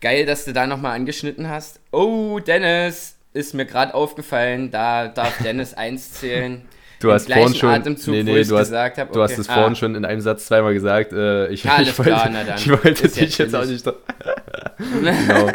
Geil, 0.00 0.26
dass 0.26 0.44
du 0.44 0.52
da 0.52 0.66
nochmal 0.66 0.94
angeschnitten 0.94 1.48
hast. 1.48 1.80
Oh, 1.90 2.38
Dennis, 2.38 3.16
ist 3.32 3.54
mir 3.54 3.66
gerade 3.66 3.94
aufgefallen, 3.94 4.70
da 4.70 5.08
darf 5.08 5.42
Dennis 5.42 5.74
eins 5.74 6.12
zählen. 6.12 6.62
Du 7.00 7.12
hast 7.12 7.30
vorhin 7.30 7.54
schon, 7.54 7.68
Atemzug, 7.68 8.14
nee, 8.14 8.22
nee, 8.22 8.44
du 8.44 8.56
hast, 8.56 8.72
hab, 8.72 8.98
okay. 8.98 9.06
du 9.12 9.22
hast 9.22 9.36
es 9.36 9.48
ah. 9.48 9.54
vorhin 9.54 9.76
schon 9.76 9.94
in 9.94 10.04
einem 10.04 10.20
Satz 10.20 10.46
zweimal 10.46 10.72
gesagt. 10.72 11.12
Äh, 11.12 11.48
ich, 11.48 11.64
ja, 11.64 11.78
ich, 11.82 11.98
wollte, 11.98 12.12
klar, 12.12 12.56
ich 12.56 12.70
wollte 12.70 13.08
dich 13.08 13.36
jetzt 13.36 13.54
auch 13.54 13.66
nicht. 13.66 13.84
genau. 14.78 15.50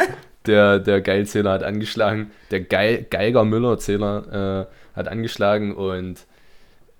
Der, 0.46 0.78
der 0.78 1.00
Geilzähler 1.00 1.52
hat 1.52 1.64
angeschlagen. 1.64 2.30
Der 2.50 2.60
Geil, 2.60 3.06
Geiger 3.10 3.44
Müller-Zähler 3.44 4.68
äh, 4.68 4.96
hat 4.96 5.08
angeschlagen 5.08 5.74
und 5.74 6.20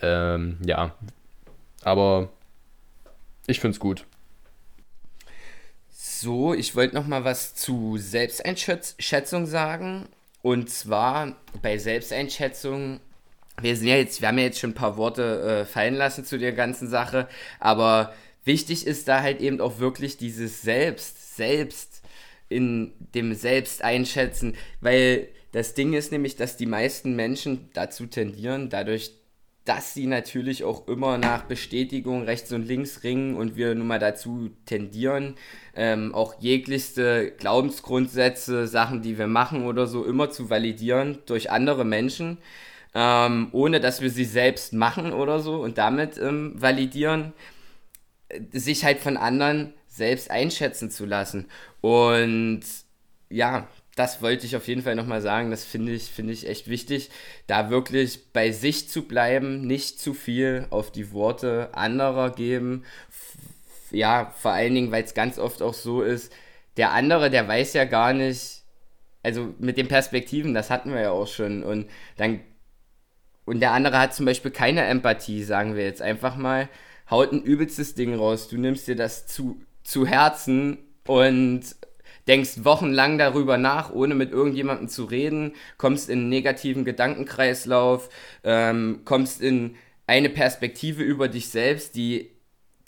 ähm, 0.02 0.58
ja, 0.64 0.94
aber 1.82 2.28
ich 3.46 3.60
finde 3.60 3.74
es 3.74 3.80
gut. 3.80 4.06
So, 5.90 6.54
ich 6.54 6.76
wollte 6.76 6.94
noch 6.94 7.06
mal 7.06 7.24
was 7.24 7.54
zu 7.54 7.96
Selbsteinschätzung 7.96 9.46
sagen. 9.46 10.08
Und 10.42 10.70
zwar 10.70 11.36
bei 11.62 11.78
Selbsteinschätzung, 11.78 13.00
wir 13.60 13.76
sind 13.76 13.88
ja 13.88 13.96
jetzt, 13.96 14.20
wir 14.20 14.28
haben 14.28 14.38
ja 14.38 14.44
jetzt 14.44 14.58
schon 14.58 14.70
ein 14.70 14.74
paar 14.74 14.96
Worte 14.96 15.62
äh, 15.62 15.64
fallen 15.64 15.94
lassen 15.94 16.24
zu 16.24 16.38
der 16.38 16.52
ganzen 16.52 16.88
Sache, 16.88 17.28
aber 17.58 18.14
wichtig 18.44 18.86
ist 18.86 19.08
da 19.08 19.22
halt 19.22 19.40
eben 19.40 19.60
auch 19.60 19.78
wirklich 19.78 20.16
dieses 20.16 20.62
Selbst, 20.62 21.36
Selbst 21.36 22.02
in 22.48 22.92
dem 23.14 23.34
Selbst 23.34 23.82
einschätzen, 23.82 24.56
weil 24.80 25.28
das 25.52 25.74
Ding 25.74 25.92
ist 25.92 26.12
nämlich, 26.12 26.36
dass 26.36 26.56
die 26.56 26.66
meisten 26.66 27.16
Menschen 27.16 27.70
dazu 27.72 28.06
tendieren, 28.06 28.70
dadurch, 28.70 29.12
dass 29.64 29.94
sie 29.94 30.06
natürlich 30.06 30.64
auch 30.64 30.88
immer 30.88 31.18
nach 31.18 31.44
Bestätigung 31.44 32.22
rechts 32.22 32.52
und 32.52 32.66
links 32.66 33.02
ringen 33.02 33.36
und 33.36 33.56
wir 33.56 33.74
nun 33.74 33.86
mal 33.86 33.98
dazu 33.98 34.50
tendieren, 34.64 35.34
ähm, 35.74 36.14
auch 36.14 36.40
jeglichste 36.40 37.32
Glaubensgrundsätze, 37.32 38.66
Sachen, 38.66 39.02
die 39.02 39.18
wir 39.18 39.26
machen 39.26 39.66
oder 39.66 39.86
so, 39.86 40.04
immer 40.04 40.30
zu 40.30 40.50
validieren 40.50 41.18
durch 41.26 41.50
andere 41.50 41.84
Menschen, 41.84 42.38
ähm, 42.94 43.48
ohne 43.52 43.80
dass 43.80 44.00
wir 44.00 44.10
sie 44.10 44.24
selbst 44.24 44.72
machen 44.72 45.12
oder 45.12 45.40
so 45.40 45.60
und 45.62 45.78
damit 45.78 46.18
ähm, 46.18 46.54
validieren, 46.56 47.32
sich 48.52 48.84
halt 48.84 48.98
von 48.98 49.16
anderen 49.16 49.74
selbst 49.86 50.30
einschätzen 50.30 50.90
zu 50.90 51.04
lassen. 51.04 51.48
Und 51.80 52.62
ja, 53.28 53.68
das 54.00 54.22
wollte 54.22 54.46
ich 54.46 54.56
auf 54.56 54.66
jeden 54.66 54.80
Fall 54.80 54.94
nochmal 54.94 55.20
sagen. 55.20 55.50
Das 55.50 55.62
finde 55.62 55.92
ich, 55.92 56.04
finde 56.04 56.32
ich 56.32 56.48
echt 56.48 56.68
wichtig, 56.68 57.10
da 57.46 57.68
wirklich 57.68 58.32
bei 58.32 58.50
sich 58.50 58.88
zu 58.88 59.02
bleiben, 59.02 59.66
nicht 59.66 60.00
zu 60.00 60.14
viel 60.14 60.66
auf 60.70 60.90
die 60.90 61.12
Worte 61.12 61.68
anderer 61.72 62.30
geben. 62.30 62.84
Ja, 63.90 64.32
vor 64.38 64.52
allen 64.52 64.74
Dingen, 64.74 64.90
weil 64.90 65.04
es 65.04 65.12
ganz 65.12 65.38
oft 65.38 65.60
auch 65.60 65.74
so 65.74 66.00
ist, 66.00 66.32
der 66.78 66.92
andere, 66.92 67.28
der 67.28 67.46
weiß 67.46 67.74
ja 67.74 67.84
gar 67.84 68.14
nicht, 68.14 68.62
also 69.22 69.54
mit 69.58 69.76
den 69.76 69.88
Perspektiven, 69.88 70.54
das 70.54 70.70
hatten 70.70 70.94
wir 70.94 71.02
ja 71.02 71.10
auch 71.10 71.28
schon. 71.28 71.62
Und 71.62 71.90
dann, 72.16 72.40
und 73.44 73.60
der 73.60 73.72
andere 73.72 73.98
hat 73.98 74.14
zum 74.14 74.24
Beispiel 74.24 74.50
keine 74.50 74.86
Empathie, 74.86 75.42
sagen 75.42 75.76
wir 75.76 75.84
jetzt 75.84 76.00
einfach 76.00 76.36
mal, 76.36 76.70
haut 77.10 77.32
ein 77.32 77.42
übelstes 77.42 77.94
Ding 77.94 78.14
raus. 78.14 78.48
Du 78.48 78.56
nimmst 78.56 78.88
dir 78.88 78.96
das 78.96 79.26
zu, 79.26 79.60
zu 79.84 80.06
Herzen 80.06 80.78
und 81.06 81.76
denkst 82.28 82.64
wochenlang 82.64 83.18
darüber 83.18 83.58
nach, 83.58 83.92
ohne 83.92 84.14
mit 84.14 84.32
irgendjemandem 84.32 84.88
zu 84.88 85.04
reden, 85.04 85.52
kommst 85.78 86.08
in 86.08 86.20
einen 86.20 86.28
negativen 86.28 86.84
Gedankenkreislauf, 86.84 88.08
ähm, 88.44 89.00
kommst 89.04 89.40
in 89.40 89.76
eine 90.06 90.28
Perspektive 90.28 91.02
über 91.02 91.28
dich 91.28 91.48
selbst, 91.48 91.94
die 91.94 92.30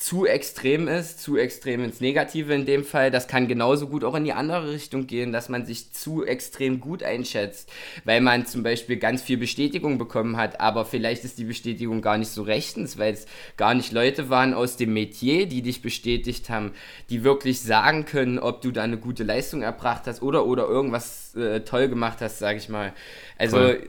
zu 0.03 0.27
extrem 0.27 0.89
ist, 0.89 1.21
zu 1.21 1.37
extrem 1.37 1.85
ins 1.85 2.01
Negative 2.01 2.53
in 2.53 2.67
dem 2.67 2.85
Fall. 2.85 3.13
Das 3.13 3.29
kann 3.29 3.47
genauso 3.47 3.87
gut 3.87 4.03
auch 4.03 4.17
in 4.17 4.25
die 4.25 4.33
andere 4.33 4.73
Richtung 4.73 5.07
gehen, 5.07 5.31
dass 5.31 5.49
man 5.49 5.65
sich 5.65 5.93
zu 5.93 6.25
extrem 6.25 6.81
gut 6.81 7.05
einschätzt, 7.05 7.71
weil 8.05 8.21
man 8.21 8.45
zum 8.45 8.65
Beispiel 8.65 8.97
ganz 8.97 9.23
viel 9.23 9.37
Bestätigung 9.37 9.99
bekommen 9.99 10.37
hat, 10.37 10.61
aber 10.61 10.85
vielleicht 10.85 11.23
ist 11.23 11.39
die 11.39 11.45
Bestätigung 11.45 12.03
gar 12.03 12.19
nicht 12.19 12.31
so 12.31 12.43
rechtens, 12.43 12.99
weil 12.99 13.15
es 13.15 13.27
gar 13.57 13.75
nicht 13.75 13.93
Leute 13.93 14.29
waren 14.29 14.55
aus 14.55 14.77
dem 14.77 14.93
Metier, 14.93 15.47
die 15.47 15.63
dich 15.63 15.83
bestätigt 15.83 16.51
haben, 16.51 16.73
die 17.09 17.23
wirklich 17.23 17.61
sagen 17.61 18.05
können, 18.05 18.41
ob 18.41 18.61
du 18.61 18.73
da 18.73 18.83
eine 18.83 18.99
gute 18.99 19.23
Leistung 19.23 19.63
erbracht 19.63 20.09
hast 20.09 20.21
oder, 20.21 20.47
oder 20.47 20.67
irgendwas 20.67 21.37
äh, 21.37 21.61
toll 21.61 21.89
gemacht 21.89 22.19
hast, 22.21 22.41
sage 22.41 22.59
ich 22.59 22.69
mal. 22.69 22.93
Also, 23.39 23.57
Voll. 23.57 23.89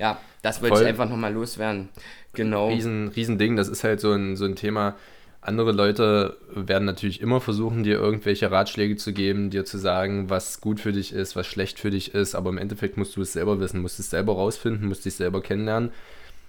Ja, 0.00 0.18
das 0.42 0.62
wollte 0.62 0.80
ich 0.80 0.88
einfach 0.88 1.08
nochmal 1.08 1.32
loswerden. 1.32 1.90
Genau. 2.32 2.68
Riesen, 2.68 3.08
Riesending, 3.08 3.56
das 3.56 3.68
ist 3.68 3.84
halt 3.84 4.00
so 4.00 4.12
ein, 4.12 4.34
so 4.34 4.46
ein 4.46 4.56
Thema. 4.56 4.96
Andere 5.42 5.72
Leute 5.72 6.36
werden 6.54 6.84
natürlich 6.84 7.20
immer 7.20 7.40
versuchen, 7.40 7.82
dir 7.82 7.98
irgendwelche 7.98 8.50
Ratschläge 8.50 8.96
zu 8.96 9.12
geben, 9.12 9.50
dir 9.50 9.64
zu 9.64 9.78
sagen, 9.78 10.30
was 10.30 10.60
gut 10.60 10.80
für 10.80 10.92
dich 10.92 11.12
ist, 11.12 11.36
was 11.36 11.46
schlecht 11.46 11.78
für 11.78 11.90
dich 11.90 12.14
ist, 12.14 12.34
aber 12.34 12.50
im 12.50 12.58
Endeffekt 12.58 12.96
musst 12.96 13.16
du 13.16 13.22
es 13.22 13.34
selber 13.34 13.60
wissen, 13.60 13.80
musst 13.80 14.00
es 14.00 14.10
selber 14.10 14.34
rausfinden, 14.34 14.88
musst 14.88 15.04
dich 15.04 15.14
selber 15.14 15.42
kennenlernen, 15.42 15.92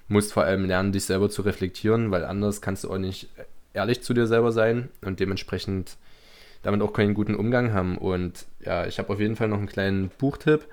musst 0.07 0.33
vor 0.33 0.43
allem 0.43 0.65
lernen, 0.65 0.91
dich 0.91 1.05
selber 1.05 1.29
zu 1.29 1.41
reflektieren, 1.41 2.11
weil 2.11 2.25
anders 2.25 2.61
kannst 2.61 2.85
du 2.85 2.91
auch 2.91 2.97
nicht 2.97 3.29
ehrlich 3.73 4.01
zu 4.01 4.13
dir 4.13 4.27
selber 4.27 4.51
sein 4.51 4.89
und 5.01 5.19
dementsprechend 5.19 5.97
damit 6.63 6.81
auch 6.81 6.93
keinen 6.93 7.13
guten 7.13 7.35
Umgang 7.35 7.73
haben. 7.73 7.97
Und 7.97 8.45
ja, 8.59 8.85
ich 8.85 8.99
habe 8.99 9.11
auf 9.11 9.19
jeden 9.19 9.35
Fall 9.35 9.47
noch 9.47 9.57
einen 9.57 9.67
kleinen 9.67 10.09
Buchtipp. 10.17 10.65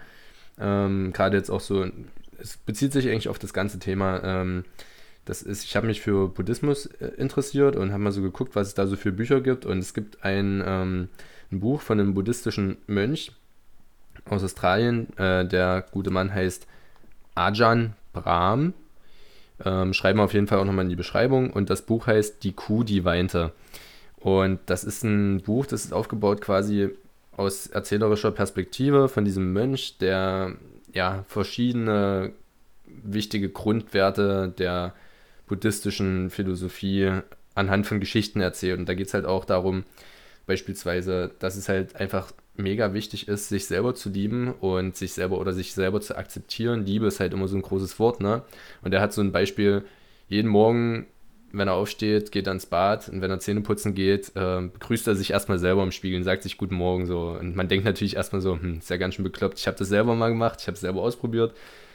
Ähm, 0.61 1.13
Gerade 1.13 1.37
jetzt 1.37 1.51
auch 1.51 1.61
so, 1.61 1.87
es 2.39 2.57
bezieht 2.57 2.93
sich 2.93 3.09
eigentlich 3.09 3.29
auf 3.29 3.39
das 3.39 3.53
ganze 3.53 3.79
Thema. 3.79 4.23
Ähm, 4.23 4.65
das 5.25 5.43
ist, 5.43 5.65
ich 5.65 5.77
habe 5.77 5.87
mich 5.87 6.01
für 6.01 6.29
Buddhismus 6.29 6.87
äh, 6.87 7.09
interessiert 7.19 7.77
und 7.77 7.93
habe 7.93 8.03
mal 8.03 8.13
so 8.13 8.23
geguckt, 8.23 8.57
was 8.57 8.69
es 8.69 8.75
da 8.75 8.87
so 8.87 8.97
für 8.97 9.13
Bücher 9.13 9.41
gibt. 9.41 9.67
Und 9.67 9.79
es 9.79 9.93
gibt 9.93 10.25
ein, 10.25 10.63
ähm, 10.67 11.09
ein 11.53 11.61
Buch 11.61 11.81
von 11.81 12.01
einem 12.01 12.15
buddhistischen 12.15 12.79
Mönch 12.87 13.33
aus 14.25 14.43
Australien. 14.43 15.17
Äh, 15.19 15.47
der 15.47 15.85
gute 15.91 16.11
Mann 16.11 16.33
heißt 16.33 16.67
Ajahn 17.35 17.95
Brahm. 18.13 18.73
Ähm, 19.65 19.93
schreiben 19.93 20.19
wir 20.19 20.25
auf 20.25 20.35
jeden 20.35 20.47
Fall 20.47 20.59
auch 20.59 20.65
nochmal 20.65 20.85
in 20.85 20.91
die 20.91 20.97
Beschreibung. 20.97 21.51
Und 21.51 21.69
das 21.69 21.83
Buch 21.83 22.07
heißt 22.07 22.43
Die 22.45 22.53
Kuh, 22.53 22.85
die 22.85 23.05
weinte. 23.05 23.53
Und 24.17 24.61
das 24.67 24.83
ist 24.85 25.05
ein 25.05 25.43
Buch, 25.43 25.67
das 25.67 25.85
ist 25.85 25.93
aufgebaut 25.93 26.41
quasi 26.41 26.91
aus 27.37 27.69
erzählerischer 27.69 28.33
Perspektive 28.33 29.09
von 29.09 29.25
diesem 29.25 29.53
Mönch, 29.53 29.99
der 29.99 30.57
ja 30.93 31.25
verschiedene 31.29 32.33
wichtige 32.87 33.51
Grundwerte 33.51 34.53
der 34.57 34.95
buddhistischen 35.47 36.31
Philosophie 36.31 37.21
anhand 37.55 37.87
von 37.87 38.01
Geschichten 38.01 38.41
erzählt. 38.41 38.79
Und 38.79 38.89
da 38.89 38.95
geht 38.95 39.09
es 39.09 39.15
halt 39.15 39.27
auch 39.27 39.45
darum, 39.45 39.85
beispielsweise, 40.47 41.33
dass 41.39 41.57
es 41.57 41.69
halt 41.69 41.97
einfach 41.97 42.33
mega 42.57 42.93
wichtig 42.93 43.29
ist, 43.29 43.49
sich 43.49 43.67
selber 43.67 43.95
zu 43.95 44.11
lieben 44.11 44.53
und 44.53 44.97
sich 44.97 45.13
selber 45.13 45.39
oder 45.39 45.53
sich 45.53 45.73
selber 45.75 46.01
zu 46.01 46.17
akzeptieren. 46.17 46.85
Liebe 46.85 47.07
ist 47.07 47.21
halt 47.21 47.33
immer 47.33 47.49
so 47.49 47.57
ein 47.57 47.63
großes 47.63 47.99
Wort, 47.99 48.21
ne? 48.21 48.43
Und 48.83 48.93
er 48.93 49.01
hat 49.01 49.13
so 49.13 49.21
ein 49.21 49.33
Beispiel, 49.33 49.85
jeden 50.29 50.49
Morgen, 50.49 51.07
wenn 51.53 51.69
er 51.69 51.75
aufsteht, 51.75 52.33
geht 52.33 52.47
er 52.47 52.53
ins 52.53 52.67
Bad 52.67 53.09
und 53.09 53.21
wenn 53.21 53.31
er 53.31 53.39
Zähne 53.39 53.61
putzen 53.61 53.95
geht, 53.95 54.33
äh, 54.35 54.61
begrüßt 54.73 55.07
er 55.09 55.15
sich 55.15 55.31
erstmal 55.31 55.59
selber 55.59 55.83
im 55.83 55.93
Spiegel 55.93 56.19
und 56.19 56.25
sagt 56.25 56.43
sich 56.43 56.59
Guten 56.59 56.75
Morgen 56.75 57.07
so. 57.07 57.37
Und 57.41 57.57
man 57.57 57.69
denkt 57.69 57.85
natürlich 57.85 58.17
erstmal 58.17 58.43
so, 58.43 58.55
hm, 58.55 58.79
ist 58.79 58.91
ja 58.91 58.97
ganz 58.97 59.15
schön 59.15 59.25
bekloppt. 59.25 59.59
Ich 59.59 59.67
habe 59.67 59.77
das 59.77 59.89
selber 59.89 60.15
mal 60.15 60.29
gemacht, 60.29 60.59
ich 60.61 60.67
habe 60.67 60.75
es 60.75 60.81
selber 60.81 61.01
ausprobiert. 61.01 61.55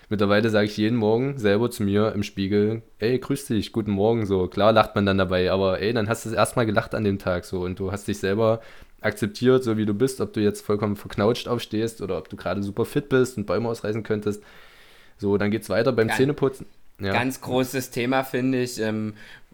Mittlerweile 0.10 0.50
sage 0.50 0.66
ich 0.66 0.78
jeden 0.78 0.98
Morgen 0.98 1.38
selber 1.38 1.72
zu 1.72 1.84
mir 1.84 2.12
im 2.14 2.24
Spiegel, 2.24 2.82
ey, 3.00 3.18
grüß 3.20 3.46
dich, 3.46 3.72
guten 3.72 3.92
Morgen, 3.92 4.26
so. 4.26 4.48
Klar 4.48 4.74
lacht 4.74 4.96
man 4.96 5.06
dann 5.06 5.18
dabei, 5.18 5.52
aber 5.52 5.80
ey, 5.80 5.94
dann 5.94 6.10
hast 6.10 6.26
du 6.26 6.30
es 6.30 6.36
erstmal 6.36 6.66
gelacht 6.66 6.94
an 6.94 7.04
dem 7.04 7.20
Tag, 7.20 7.46
so. 7.46 7.62
Und 7.62 7.80
du 7.80 7.92
hast 7.92 8.08
dich 8.08 8.20
selber 8.20 8.62
akzeptiert, 9.02 9.64
so 9.64 9.78
wie 9.78 9.86
du 9.86 9.94
bist, 9.94 10.22
ob 10.22 10.34
du 10.34 10.40
jetzt 10.40 10.66
vollkommen 10.66 10.96
verknautscht 10.96 11.48
aufstehst 11.48 12.02
oder 12.02 12.18
ob 12.18 12.30
du 12.30 12.36
gerade 12.36 12.64
super 12.64 12.86
fit 12.86 13.10
bist 13.10 13.38
und 13.38 13.46
Bäume 13.46 13.70
ausreißen 13.70 14.04
könntest. 14.04 14.44
So, 15.18 15.38
dann 15.38 15.52
geht's 15.52 15.70
weiter 15.70 15.92
beim 15.92 16.08
ganz, 16.08 16.18
Zähneputzen. 16.18 16.66
Ja. 17.00 17.14
Ganz 17.14 17.42
großes 17.42 17.90
Thema, 17.90 18.24
finde 18.24 18.62
ich. 18.62 18.80
Ähm, 18.80 19.14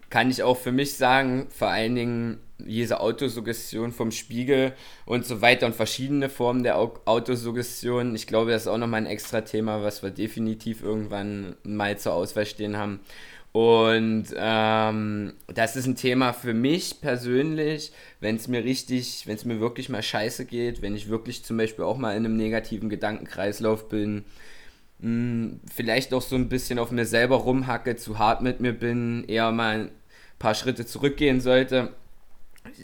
kann 0.09 0.29
ich 0.29 0.43
auch 0.43 0.57
für 0.57 0.71
mich 0.71 0.95
sagen, 0.95 1.47
vor 1.49 1.69
allen 1.69 1.95
Dingen 1.95 2.39
diese 2.59 2.99
Autosuggestion 2.99 3.91
vom 3.91 4.11
Spiegel 4.11 4.73
und 5.05 5.25
so 5.25 5.41
weiter 5.41 5.65
und 5.65 5.75
verschiedene 5.75 6.29
Formen 6.29 6.63
der 6.63 6.77
Autosuggestion. 6.77 8.15
Ich 8.15 8.27
glaube, 8.27 8.51
das 8.51 8.63
ist 8.63 8.67
auch 8.67 8.77
nochmal 8.77 9.01
ein 9.01 9.07
extra 9.07 9.41
Thema, 9.41 9.81
was 9.83 10.03
wir 10.03 10.11
definitiv 10.11 10.83
irgendwann 10.83 11.55
mal 11.63 11.97
zur 11.97 12.13
Auswahl 12.13 12.45
stehen 12.45 12.77
haben. 12.77 12.99
Und 13.51 14.27
ähm, 14.37 15.33
das 15.47 15.75
ist 15.75 15.87
ein 15.87 15.95
Thema 15.95 16.33
für 16.33 16.53
mich 16.53 17.01
persönlich, 17.01 17.91
wenn 18.19 18.35
es 18.35 18.47
mir 18.47 18.63
richtig, 18.63 19.25
wenn 19.25 19.35
es 19.35 19.45
mir 19.45 19.59
wirklich 19.59 19.89
mal 19.89 20.03
scheiße 20.03 20.45
geht, 20.45 20.83
wenn 20.83 20.95
ich 20.95 21.09
wirklich 21.09 21.43
zum 21.43 21.57
Beispiel 21.57 21.85
auch 21.85 21.97
mal 21.97 22.15
in 22.15 22.25
einem 22.25 22.37
negativen 22.37 22.89
Gedankenkreislauf 22.89 23.89
bin, 23.89 24.25
mh, 24.99 25.07
hm, 25.07 25.59
vielleicht 25.73 26.13
auch 26.13 26.21
so 26.21 26.35
ein 26.35 26.49
bisschen 26.49 26.77
auf 26.77 26.91
mir 26.91 27.05
selber 27.05 27.37
rumhacke, 27.37 27.95
zu 27.95 28.19
hart 28.19 28.41
mit 28.41 28.59
mir 28.59 28.73
bin, 28.73 29.23
eher 29.27 29.51
mal 29.51 29.89
paar 30.39 30.55
Schritte 30.55 30.85
zurückgehen 30.85 31.41
sollte 31.41 31.93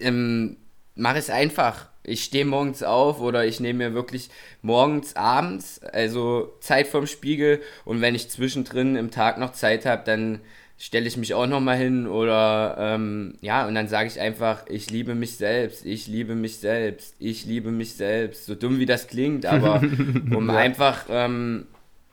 ähm, 0.02 0.58
mache 0.96 1.18
es 1.18 1.30
einfach. 1.30 1.88
Ich 2.04 2.24
stehe 2.24 2.46
morgens 2.46 2.84
auf 2.84 3.20
oder 3.20 3.46
ich 3.46 3.60
nehme 3.60 3.90
mir 3.90 3.96
wirklich 3.96 4.30
morgens, 4.62 5.16
abends, 5.16 5.82
also 5.84 6.54
Zeit 6.60 6.88
vorm 6.88 7.08
Spiegel 7.08 7.62
und 7.84 8.02
wenn 8.02 8.14
ich 8.14 8.30
zwischendrin 8.30 8.96
im 8.96 9.10
Tag 9.10 9.40
noch 9.40 9.54
Zeit 9.54 9.86
habe, 9.86 10.04
dann 10.06 10.40
stelle 10.78 11.08
ich 11.08 11.18
mich 11.18 11.34
auch 11.34 11.48
nochmal 11.48 11.78
hin 11.78 12.06
oder 12.06 12.76
ähm, 12.78 13.36
ja, 13.42 13.66
und 13.66 13.76
dann 13.76 13.88
sage 13.88 14.08
ich 14.08 14.20
einfach, 14.20 14.68
ich 14.68 14.92
liebe 14.92 15.16
mich 15.16 15.38
selbst, 15.38 15.86
ich 15.86 16.08
liebe 16.08 16.36
mich 16.36 16.58
selbst, 16.58 17.16
ich 17.18 17.46
liebe 17.46 17.72
mich 17.72 17.94
selbst. 17.94 18.46
So 18.46 18.56
dumm 18.56 18.78
wie 18.78 18.86
das 18.86 19.08
klingt, 19.08 19.46
aber 19.46 19.82
um 20.36 20.50
ja. 20.50 20.58
einfach, 20.58 21.06
ähm, 21.10 21.66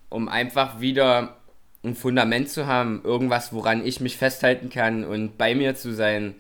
um 0.09 0.29
einfach 0.29 0.81
wieder 0.81 1.37
ein 1.85 1.95
Fundament 1.95 2.49
zu 2.49 2.67
haben, 2.67 3.01
irgendwas, 3.05 3.53
woran 3.53 3.85
ich 3.85 4.01
mich 4.01 4.17
festhalten 4.17 4.71
kann 4.71 5.05
und 5.05 5.37
bei 5.37 5.55
mir 5.55 5.75
zu 5.75 5.93
sein. 5.93 6.35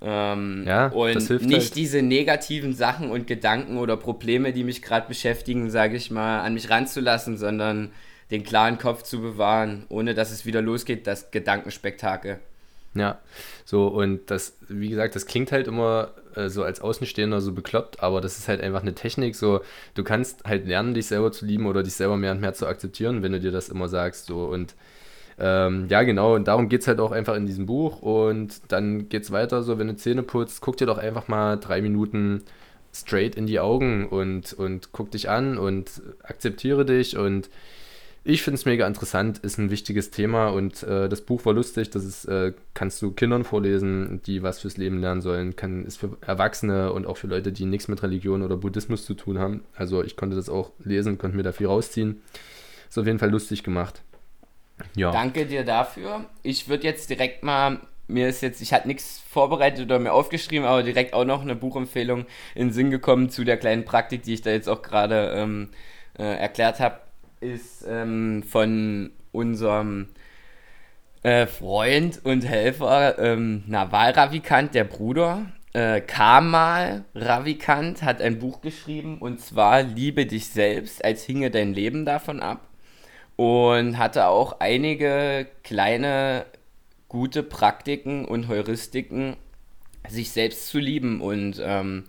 Ähm, 0.00 0.64
ja, 0.66 0.88
und 0.88 1.16
nicht 1.16 1.52
halt. 1.52 1.76
diese 1.76 2.02
negativen 2.02 2.74
Sachen 2.74 3.10
und 3.10 3.26
Gedanken 3.26 3.78
oder 3.78 3.96
Probleme, 3.96 4.52
die 4.52 4.62
mich 4.62 4.82
gerade 4.82 5.08
beschäftigen, 5.08 5.70
sage 5.70 5.96
ich 5.96 6.10
mal, 6.10 6.40
an 6.40 6.54
mich 6.54 6.68
ranzulassen, 6.68 7.38
sondern 7.38 7.90
den 8.30 8.44
klaren 8.44 8.78
Kopf 8.78 9.02
zu 9.02 9.20
bewahren, 9.20 9.86
ohne 9.88 10.14
dass 10.14 10.30
es 10.30 10.44
wieder 10.44 10.60
losgeht, 10.60 11.06
das 11.06 11.30
Gedankenspektakel. 11.30 12.40
Ja, 12.94 13.18
so 13.64 13.88
und 13.88 14.30
das, 14.30 14.56
wie 14.68 14.88
gesagt, 14.88 15.14
das 15.14 15.26
klingt 15.26 15.52
halt 15.52 15.66
immer 15.66 16.12
äh, 16.36 16.48
so 16.48 16.62
als 16.62 16.80
Außenstehender 16.80 17.40
so 17.40 17.52
bekloppt, 17.52 18.02
aber 18.02 18.20
das 18.20 18.38
ist 18.38 18.48
halt 18.48 18.60
einfach 18.60 18.82
eine 18.82 18.94
Technik. 18.94 19.36
So, 19.36 19.60
du 19.94 20.04
kannst 20.04 20.44
halt 20.44 20.66
lernen, 20.66 20.94
dich 20.94 21.06
selber 21.06 21.32
zu 21.32 21.46
lieben 21.46 21.66
oder 21.66 21.82
dich 21.82 21.94
selber 21.94 22.16
mehr 22.16 22.32
und 22.32 22.40
mehr 22.40 22.54
zu 22.54 22.66
akzeptieren, 22.66 23.22
wenn 23.22 23.32
du 23.32 23.40
dir 23.40 23.52
das 23.52 23.68
immer 23.68 23.88
sagst. 23.88 24.26
So 24.26 24.44
und 24.44 24.74
ähm, 25.38 25.86
ja, 25.90 26.02
genau, 26.02 26.34
und 26.34 26.48
darum 26.48 26.68
geht 26.68 26.80
es 26.80 26.88
halt 26.88 27.00
auch 27.00 27.12
einfach 27.12 27.36
in 27.36 27.46
diesem 27.46 27.66
Buch. 27.66 28.02
Und 28.02 28.72
dann 28.72 29.08
geht 29.08 29.24
es 29.24 29.30
weiter, 29.30 29.62
so 29.62 29.78
wenn 29.78 29.88
du 29.88 29.96
Zähne 29.96 30.22
putzt, 30.22 30.60
guck 30.60 30.76
dir 30.76 30.86
doch 30.86 30.98
einfach 30.98 31.28
mal 31.28 31.56
drei 31.56 31.82
Minuten 31.82 32.42
straight 32.94 33.34
in 33.34 33.46
die 33.46 33.60
Augen 33.60 34.08
und, 34.08 34.54
und 34.54 34.92
guck 34.92 35.10
dich 35.10 35.28
an 35.28 35.58
und 35.58 36.02
akzeptiere 36.22 36.86
dich 36.86 37.16
und 37.18 37.50
ich 38.28 38.42
finde 38.42 38.56
es 38.56 38.64
mega 38.64 38.86
interessant, 38.86 39.38
ist 39.38 39.56
ein 39.56 39.70
wichtiges 39.70 40.10
Thema 40.10 40.48
und 40.48 40.82
äh, 40.82 41.08
das 41.08 41.20
Buch 41.20 41.44
war 41.44 41.52
lustig. 41.52 41.90
Das 41.90 42.04
ist, 42.04 42.24
äh, 42.24 42.52
kannst 42.74 43.00
du 43.00 43.12
Kindern 43.12 43.44
vorlesen, 43.44 44.20
die 44.26 44.42
was 44.42 44.60
fürs 44.60 44.76
Leben 44.76 44.98
lernen 44.98 45.20
sollen. 45.20 45.54
Kann, 45.54 45.84
ist 45.84 45.98
für 45.98 46.16
Erwachsene 46.26 46.92
und 46.92 47.06
auch 47.06 47.16
für 47.16 47.28
Leute, 47.28 47.52
die 47.52 47.66
nichts 47.66 47.86
mit 47.86 48.02
Religion 48.02 48.42
oder 48.42 48.56
Buddhismus 48.56 49.04
zu 49.04 49.14
tun 49.14 49.38
haben. 49.38 49.62
Also 49.76 50.02
ich 50.02 50.16
konnte 50.16 50.34
das 50.34 50.48
auch 50.48 50.72
lesen, 50.82 51.18
konnte 51.18 51.36
mir 51.36 51.44
da 51.44 51.52
viel 51.52 51.68
rausziehen. 51.68 52.20
Ist 52.88 52.98
auf 52.98 53.06
jeden 53.06 53.20
Fall 53.20 53.30
lustig 53.30 53.62
gemacht. 53.62 54.02
Ja. 54.96 55.12
Danke 55.12 55.46
dir 55.46 55.64
dafür. 55.64 56.26
Ich 56.42 56.68
würde 56.68 56.84
jetzt 56.84 57.08
direkt 57.08 57.44
mal 57.44 57.80
mir 58.08 58.28
ist 58.28 58.40
jetzt, 58.40 58.60
ich 58.60 58.72
hatte 58.72 58.86
nichts 58.86 59.20
vorbereitet 59.28 59.84
oder 59.84 59.98
mir 59.98 60.12
aufgeschrieben, 60.12 60.64
aber 60.64 60.84
direkt 60.84 61.12
auch 61.12 61.24
noch 61.24 61.42
eine 61.42 61.56
Buchempfehlung 61.56 62.26
in 62.54 62.68
den 62.68 62.72
Sinn 62.72 62.92
gekommen 62.92 63.30
zu 63.30 63.42
der 63.42 63.56
kleinen 63.56 63.84
Praktik, 63.84 64.22
die 64.22 64.34
ich 64.34 64.42
da 64.42 64.50
jetzt 64.50 64.68
auch 64.68 64.82
gerade 64.82 65.32
ähm, 65.34 65.70
äh, 66.16 66.22
erklärt 66.22 66.78
habe 66.78 67.00
ist 67.40 67.84
ähm, 67.88 68.42
von 68.42 69.10
unserem 69.32 70.08
äh, 71.22 71.46
Freund 71.46 72.20
und 72.24 72.44
Helfer 72.44 73.18
ähm, 73.18 73.64
Naval 73.66 74.12
Ravikant, 74.12 74.74
der 74.74 74.84
Bruder. 74.84 75.46
Äh, 75.72 76.00
Kamal 76.00 77.04
Ravikant 77.14 78.02
hat 78.02 78.22
ein 78.22 78.38
Buch 78.38 78.60
geschrieben 78.60 79.18
und 79.18 79.40
zwar 79.40 79.82
Liebe 79.82 80.26
dich 80.26 80.48
selbst, 80.48 81.04
als 81.04 81.24
hinge 81.24 81.50
dein 81.50 81.74
Leben 81.74 82.04
davon 82.04 82.40
ab. 82.40 82.68
Und 83.36 83.98
hatte 83.98 84.28
auch 84.28 84.60
einige 84.60 85.46
kleine 85.62 86.46
gute 87.08 87.42
Praktiken 87.42 88.24
und 88.24 88.48
Heuristiken, 88.48 89.36
sich 90.08 90.30
selbst 90.30 90.68
zu 90.68 90.78
lieben 90.78 91.20
und 91.20 91.60
ähm, 91.62 92.04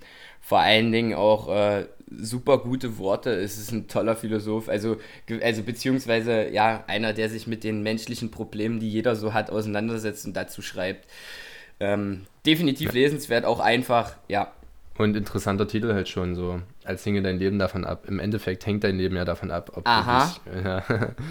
vor 0.48 0.60
allen 0.60 0.94
Dingen 0.94 1.14
auch 1.14 1.50
äh, 1.50 1.88
super 2.10 2.60
gute 2.60 2.98
Worte. 2.98 3.32
Es 3.32 3.58
ist 3.58 3.74
ein 3.74 3.90
toller 3.90 4.16
Philosoph. 4.16 4.70
Also, 4.70 4.96
also 5.42 5.62
beziehungsweise 5.62 6.48
ja, 6.48 6.86
einer, 6.88 7.12
der 7.12 7.28
sich 7.30 7.48
mit 7.48 7.66
den 7.66 7.84
menschlichen 7.84 8.32
Problemen, 8.32 8.80
die 8.80 8.90
jeder 8.90 9.18
so 9.18 9.34
hat, 9.34 9.50
auseinandersetzt 9.50 10.26
und 10.26 10.38
dazu 10.38 10.62
schreibt. 10.62 11.06
Ähm, 11.82 12.28
definitiv 12.46 12.94
lesenswert, 12.94 13.44
auch 13.44 13.60
einfach, 13.60 14.16
ja. 14.30 14.54
Und 14.98 15.18
interessanter 15.18 15.68
Titel 15.68 15.92
halt 15.94 16.08
schon 16.08 16.34
so, 16.34 16.62
als 16.88 17.04
hinge 17.04 17.22
dein 17.22 17.38
Leben 17.38 17.60
davon 17.60 17.86
ab. 17.86 18.06
Im 18.08 18.20
Endeffekt 18.20 18.66
hängt 18.66 18.84
dein 18.84 18.98
Leben 18.98 19.16
ja 19.16 19.26
davon 19.26 19.52
ab, 19.52 19.72
ob 19.76 19.88
Aha. 19.88 20.32
du 20.46 20.52
dich, 20.52 20.64
ja, 20.66 20.84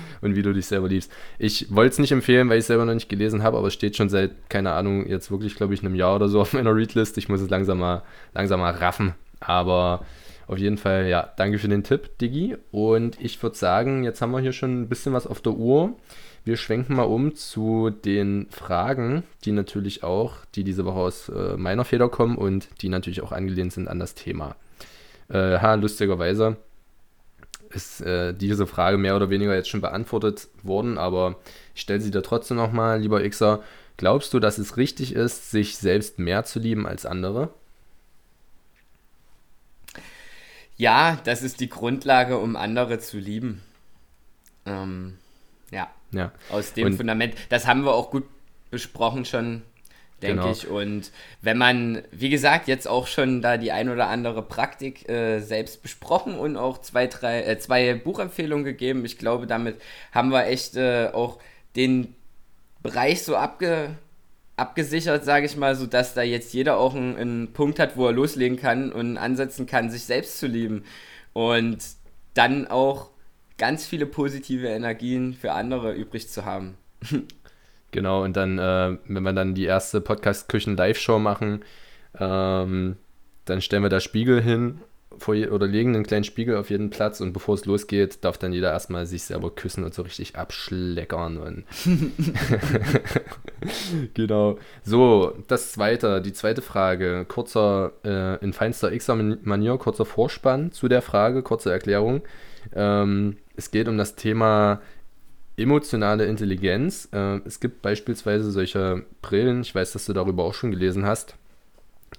und 0.21 0.37
wie 0.37 0.43
du 0.43 0.53
dich 0.53 0.67
selber 0.67 0.89
liebst. 0.89 1.11
Ich 1.39 1.75
wollte 1.75 1.93
es 1.93 1.99
nicht 1.99 2.13
empfehlen, 2.13 2.49
weil 2.49 2.59
ich 2.59 2.63
es 2.63 2.67
selber 2.67 2.85
noch 2.85 2.95
nicht 2.95 3.09
gelesen 3.09 3.43
habe, 3.43 3.59
aber 3.59 3.69
es 3.69 3.75
steht 3.75 3.97
schon 3.97 4.09
seit, 4.09 4.33
keine 4.49 4.73
Ahnung, 4.73 5.07
jetzt 5.07 5.31
wirklich, 5.31 5.57
glaube 5.57 5.75
ich, 5.75 5.81
einem 5.81 5.95
Jahr 5.95 6.15
oder 6.17 6.29
so 6.29 6.41
auf 6.41 6.53
meiner 6.53 6.75
Readlist. 6.75 7.17
Ich 7.19 7.29
muss 7.29 7.41
es 7.41 7.51
langsam 7.51 7.79
mal, 7.79 8.03
langsam 8.35 8.61
mal 8.61 8.73
raffen. 8.73 9.15
Aber 9.41 10.05
auf 10.47 10.59
jeden 10.59 10.79
Fall, 10.79 11.09
ja, 11.09 11.33
danke 11.37 11.59
für 11.59 11.69
den 11.69 11.83
Tipp, 11.83 12.19
Diggi. 12.19 12.57
Und 12.71 13.21
ich 13.21 13.43
würde 13.43 13.57
sagen, 13.57 14.05
jetzt 14.05 14.23
haben 14.23 14.33
wir 14.33 14.41
hier 14.41 14.53
schon 14.53 14.83
ein 14.83 14.89
bisschen 14.89 15.13
was 15.13 15.27
auf 15.27 15.41
der 15.41 15.55
Uhr. 15.55 15.95
Wir 16.45 16.57
schwenken 16.57 16.95
mal 16.95 17.03
um 17.03 17.35
zu 17.35 17.91
den 17.91 18.47
Fragen, 18.51 19.25
die 19.45 19.51
natürlich 19.51 20.05
auch, 20.05 20.45
die 20.55 20.63
diese 20.63 20.85
Woche 20.85 20.99
aus 20.99 21.29
äh, 21.29 21.57
meiner 21.57 21.85
Feder 21.85 22.09
kommen 22.09 22.37
und 22.37 22.69
die 22.83 22.89
natürlich 22.89 23.21
auch 23.23 23.33
angelehnt 23.33 23.73
sind 23.73 23.89
an 23.89 23.99
das 23.99 24.15
Thema. 24.15 24.55
Äh, 25.29 25.59
ha, 25.59 25.75
lustigerweise 25.75 26.57
ist 27.71 28.01
äh, 28.01 28.33
diese 28.33 28.67
Frage 28.67 28.97
mehr 28.97 29.17
oder 29.17 29.31
weniger 29.31 29.55
jetzt 29.55 29.69
schon 29.69 29.81
beantwortet 29.81 30.49
worden, 30.63 30.99
aber 30.99 31.37
ich 31.75 31.83
stelle 31.83 32.01
sie 32.01 32.11
dir 32.11 32.23
trotzdem 32.23 32.57
nochmal, 32.57 33.01
lieber 33.01 33.29
Xer. 33.29 33.63
Glaubst 33.97 34.35
du, 34.35 34.41
dass 34.41 34.59
es 34.59 34.77
richtig 34.77 35.15
ist, 35.15 35.51
sich 35.51 35.79
selbst 35.79 36.19
mehr 36.19 36.45
zu 36.45 36.59
lieben 36.59 36.87
als 36.87 37.07
andere? 37.07 37.51
Ja, 40.77 41.19
das 41.25 41.43
ist 41.43 41.61
die 41.61 41.71
Grundlage, 41.71 42.39
um 42.39 42.57
andere 42.57 42.99
zu 42.99 43.19
lieben. 43.19 43.63
Ähm, 44.67 45.17
ja. 45.71 45.89
ja. 46.13 46.33
Aus 46.51 46.75
dem 46.75 46.89
Und 46.89 46.97
Fundament. 46.97 47.35
Das 47.49 47.67
haben 47.67 47.85
wir 47.85 47.95
auch 47.95 48.11
gut 48.11 48.25
besprochen 48.71 49.25
schon, 49.25 49.63
denke 50.23 50.41
genau. 50.41 50.51
ich. 50.51 50.69
Und 50.69 51.11
wenn 51.43 51.59
man, 51.59 52.03
wie 52.11 52.31
gesagt, 52.31 52.69
jetzt 52.69 52.89
auch 52.89 53.07
schon 53.07 53.43
da 53.43 53.57
die 53.57 53.73
ein 53.73 53.89
oder 53.89 54.09
andere 54.09 54.43
Praktik 54.43 55.09
äh, 55.09 55.41
selbst 55.41 55.83
besprochen 55.83 56.39
und 56.39 56.57
auch 56.57 56.79
zwei, 56.79 57.07
drei, 57.07 57.43
äh, 57.43 57.59
zwei 57.59 57.95
Buchempfehlungen 57.95 58.65
gegeben, 58.65 59.05
ich 59.05 59.19
glaube, 59.19 59.47
damit 59.47 59.77
haben 60.13 60.31
wir 60.31 60.47
echt 60.47 60.77
äh, 60.77 61.11
auch 61.13 61.39
den 61.77 62.15
Bereich 62.83 63.23
so 63.23 63.37
abge 63.37 63.97
abgesichert, 64.57 65.23
sage 65.23 65.45
ich 65.45 65.57
mal, 65.57 65.77
so 65.77 65.87
dass 65.87 66.15
da 66.15 66.23
jetzt 66.23 66.55
jeder 66.55 66.79
auch 66.79 66.95
einen, 66.95 67.17
einen, 67.17 67.53
Punkt 67.53 67.79
hat, 67.79 67.99
wo 67.99 68.07
er 68.07 68.13
loslegen 68.13 68.57
kann 68.57 68.91
und 68.91 69.19
ansetzen 69.19 69.67
kann, 69.67 69.91
sich 69.91 70.05
selbst 70.05 70.39
zu 70.39 70.47
lieben 70.47 70.85
und 71.35 71.79
dann 72.33 72.67
auch 72.67 73.11
ganz 73.59 73.87
viele 73.87 74.07
positive 74.07 74.69
Energien 74.69 75.35
für 75.35 75.53
andere 75.53 75.93
übrig 75.93 76.29
zu 76.31 76.47
haben. 76.47 76.79
genau, 77.91 78.25
und 78.25 78.37
dann, 78.37 78.59
äh, 78.59 78.97
wenn 79.07 79.23
wir 79.23 79.33
dann 79.33 79.55
die 79.55 79.65
erste 79.65 80.01
Podcast-Küchen-Live-Show 80.01 81.19
machen, 81.19 81.65
ähm, 82.19 82.97
dann 83.45 83.61
stellen 83.61 83.83
wir 83.83 83.91
da 83.91 84.01
Spiegel 84.01 84.43
hin 84.43 84.81
vor 85.19 85.35
oder 85.35 85.67
legen 85.67 85.95
einen 85.95 86.07
kleinen 86.07 86.25
Spiegel 86.25 86.57
auf 86.57 86.71
jeden 86.71 86.91
Platz 86.91 87.21
und 87.21 87.33
bevor 87.33 87.55
es 87.55 87.65
losgeht, 87.65 88.25
darf 88.25 88.39
dann 88.39 88.53
jeder 88.53 88.73
erstmal 88.73 89.07
sich 89.07 89.23
selber 89.23 89.51
küssen 89.51 89.85
und 89.85 89.95
so 89.95 90.03
richtig 90.03 90.37
abschleckern. 90.37 91.39
Und 91.39 91.65
genau. 94.15 94.59
So, 94.85 95.35
das 95.49 95.73
zweite, 95.73 96.21
die 96.21 96.33
zweite 96.33 96.63
Frage. 96.63 97.25
Kurzer, 97.27 97.93
äh, 98.05 98.43
in 98.45 98.53
feinster 98.53 98.93
X-Manier, 98.93 99.79
kurzer 99.79 100.05
Vorspann 100.05 100.73
zu 100.73 100.89
der 100.89 101.03
Frage, 101.03 101.43
kurze 101.43 101.71
Erklärung. 101.71 102.23
Ähm, 102.75 103.37
es 103.57 103.71
geht 103.71 103.89
um 103.89 103.97
das 103.97 104.17
Thema 104.17 104.81
emotionale 105.57 106.27
Intelligenz. 106.27 107.09
Äh, 107.13 107.41
es 107.45 107.61
gibt 107.61 107.83
beispielsweise 107.83 108.51
solche 108.51 109.05
Brillen, 109.23 109.63
ich 109.63 109.75
weiß, 109.75 109.93
dass 109.93 110.07
du 110.07 110.13
darüber 110.13 110.45
auch 110.45 110.55
schon 110.55 110.71
gelesen 110.71 111.07
hast 111.07 111.37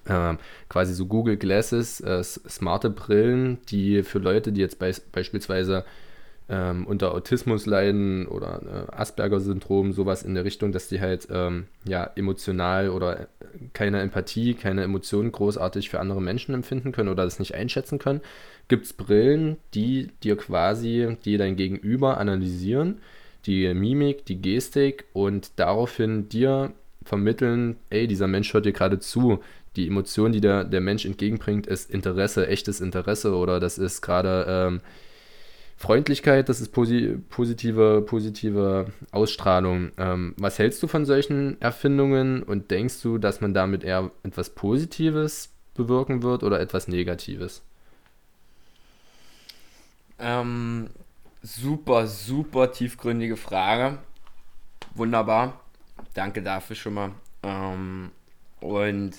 äh, 0.06 0.36
quasi 0.70 0.94
so 0.94 1.06
Google 1.06 1.38
Glasses, 1.38 2.02
äh, 2.02 2.24
smarte 2.24 2.90
Brillen, 2.90 3.60
die 3.70 4.04
für 4.04 4.20
Leute, 4.20 4.52
die 4.52 4.62
jetzt 4.62 4.80
be 4.80 4.92
beispielsweise 5.12 5.86
ähm, 6.50 6.88
unter 6.88 7.14
Autismus 7.14 7.66
leiden 7.66 8.26
oder 8.26 8.62
äh, 8.62 8.96
Asperger-Syndrom, 8.96 9.92
sowas 9.92 10.24
in 10.24 10.34
der 10.34 10.46
Richtung, 10.46 10.72
dass 10.72 10.88
die 10.88 11.02
halt 11.02 11.28
ähm, 11.30 11.68
ja 11.86 12.10
emotional 12.16 12.90
oder 12.90 13.22
äh, 13.22 13.26
keine 13.74 14.00
Empathie, 14.00 14.54
keine 14.54 14.84
Emotionen 14.84 15.34
großartig 15.34 15.90
für 15.90 16.00
andere 16.00 16.22
Menschen 16.22 16.56
empfinden 16.56 16.94
können 16.94 17.10
oder 17.10 17.26
das 17.26 17.40
nicht 17.40 17.56
einschätzen 17.56 18.00
können, 18.00 18.22
gibt 18.70 18.86
es 18.86 18.94
Brillen, 18.94 19.58
die 19.74 20.10
dir 20.24 20.38
quasi, 20.38 21.18
die 21.26 21.36
dein 21.36 21.58
Gegenüber 21.58 22.18
analysieren, 22.18 23.02
die 23.48 23.74
Mimik, 23.74 24.26
die 24.26 24.42
Gestik 24.42 25.06
und 25.14 25.52
daraufhin 25.56 26.30
dir 26.30 26.74
vermitteln, 27.04 27.78
ey, 27.90 28.08
dieser 28.08 28.28
Mensch 28.28 28.54
hört 28.54 28.66
dir 28.66 28.74
gerade 28.74 29.00
zu, 29.00 29.42
die 29.76 29.88
Emotion, 29.88 30.32
die 30.32 30.42
der, 30.42 30.64
der 30.64 30.82
Mensch 30.82 31.06
entgegenbringt, 31.06 31.66
ist 31.66 31.90
Interesse, 31.90 32.48
echtes 32.48 32.82
Interesse 32.82 33.36
oder 33.36 33.60
das 33.60 33.78
ist 33.78 34.02
gerade 34.02 34.46
ähm, 34.48 34.82
Freundlichkeit, 35.78 36.50
das 36.50 36.60
ist 36.60 36.70
posi 36.70 37.20
positive, 37.30 38.02
positive 38.02 38.88
Ausstrahlung. 39.12 39.92
Ähm, 39.98 40.34
was 40.38 40.58
hältst 40.58 40.82
du 40.82 40.88
von 40.88 41.06
solchen 41.06 41.62
Erfindungen 41.62 42.42
und 42.42 42.72
denkst 42.72 43.02
du, 43.04 43.20
dass 43.20 43.42
man 43.42 43.54
damit 43.54 43.84
eher 43.84 44.12
etwas 44.24 44.50
Positives 44.50 45.54
bewirken 45.76 46.24
wird 46.24 46.44
oder 46.44 46.60
etwas 46.60 46.88
Negatives? 46.88 47.62
Ähm, 50.20 50.90
super, 51.42 52.08
super 52.08 52.72
tiefgründige 52.72 53.38
Frage. 53.38 54.00
Wunderbar. 54.96 55.60
Danke 56.14 56.42
dafür 56.42 56.76
schon 56.76 56.94
mal. 56.94 57.12
Ähm, 57.44 58.12
und 58.60 59.12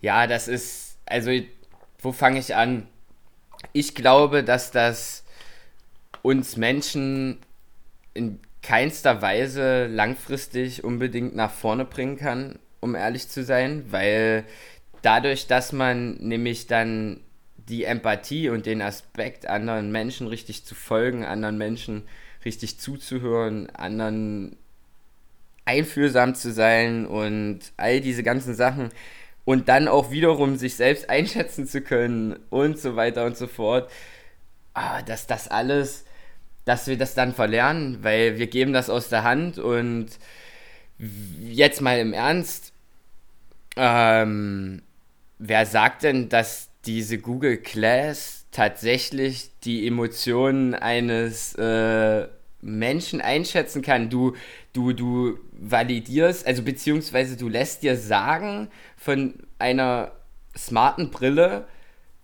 ja, 0.00 0.26
das 0.26 0.48
ist, 0.48 0.98
also, 1.06 1.30
wo 2.00 2.12
fange 2.12 2.38
ich 2.38 2.54
an? 2.54 2.86
Ich 3.72 3.94
glaube, 3.94 4.44
dass 4.44 4.70
das 4.70 5.24
uns 6.22 6.56
Menschen 6.56 7.38
in 8.14 8.40
keinster 8.62 9.22
Weise 9.22 9.86
langfristig 9.86 10.82
unbedingt 10.84 11.36
nach 11.36 11.52
vorne 11.52 11.84
bringen 11.84 12.16
kann, 12.16 12.58
um 12.80 12.94
ehrlich 12.94 13.28
zu 13.28 13.44
sein, 13.44 13.84
weil 13.90 14.44
dadurch, 15.02 15.46
dass 15.46 15.72
man 15.72 16.14
nämlich 16.14 16.66
dann 16.66 17.20
die 17.68 17.84
Empathie 17.84 18.48
und 18.48 18.66
den 18.66 18.82
Aspekt, 18.82 19.46
anderen 19.46 19.90
Menschen 19.90 20.26
richtig 20.26 20.64
zu 20.64 20.74
folgen, 20.74 21.24
anderen 21.24 21.58
Menschen 21.58 22.02
richtig 22.44 22.78
zuzuhören, 22.78 23.68
anderen 23.70 24.56
einfühlsam 25.64 26.34
zu 26.34 26.52
sein 26.52 27.06
und 27.06 27.60
all 27.76 28.00
diese 28.00 28.22
ganzen 28.22 28.54
Sachen, 28.54 28.90
und 29.46 29.68
dann 29.68 29.88
auch 29.88 30.10
wiederum 30.10 30.56
sich 30.56 30.74
selbst 30.74 31.08
einschätzen 31.10 31.66
zu 31.66 31.80
können 31.80 32.38
und 32.50 32.78
so 32.78 32.96
weiter 32.96 33.24
und 33.24 33.38
so 33.38 33.46
fort. 33.46 33.90
Ah, 34.74 35.00
dass 35.00 35.26
das 35.26 35.48
alles, 35.48 36.04
dass 36.66 36.86
wir 36.86 36.98
das 36.98 37.14
dann 37.14 37.32
verlernen, 37.32 38.02
weil 38.02 38.38
wir 38.38 38.48
geben 38.48 38.74
das 38.74 38.90
aus 38.90 39.08
der 39.08 39.22
Hand 39.22 39.58
und 39.58 40.08
jetzt 41.40 41.80
mal 41.80 41.98
im 41.98 42.12
Ernst, 42.12 42.72
ähm, 43.76 44.82
wer 45.38 45.64
sagt 45.64 46.02
denn, 46.02 46.28
dass 46.28 46.65
diese 46.86 47.18
Google 47.18 47.58
Class 47.58 48.46
tatsächlich 48.52 49.50
die 49.64 49.86
Emotionen 49.86 50.74
eines 50.74 51.54
äh, 51.54 52.28
Menschen 52.62 53.20
einschätzen 53.20 53.82
kann. 53.82 54.08
Du, 54.08 54.34
du, 54.72 54.92
du 54.92 55.38
validierst, 55.52 56.46
also 56.46 56.62
beziehungsweise 56.62 57.36
du 57.36 57.48
lässt 57.48 57.82
dir 57.82 57.96
sagen 57.96 58.68
von 58.96 59.34
einer 59.58 60.12
smarten 60.56 61.10
Brille, 61.10 61.66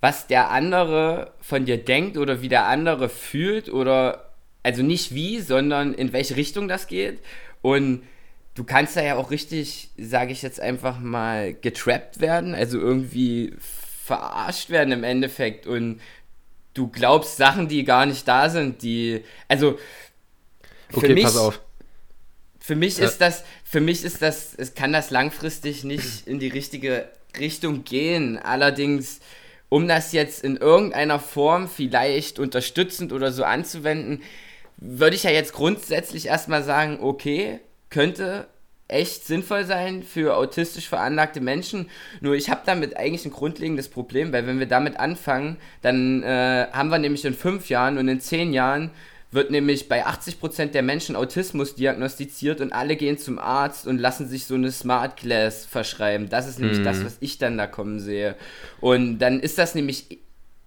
was 0.00 0.26
der 0.26 0.50
andere 0.50 1.32
von 1.40 1.64
dir 1.64 1.78
denkt 1.82 2.16
oder 2.16 2.42
wie 2.42 2.48
der 2.48 2.66
andere 2.66 3.08
fühlt 3.08 3.68
oder 3.68 4.32
also 4.62 4.82
nicht 4.82 5.14
wie, 5.14 5.40
sondern 5.40 5.94
in 5.94 6.12
welche 6.12 6.36
Richtung 6.36 6.68
das 6.68 6.86
geht. 6.86 7.20
Und 7.62 8.02
du 8.54 8.64
kannst 8.64 8.96
da 8.96 9.02
ja 9.02 9.16
auch 9.16 9.30
richtig, 9.30 9.90
sage 9.96 10.32
ich 10.32 10.42
jetzt 10.42 10.60
einfach 10.60 10.98
mal, 10.98 11.54
getrappt 11.54 12.20
werden, 12.20 12.54
also 12.54 12.78
irgendwie 12.78 13.54
verarscht 14.12 14.68
werden 14.68 14.92
im 14.92 15.04
Endeffekt 15.04 15.66
und 15.66 16.00
du 16.74 16.88
glaubst 16.88 17.38
Sachen, 17.38 17.68
die 17.68 17.84
gar 17.84 18.04
nicht 18.04 18.28
da 18.28 18.50
sind, 18.50 18.82
die, 18.82 19.24
also 19.48 19.78
für 20.90 20.96
okay, 20.98 21.14
mich, 21.14 21.24
pass 21.24 21.36
auf. 21.36 21.60
Für 22.60 22.76
mich 22.76 22.98
ja. 22.98 23.06
ist 23.06 23.18
das, 23.22 23.42
für 23.64 23.80
mich 23.80 24.04
ist 24.04 24.20
das, 24.20 24.54
es 24.54 24.74
kann 24.74 24.92
das 24.92 25.10
langfristig 25.10 25.82
nicht 25.82 26.26
in 26.26 26.38
die 26.38 26.48
richtige 26.48 27.08
Richtung 27.38 27.84
gehen. 27.84 28.38
Allerdings, 28.38 29.20
um 29.70 29.88
das 29.88 30.12
jetzt 30.12 30.44
in 30.44 30.58
irgendeiner 30.58 31.18
Form 31.18 31.68
vielleicht 31.68 32.38
unterstützend 32.38 33.12
oder 33.12 33.32
so 33.32 33.44
anzuwenden, 33.44 34.22
würde 34.76 35.16
ich 35.16 35.22
ja 35.22 35.30
jetzt 35.30 35.54
grundsätzlich 35.54 36.26
erstmal 36.26 36.62
sagen, 36.62 36.98
okay, 37.00 37.60
könnte 37.88 38.46
echt 38.92 39.26
sinnvoll 39.26 39.64
sein 39.64 40.02
für 40.02 40.36
autistisch 40.36 40.88
veranlagte 40.88 41.40
Menschen. 41.40 41.88
Nur 42.20 42.34
ich 42.34 42.50
habe 42.50 42.62
damit 42.64 42.96
eigentlich 42.96 43.24
ein 43.24 43.32
grundlegendes 43.32 43.88
Problem, 43.88 44.32
weil 44.32 44.46
wenn 44.46 44.58
wir 44.58 44.66
damit 44.66 44.98
anfangen, 44.98 45.56
dann 45.80 46.22
äh, 46.22 46.66
haben 46.72 46.90
wir 46.90 46.98
nämlich 46.98 47.24
in 47.24 47.34
fünf 47.34 47.68
Jahren 47.68 47.98
und 47.98 48.08
in 48.08 48.20
zehn 48.20 48.52
Jahren 48.52 48.90
wird 49.32 49.50
nämlich 49.50 49.88
bei 49.88 50.06
80% 50.06 50.66
der 50.66 50.82
Menschen 50.82 51.16
Autismus 51.16 51.74
diagnostiziert 51.74 52.60
und 52.60 52.72
alle 52.72 52.96
gehen 52.96 53.16
zum 53.16 53.38
Arzt 53.38 53.86
und 53.86 53.98
lassen 53.98 54.28
sich 54.28 54.44
so 54.44 54.54
eine 54.54 54.70
Smart 54.70 55.16
Glass 55.16 55.64
verschreiben. 55.64 56.28
Das 56.28 56.46
ist 56.46 56.60
nämlich 56.60 56.80
mhm. 56.80 56.84
das, 56.84 57.02
was 57.02 57.16
ich 57.20 57.38
dann 57.38 57.56
da 57.56 57.66
kommen 57.66 57.98
sehe. 57.98 58.36
Und 58.80 59.18
dann 59.20 59.40
ist 59.40 59.56
das 59.56 59.74
nämlich, 59.74 60.18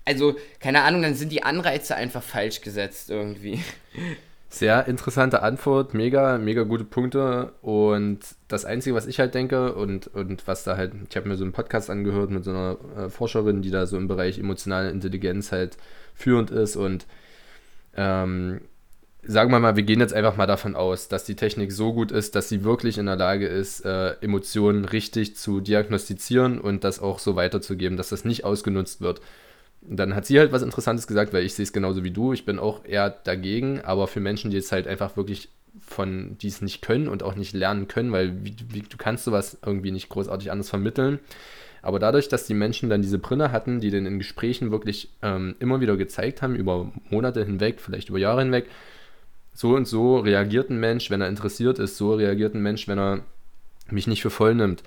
also 0.04 0.36
keine 0.60 0.82
Ahnung, 0.82 1.04
dann 1.04 1.14
sind 1.14 1.32
die 1.32 1.44
Anreize 1.44 1.96
einfach 1.96 2.24
falsch 2.24 2.62
gesetzt 2.62 3.12
irgendwie. 3.12 3.60
Sehr 4.56 4.88
interessante 4.88 5.42
Antwort, 5.42 5.94
mega, 5.94 6.38
mega 6.38 6.64
gute 6.64 6.86
Punkte. 6.86 7.52
Und 7.62 8.20
das 8.48 8.64
Einzige, 8.64 8.96
was 8.96 9.06
ich 9.06 9.20
halt 9.20 9.36
denke 9.36 9.74
und, 9.76 10.08
und 10.08 10.48
was 10.48 10.64
da 10.64 10.78
halt, 10.78 10.94
ich 11.10 11.18
habe 11.18 11.28
mir 11.28 11.36
so 11.36 11.44
einen 11.44 11.52
Podcast 11.52 11.90
angehört 11.90 12.30
mit 12.30 12.46
so 12.46 12.52
einer 12.52 12.78
äh, 12.98 13.10
Forscherin, 13.10 13.62
die 13.62 13.70
da 13.70 13.86
so 13.86 13.98
im 13.98 14.08
Bereich 14.08 14.40
emotionale 14.40 14.92
Intelligenz 14.92 15.52
halt 15.52 15.76
führend 16.14 16.52
ist 16.52 16.78
und 16.78 17.06
ähm, 17.98 18.62
sagen 19.24 19.52
wir 19.52 19.60
mal, 19.60 19.76
wir 19.76 19.84
gehen 19.84 20.00
jetzt 20.00 20.14
einfach 20.14 20.38
mal 20.38 20.46
davon 20.46 20.78
aus, 20.78 21.10
dass 21.10 21.26
die 21.26 21.36
Technik 21.36 21.74
so 21.74 21.92
gut 21.94 22.14
ist, 22.14 22.36
dass 22.36 22.48
sie 22.48 22.64
wirklich 22.64 22.98
in 22.98 23.08
der 23.08 23.18
Lage 23.18 23.48
ist, 23.48 23.84
äh, 23.84 24.12
Emotionen 24.22 24.86
richtig 24.86 25.36
zu 25.36 25.60
diagnostizieren 25.60 26.62
und 26.62 26.86
das 26.86 27.02
auch 27.02 27.20
so 27.20 27.36
weiterzugeben, 27.36 27.98
dass 27.98 28.08
das 28.08 28.24
nicht 28.24 28.46
ausgenutzt 28.46 29.02
wird. 29.02 29.20
Dann 29.90 30.16
hat 30.16 30.26
sie 30.26 30.40
halt 30.40 30.52
was 30.52 30.62
Interessantes 30.62 31.08
gesagt, 31.08 31.34
weil 31.34 31.44
ich 31.44 31.54
sehe 31.54 31.64
es 31.64 31.74
genauso 31.74 32.04
wie 32.04 32.12
du. 32.12 32.34
Ich 32.34 32.46
bin 32.46 32.60
auch 32.60 32.86
eher 32.86 33.10
dagegen, 33.10 33.82
aber 33.82 34.08
für 34.08 34.20
Menschen, 34.20 34.52
die 34.52 34.58
es 34.58 34.72
halt 34.72 34.88
einfach 34.88 35.18
wirklich 35.18 35.50
von, 35.80 36.38
die 36.40 36.48
es 36.48 36.62
nicht 36.62 36.82
können 36.82 37.08
und 37.08 37.24
auch 37.24 37.36
nicht 37.36 37.54
lernen 37.54 37.88
können, 37.88 38.12
weil 38.12 38.44
wie, 38.44 38.56
wie, 38.70 38.82
du 38.82 38.98
kannst 38.98 39.26
sowas 39.26 39.58
irgendwie 39.66 39.92
nicht 39.92 40.10
großartig 40.10 40.52
anders 40.52 40.70
vermitteln. 40.70 41.20
Aber 41.82 42.00
dadurch, 42.00 42.30
dass 42.30 42.48
die 42.48 42.54
Menschen 42.54 42.90
dann 42.90 43.02
diese 43.02 43.20
Brille 43.20 43.52
hatten, 43.52 43.80
die 43.80 43.92
dann 43.92 44.06
in 44.06 44.18
Gesprächen 44.18 44.72
wirklich 44.72 45.10
ähm, 45.22 45.56
immer 45.60 45.82
wieder 45.82 45.98
gezeigt 45.98 46.42
haben, 46.42 46.56
über 46.56 46.92
Monate 47.10 47.46
hinweg, 47.46 47.80
vielleicht 47.80 48.10
über 48.10 48.18
Jahre 48.18 48.42
hinweg, 48.42 48.68
so 49.54 49.76
und 49.76 49.88
so 49.88 50.18
reagiert 50.18 50.70
ein 50.70 50.80
Mensch, 50.80 51.12
wenn 51.12 51.22
er 51.22 51.30
interessiert 51.30 51.78
ist, 51.78 51.98
so 51.98 52.16
reagiert 52.16 52.56
ein 52.56 52.62
Mensch, 52.62 52.88
wenn 52.88 52.98
er 52.98 53.20
mich 53.90 54.08
nicht 54.08 54.22
für 54.22 54.32
voll 54.32 54.56
nimmt 54.56 54.84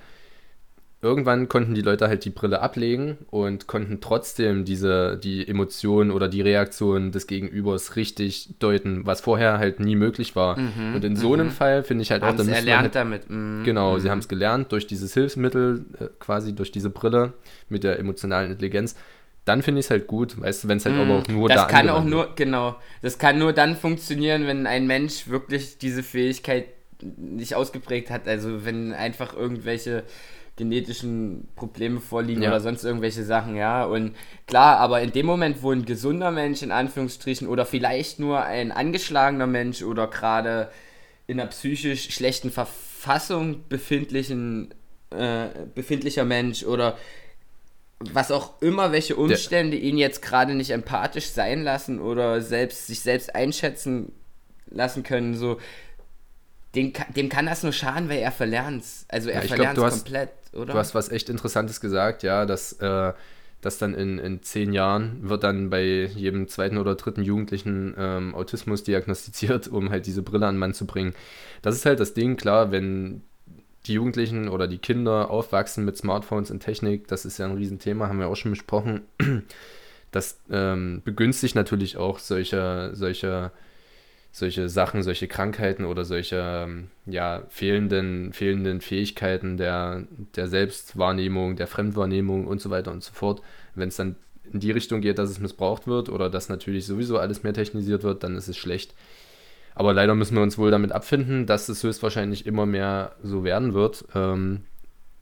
irgendwann 1.01 1.47
konnten 1.47 1.75
die 1.75 1.81
Leute 1.81 2.07
halt 2.07 2.25
die 2.25 2.29
Brille 2.29 2.61
ablegen 2.61 3.17
und 3.29 3.67
konnten 3.67 4.01
trotzdem 4.01 4.65
diese, 4.65 5.17
die 5.17 5.47
Emotionen 5.47 6.11
oder 6.11 6.27
die 6.27 6.41
Reaktionen 6.41 7.11
des 7.11 7.25
Gegenübers 7.25 7.95
richtig 7.95 8.55
deuten, 8.59 9.05
was 9.05 9.21
vorher 9.21 9.59
halt 9.59 9.79
nie 9.79 9.95
möglich 9.95 10.35
war. 10.35 10.59
Mhm, 10.59 10.95
und 10.95 11.05
in 11.05 11.15
so 11.15 11.33
einem 11.33 11.47
mhm. 11.47 11.51
Fall 11.51 11.83
finde 11.83 12.01
ich 12.01 12.11
halt 12.11 12.23
auch, 12.23 12.35
da 12.35 12.43
erlernt 12.43 12.83
halt, 12.83 12.95
damit. 12.95 13.29
Mhm, 13.29 13.63
genau, 13.63 13.97
sie 13.97 14.07
mhm. 14.07 14.11
haben 14.11 14.19
es 14.19 14.27
gelernt 14.27 14.71
durch 14.73 14.87
dieses 14.87 15.13
Hilfsmittel, 15.13 15.85
äh, 15.99 16.05
quasi 16.19 16.53
durch 16.53 16.71
diese 16.71 16.89
Brille 16.89 17.33
mit 17.69 17.85
der 17.85 17.97
emotionalen 17.97 18.51
Intelligenz. 18.51 18.95
Dann 19.45 19.63
finde 19.63 19.79
ich 19.79 19.85
es 19.85 19.89
halt 19.89 20.05
gut, 20.05 20.39
weißt 20.39 20.65
du, 20.65 20.67
wenn 20.67 20.77
es 20.77 20.85
halt 20.85 20.95
aber 20.95 21.15
auch 21.19 21.27
nur 21.27 21.47
das 21.47 21.55
da 21.55 21.63
Das 21.63 21.71
kann 21.71 21.89
auch 21.89 22.03
nur, 22.03 22.35
genau, 22.35 22.75
das 23.01 23.17
kann 23.17 23.39
nur 23.39 23.53
dann 23.53 23.77
funktionieren, 23.77 24.45
wenn 24.47 24.67
ein 24.67 24.85
Mensch 24.85 25.29
wirklich 25.29 25.77
diese 25.77 26.03
Fähigkeit 26.03 26.65
nicht 27.01 27.55
ausgeprägt 27.55 28.09
hat. 28.09 28.27
Also 28.27 28.65
wenn 28.65 28.93
einfach 28.93 29.33
irgendwelche 29.33 30.03
genetischen 30.59 31.47
Probleme 31.55 32.01
vorliegen 32.01 32.43
ja. 32.43 32.49
oder 32.49 32.59
sonst 32.59 32.83
irgendwelche 32.83 33.23
Sachen, 33.23 33.55
ja. 33.55 33.85
Und 33.85 34.15
klar, 34.45 34.77
aber 34.77 35.01
in 35.01 35.11
dem 35.11 35.25
Moment, 35.25 35.63
wo 35.63 35.71
ein 35.71 35.85
gesunder 35.85 36.29
Mensch 36.29 36.61
in 36.61 36.71
Anführungsstrichen 36.71 37.47
oder 37.47 37.65
vielleicht 37.65 38.19
nur 38.19 38.43
ein 38.43 38.71
angeschlagener 38.71 39.47
Mensch 39.47 39.81
oder 39.81 40.07
gerade 40.07 40.69
in 41.25 41.39
einer 41.39 41.49
psychisch 41.49 42.11
schlechten 42.11 42.51
Verfassung 42.51 43.67
befindlichen, 43.69 44.73
äh, 45.09 45.47
befindlicher 45.73 46.25
Mensch 46.25 46.63
oder 46.63 46.97
was 47.99 48.31
auch 48.31 48.61
immer, 48.61 48.91
welche 48.91 49.15
Umstände 49.15 49.77
ihn 49.77 49.97
jetzt 49.97 50.21
gerade 50.21 50.55
nicht 50.55 50.71
empathisch 50.71 51.29
sein 51.29 51.63
lassen 51.63 51.99
oder 51.99 52.41
selbst 52.41 52.87
sich 52.87 52.99
selbst 52.99 53.33
einschätzen 53.33 54.13
lassen 54.69 55.03
können, 55.03 55.35
so 55.35 55.57
dem, 56.75 56.93
dem 57.15 57.29
kann 57.29 57.45
das 57.45 57.63
nur 57.63 57.73
schaden, 57.73 58.09
weil 58.09 58.19
er 58.19 58.31
verlernt 58.31 58.83
Also 59.07 59.29
er 59.29 59.41
ja, 59.41 59.47
verlernt 59.47 59.77
es 59.77 60.03
komplett 60.03 60.29
oder? 60.53 60.73
Du 60.73 60.79
hast 60.79 60.95
was 60.95 61.09
echt 61.09 61.29
Interessantes 61.29 61.81
gesagt, 61.81 62.23
ja, 62.23 62.45
dass, 62.45 62.73
äh, 62.73 63.13
dass 63.61 63.77
dann 63.77 63.93
in, 63.93 64.19
in 64.19 64.41
zehn 64.41 64.73
Jahren 64.73 65.29
wird 65.29 65.43
dann 65.43 65.69
bei 65.69 66.05
jedem 66.05 66.47
zweiten 66.47 66.77
oder 66.77 66.95
dritten 66.95 67.23
Jugendlichen 67.23 67.93
ähm, 67.97 68.35
Autismus 68.35 68.83
diagnostiziert, 68.83 69.67
um 69.67 69.89
halt 69.89 70.05
diese 70.05 70.21
Brille 70.21 70.47
an 70.47 70.55
den 70.55 70.59
Mann 70.59 70.73
zu 70.73 70.85
bringen. 70.85 71.13
Das 71.61 71.75
ist 71.75 71.85
halt 71.85 71.99
das 71.99 72.13
Ding, 72.13 72.37
klar, 72.37 72.71
wenn 72.71 73.21
die 73.85 73.93
Jugendlichen 73.93 74.49
oder 74.49 74.67
die 74.67 74.77
Kinder 74.77 75.29
aufwachsen 75.29 75.85
mit 75.85 75.97
Smartphones 75.97 76.51
und 76.51 76.59
Technik, 76.59 77.07
das 77.07 77.25
ist 77.25 77.37
ja 77.37 77.45
ein 77.45 77.55
Riesenthema, 77.55 78.07
haben 78.07 78.19
wir 78.19 78.27
auch 78.27 78.35
schon 78.35 78.51
besprochen. 78.51 79.01
Das 80.11 80.39
ähm, 80.49 81.03
begünstigt 81.05 81.53
natürlich 81.53 81.97
auch 81.97 82.17
solche, 82.17 82.89
solche 82.93 83.51
solche 84.31 84.69
Sachen, 84.69 85.03
solche 85.03 85.27
Krankheiten 85.27 85.85
oder 85.85 86.05
solche 86.05 86.37
ähm, 86.37 86.89
ja, 87.05 87.43
fehlenden, 87.49 88.31
fehlenden 88.33 88.81
Fähigkeiten 88.81 89.57
der, 89.57 90.03
der 90.35 90.47
Selbstwahrnehmung, 90.47 91.55
der 91.55 91.67
Fremdwahrnehmung 91.67 92.45
und 92.45 92.61
so 92.61 92.69
weiter 92.69 92.91
und 92.91 93.03
so 93.03 93.13
fort. 93.13 93.41
Wenn 93.75 93.89
es 93.89 93.95
dann 93.95 94.15
in 94.51 94.59
die 94.59 94.71
Richtung 94.71 95.01
geht, 95.01 95.17
dass 95.17 95.29
es 95.29 95.39
missbraucht 95.39 95.87
wird 95.87 96.09
oder 96.09 96.29
dass 96.29 96.49
natürlich 96.49 96.85
sowieso 96.85 97.17
alles 97.17 97.43
mehr 97.43 97.53
technisiert 97.53 98.03
wird, 98.03 98.23
dann 98.23 98.35
ist 98.35 98.47
es 98.47 98.57
schlecht. 98.57 98.93
Aber 99.75 99.93
leider 99.93 100.15
müssen 100.15 100.35
wir 100.35 100.43
uns 100.43 100.57
wohl 100.57 100.71
damit 100.71 100.91
abfinden, 100.91 101.45
dass 101.45 101.69
es 101.69 101.83
höchstwahrscheinlich 101.83 102.45
immer 102.45 102.65
mehr 102.65 103.15
so 103.23 103.43
werden 103.43 103.73
wird. 103.73 104.05
Ähm, 104.13 104.61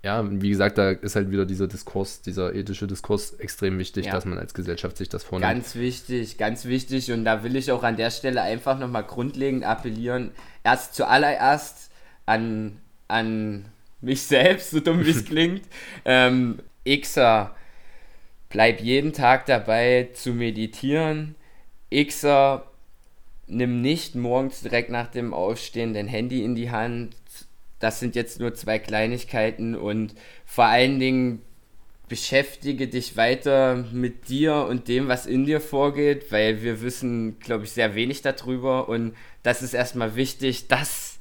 ja, 0.04 0.24
wie 0.30 0.50
gesagt, 0.50 0.78
da 0.78 0.92
ist 0.92 1.16
halt 1.16 1.32
wieder 1.32 1.46
dieser 1.46 1.68
Diskurs, 1.68 2.22
dieser 2.22 2.54
ethische 2.54 2.88
Diskurs 2.88 3.34
extrem 3.34 3.80
wichtig, 3.80 4.06
ja. 4.06 4.12
dass 4.12 4.26
man 4.26 4.38
als 4.38 4.54
Gesellschaft 4.54 4.96
sich 4.96 5.10
das 5.10 5.24
vornimmt. 5.24 5.52
Ganz 5.52 5.76
wichtig, 5.76 6.38
ganz 6.38 6.66
wichtig. 6.66 7.12
Und 7.12 7.26
da 7.26 7.44
will 7.44 7.56
ich 7.56 7.72
auch 7.72 7.84
an 7.84 7.98
der 7.98 8.12
Stelle 8.12 8.42
einfach 8.42 8.78
nochmal 8.78 9.04
grundlegend 9.04 9.64
appellieren. 9.64 10.32
Erst 10.64 10.94
zuallererst 10.94 11.90
an, 12.26 12.80
an 13.08 13.66
mich 14.00 14.22
selbst, 14.22 14.70
so 14.70 14.80
dumm 14.80 15.04
wie 15.06 15.10
es 15.10 15.26
klingt. 15.26 15.64
Ähm, 16.06 16.60
Xer, 16.86 17.56
bleib 18.50 18.82
jeden 18.82 19.14
Tag 19.14 19.48
dabei 19.48 20.10
zu 20.14 20.32
meditieren. 20.32 21.36
Xer, 21.92 22.70
nimm 23.48 23.82
nicht 23.82 24.16
morgens 24.16 24.62
direkt 24.62 24.92
nach 24.92 25.08
dem 25.08 25.34
Aufstehen 25.34 25.94
dein 25.94 26.08
Handy 26.08 26.44
in 26.44 26.56
die 26.56 26.70
Hand, 26.70 27.16
das 27.80 28.00
sind 28.00 28.16
jetzt 28.16 28.40
nur 28.40 28.54
zwei 28.54 28.80
Kleinigkeiten 28.80 29.76
und 29.76 30.16
vor 30.46 30.66
allen 30.66 31.00
Dingen 31.00 31.42
beschäftige 32.10 32.88
dich 32.88 33.18
weiter 33.18 33.86
mit 33.92 34.30
dir 34.30 34.66
und 34.70 34.88
dem, 34.88 35.08
was 35.10 35.26
in 35.26 35.46
dir 35.46 35.60
vorgeht, 35.60 36.32
weil 36.32 36.62
wir 36.62 36.82
wissen, 36.82 37.38
glaube 37.40 37.66
ich, 37.66 37.72
sehr 37.72 37.96
wenig 37.96 38.22
darüber 38.22 38.88
und 38.88 39.14
das 39.44 39.62
ist 39.62 39.74
erstmal 39.74 40.16
wichtig, 40.16 40.68
das 40.68 41.20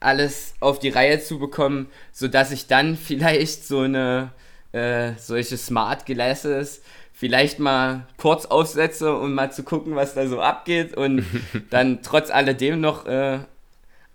alles 0.00 0.54
auf 0.60 0.78
die 0.78 0.88
Reihe 0.90 1.20
zu 1.20 1.38
bekommen, 1.38 1.88
sodass 2.12 2.50
ich 2.50 2.66
dann 2.66 2.96
vielleicht 3.02 3.66
so 3.66 3.80
eine 3.80 4.32
äh, 4.72 5.12
solche 5.18 5.56
Smart 5.56 6.06
Glasses 6.06 6.82
vielleicht 7.12 7.58
mal 7.58 8.06
kurz 8.16 8.46
aufsetze 8.46 9.16
um 9.16 9.34
mal 9.34 9.50
zu 9.50 9.64
gucken, 9.64 9.96
was 9.96 10.14
da 10.14 10.26
so 10.26 10.40
abgeht 10.40 10.96
und 10.96 11.24
dann 11.70 12.00
trotz 12.02 12.30
alledem 12.30 12.80
noch 12.80 13.06
äh, 13.06 13.40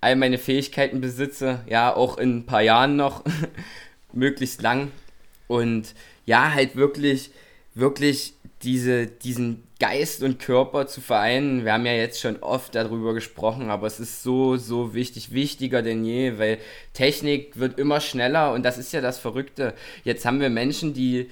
all 0.03 0.15
meine 0.15 0.37
Fähigkeiten 0.37 1.01
besitze, 1.01 1.61
ja, 1.67 1.95
auch 1.95 2.17
in 2.17 2.37
ein 2.37 2.45
paar 2.45 2.61
Jahren 2.61 2.95
noch, 2.95 3.23
möglichst 4.13 4.61
lang. 4.61 4.91
Und 5.47 5.93
ja, 6.25 6.53
halt 6.53 6.75
wirklich, 6.75 7.31
wirklich 7.73 8.33
diese, 8.63 9.07
diesen 9.07 9.63
Geist 9.79 10.23
und 10.23 10.39
Körper 10.39 10.87
zu 10.87 11.01
vereinen. 11.01 11.65
Wir 11.65 11.73
haben 11.73 11.85
ja 11.85 11.93
jetzt 11.93 12.21
schon 12.21 12.37
oft 12.37 12.73
darüber 12.75 13.13
gesprochen, 13.13 13.69
aber 13.69 13.87
es 13.87 13.99
ist 13.99 14.23
so, 14.23 14.55
so 14.55 14.93
wichtig, 14.93 15.33
wichtiger 15.33 15.81
denn 15.81 16.05
je, 16.05 16.37
weil 16.37 16.59
Technik 16.93 17.59
wird 17.59 17.77
immer 17.79 17.99
schneller 17.99 18.53
und 18.53 18.63
das 18.63 18.77
ist 18.77 18.93
ja 18.93 19.01
das 19.01 19.19
Verrückte. 19.19 19.73
Jetzt 20.05 20.25
haben 20.25 20.39
wir 20.39 20.49
Menschen, 20.49 20.93
die 20.93 21.29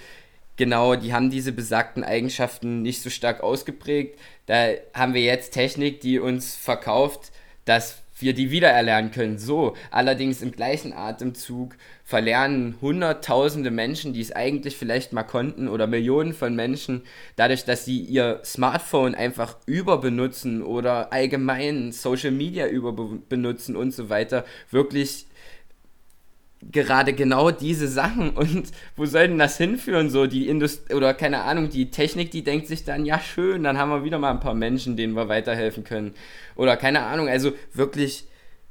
genau, 0.58 0.96
die 0.96 1.14
haben 1.14 1.30
diese 1.30 1.54
besagten 1.54 2.04
Eigenschaften 2.04 2.82
nicht 2.82 3.02
so 3.02 3.10
stark 3.10 3.42
ausgeprägt. 3.42 4.20
Da 4.48 4.72
haben 4.94 5.14
wir 5.14 5.22
jetzt 5.22 5.52
Technik, 5.52 6.02
die 6.02 6.20
uns 6.20 6.56
verkauft, 6.56 7.32
dass 7.64 8.01
wir 8.22 8.34
die 8.34 8.52
wiedererlernen 8.52 9.12
können. 9.12 9.38
So, 9.38 9.76
allerdings 9.90 10.42
im 10.42 10.52
gleichen 10.52 10.94
Atemzug 10.94 11.76
verlernen 12.04 12.76
Hunderttausende 12.82 13.72
Menschen, 13.72 14.14
die 14.14 14.22
es 14.22 14.32
eigentlich 14.32 14.76
vielleicht 14.78 15.14
mal 15.14 15.24
konnten, 15.24 15.68
oder 15.68 15.88
Millionen 15.88 16.34
von 16.34 16.56
Menschen, 16.56 17.04
dadurch, 17.36 17.66
dass 17.66 17.86
sie 17.86 18.00
ihr 18.00 18.42
Smartphone 18.44 19.16
einfach 19.16 19.58
überbenutzen 19.66 20.62
oder 20.64 21.14
allgemein 21.14 21.92
Social 21.92 22.32
Media 22.32 22.68
überbenutzen 22.68 23.76
und 23.76 23.92
so 23.94 24.10
weiter, 24.10 24.46
wirklich 24.70 25.26
gerade 26.72 27.14
genau 27.14 27.52
diese 27.52 27.88
Sachen 27.88 28.32
und 28.32 28.70
wo 28.96 29.06
soll 29.06 29.28
denn 29.28 29.40
das 29.40 29.58
hinführen? 29.58 30.10
So 30.10 30.28
die 30.28 30.48
Industrie 30.48 30.94
oder 30.94 31.14
keine 31.14 31.44
Ahnung 31.44 31.70
die 31.70 31.90
Technik 31.92 32.32
die 32.32 32.44
denkt 32.44 32.68
sich 32.68 32.84
dann 32.84 33.06
ja 33.06 33.20
schön 33.20 33.64
dann 33.64 33.78
haben 33.78 33.90
wir 33.90 34.04
wieder 34.04 34.20
mal 34.20 34.32
ein 34.32 34.40
paar 34.40 34.54
Menschen 34.54 34.98
denen 34.98 35.14
wir 35.14 35.28
weiterhelfen 35.28 35.84
können. 35.84 36.14
Oder 36.56 36.78
keine 36.78 37.04
Ahnung 37.04 37.28
also 37.28 37.54
wirklich 37.74 38.26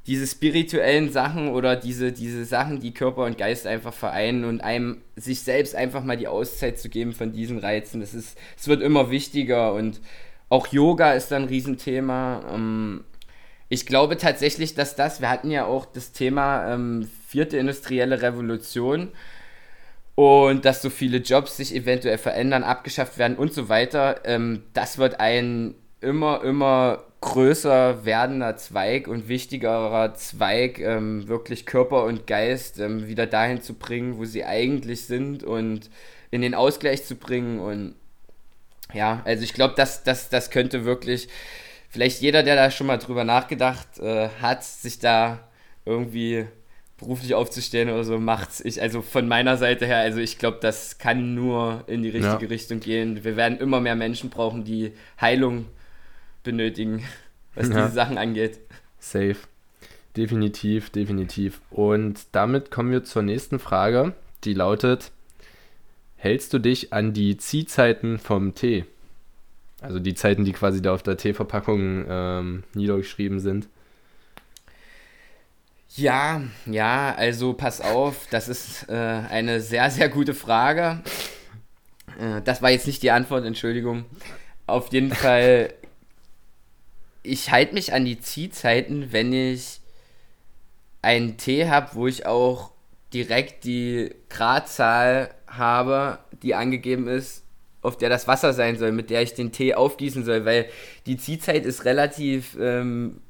diese 0.06 0.26
spirituellen 0.26 1.10
Sachen 1.10 1.48
oder 1.48 1.76
diese 1.76 2.12
diese 2.12 2.44
Sachen 2.44 2.80
die 2.80 2.94
Körper 2.94 3.24
und 3.24 3.38
Geist 3.38 3.66
einfach 3.66 3.92
vereinen 3.92 4.44
und 4.44 4.60
einem 4.60 4.98
sich 5.16 5.40
selbst 5.40 5.74
einfach 5.74 6.04
mal 6.04 6.16
die 6.16 6.28
Auszeit 6.28 6.78
zu 6.78 6.88
geben 6.88 7.12
von 7.12 7.32
diesen 7.32 7.58
Reizen 7.58 8.00
das 8.00 8.14
ist 8.14 8.38
es 8.58 8.68
wird 8.68 8.82
immer 8.82 9.10
wichtiger 9.10 9.74
und 9.74 10.00
auch 10.50 10.66
Yoga 10.66 11.12
ist 11.12 11.30
dann 11.30 11.42
ein 11.42 11.48
Riesenthema. 11.48 12.42
Ähm, 12.52 13.04
ich 13.70 13.86
glaube 13.86 14.18
tatsächlich, 14.18 14.74
dass 14.74 14.96
das, 14.96 15.20
wir 15.20 15.30
hatten 15.30 15.50
ja 15.50 15.64
auch 15.64 15.86
das 15.86 16.12
Thema 16.12 16.74
ähm, 16.74 17.08
vierte 17.30 17.56
industrielle 17.58 18.22
Revolution 18.22 19.12
und 20.16 20.64
dass 20.64 20.82
so 20.82 20.90
viele 20.90 21.18
Jobs 21.18 21.56
sich 21.56 21.74
eventuell 21.74 22.18
verändern, 22.18 22.64
abgeschafft 22.64 23.18
werden 23.18 23.36
und 23.36 23.54
so 23.54 23.68
weiter. 23.68 24.20
Ähm, 24.24 24.64
das 24.74 24.98
wird 24.98 25.20
ein 25.20 25.76
immer, 26.00 26.42
immer 26.42 27.04
größer 27.20 28.04
werdender 28.04 28.56
Zweig 28.56 29.06
und 29.06 29.28
wichtigerer 29.28 30.14
Zweig, 30.14 30.80
ähm, 30.80 31.28
wirklich 31.28 31.66
Körper 31.66 32.04
und 32.04 32.26
Geist 32.26 32.80
ähm, 32.80 33.06
wieder 33.06 33.26
dahin 33.26 33.62
zu 33.62 33.74
bringen, 33.74 34.18
wo 34.18 34.24
sie 34.24 34.44
eigentlich 34.44 35.04
sind 35.04 35.44
und 35.44 35.88
in 36.32 36.42
den 36.42 36.54
Ausgleich 36.54 37.04
zu 37.04 37.14
bringen. 37.14 37.60
Und 37.60 37.94
ja, 38.92 39.22
also 39.24 39.44
ich 39.44 39.52
glaube, 39.52 39.74
das, 39.76 40.02
das, 40.02 40.30
das 40.30 40.50
könnte 40.50 40.84
wirklich, 40.84 41.28
vielleicht 41.90 42.20
jeder, 42.22 42.42
der 42.42 42.56
da 42.56 42.72
schon 42.72 42.88
mal 42.88 42.98
drüber 42.98 43.22
nachgedacht 43.22 44.00
äh, 44.00 44.30
hat, 44.40 44.64
sich 44.64 44.98
da 44.98 45.48
irgendwie 45.84 46.46
beruflich 47.00 47.34
aufzustellen 47.34 47.88
oder 47.88 48.04
so, 48.04 48.18
macht's. 48.18 48.60
Ich, 48.60 48.80
also 48.80 49.02
von 49.02 49.26
meiner 49.26 49.56
Seite 49.56 49.86
her, 49.86 49.98
also 49.98 50.20
ich 50.20 50.38
glaube, 50.38 50.58
das 50.60 50.98
kann 50.98 51.34
nur 51.34 51.82
in 51.86 52.02
die 52.02 52.10
richtige 52.10 52.44
ja. 52.44 52.48
Richtung 52.48 52.80
gehen. 52.80 53.24
Wir 53.24 53.36
werden 53.36 53.58
immer 53.58 53.80
mehr 53.80 53.96
Menschen 53.96 54.30
brauchen, 54.30 54.64
die 54.64 54.92
Heilung 55.20 55.66
benötigen, 56.44 57.02
was 57.54 57.68
ja. 57.68 57.82
diese 57.82 57.94
Sachen 57.94 58.18
angeht. 58.18 58.60
Safe. 58.98 59.36
Definitiv, 60.16 60.90
definitiv. 60.90 61.60
Und 61.70 62.20
damit 62.32 62.70
kommen 62.70 62.90
wir 62.90 63.04
zur 63.04 63.22
nächsten 63.22 63.58
Frage, 63.58 64.14
die 64.44 64.54
lautet: 64.54 65.12
Hältst 66.16 66.52
du 66.52 66.58
dich 66.58 66.92
an 66.92 67.12
die 67.12 67.36
Ziehzeiten 67.36 68.18
vom 68.18 68.54
Tee? 68.54 68.84
Also 69.80 69.98
die 69.98 70.14
Zeiten, 70.14 70.44
die 70.44 70.52
quasi 70.52 70.82
da 70.82 70.92
auf 70.92 71.02
der 71.02 71.16
Teeverpackung 71.16 72.04
ähm, 72.08 72.64
niedergeschrieben 72.74 73.40
sind. 73.40 73.68
Ja, 75.96 76.42
ja, 76.66 77.14
also 77.16 77.52
pass 77.52 77.80
auf, 77.80 78.28
das 78.30 78.48
ist 78.48 78.88
äh, 78.88 78.94
eine 78.94 79.60
sehr, 79.60 79.90
sehr 79.90 80.08
gute 80.08 80.34
Frage. 80.34 81.02
Äh, 82.18 82.42
das 82.42 82.62
war 82.62 82.70
jetzt 82.70 82.86
nicht 82.86 83.02
die 83.02 83.10
Antwort, 83.10 83.44
Entschuldigung. 83.44 84.04
Auf 84.66 84.92
jeden 84.92 85.12
Fall, 85.12 85.72
ich 87.24 87.50
halte 87.50 87.74
mich 87.74 87.92
an 87.92 88.04
die 88.04 88.20
Ziehzeiten, 88.20 89.12
wenn 89.12 89.32
ich 89.32 89.80
einen 91.02 91.36
Tee 91.38 91.68
habe, 91.68 91.90
wo 91.94 92.06
ich 92.06 92.24
auch 92.24 92.70
direkt 93.12 93.64
die 93.64 94.14
Gradzahl 94.28 95.34
habe, 95.48 96.18
die 96.42 96.54
angegeben 96.54 97.08
ist, 97.08 97.42
auf 97.82 97.96
der 97.96 98.10
das 98.10 98.28
Wasser 98.28 98.52
sein 98.52 98.78
soll, 98.78 98.92
mit 98.92 99.10
der 99.10 99.22
ich 99.22 99.34
den 99.34 99.50
Tee 99.50 99.74
aufgießen 99.74 100.24
soll, 100.24 100.44
weil 100.44 100.66
die 101.06 101.16
Ziehzeit 101.16 101.66
ist 101.66 101.84
relativ 101.84 102.56
ähm, 102.60 103.20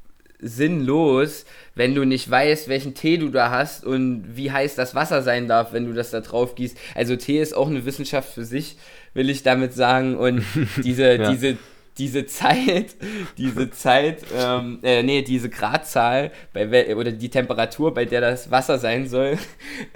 sinnlos, 0.43 1.45
wenn 1.75 1.95
du 1.95 2.05
nicht 2.05 2.31
weißt, 2.31 2.69
welchen 2.69 2.95
Tee 2.95 3.19
du 3.19 3.29
da 3.29 3.51
hast 3.51 3.85
und 3.85 4.37
wie 4.37 4.51
heiß 4.51 4.75
das 4.75 4.95
Wasser 4.95 5.23
sein 5.23 5.49
darf, 5.49 5.73
wenn 5.73 5.87
du 5.87 5.93
das 5.93 6.11
da 6.11 6.21
drauf 6.21 6.55
gießt. 6.55 6.77
Also 6.95 7.17
Tee 7.17 7.41
ist 7.41 7.55
auch 7.55 7.69
eine 7.69 7.85
Wissenschaft 7.85 8.33
für 8.33 8.45
sich, 8.45 8.77
will 9.15 9.31
ich 9.31 9.43
damit 9.43 9.75
sagen. 9.75 10.17
Und 10.17 10.45
diese, 10.85 11.17
ja. 11.17 11.31
diese 11.31 11.57
diese 12.01 12.25
Zeit, 12.25 12.97
diese 13.37 13.71
Zeit, 13.71 14.25
ähm, 14.35 14.79
äh, 14.83 15.03
nee, 15.03 15.21
diese 15.21 15.51
Gradzahl 15.51 16.33
bei 16.55 16.97
oder 16.97 17.13
die 17.13 17.29
Temperatur, 17.29 17.93
bei 17.93 18.07
der 18.07 18.23
das 18.23 18.51
Wasser 18.51 18.79
sein 18.79 19.07
soll, 19.07 19.37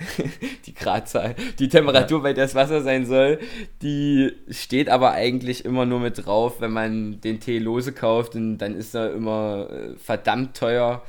die 0.67 0.75
Gradzahl, 0.75 1.35
die 1.59 1.69
Temperatur, 1.69 2.23
bei 2.23 2.35
der 2.35 2.45
das 2.45 2.55
Wasser 2.55 2.83
sein 2.83 3.07
soll, 3.07 3.39
die 3.81 4.33
steht 4.51 4.91
aber 4.91 5.13
eigentlich 5.13 5.65
immer 5.65 5.87
nur 5.87 5.99
mit 5.99 6.27
drauf, 6.27 6.61
wenn 6.61 6.73
man 6.73 7.23
den 7.23 7.41
Tee 7.41 7.59
lose 7.59 7.93
kauft 7.93 8.35
und 8.35 8.59
dann 8.59 8.75
ist 8.75 8.95
er 8.95 9.15
immer 9.15 9.69
äh, 9.71 9.97
verdammt 9.97 10.55
teuer. 10.55 11.03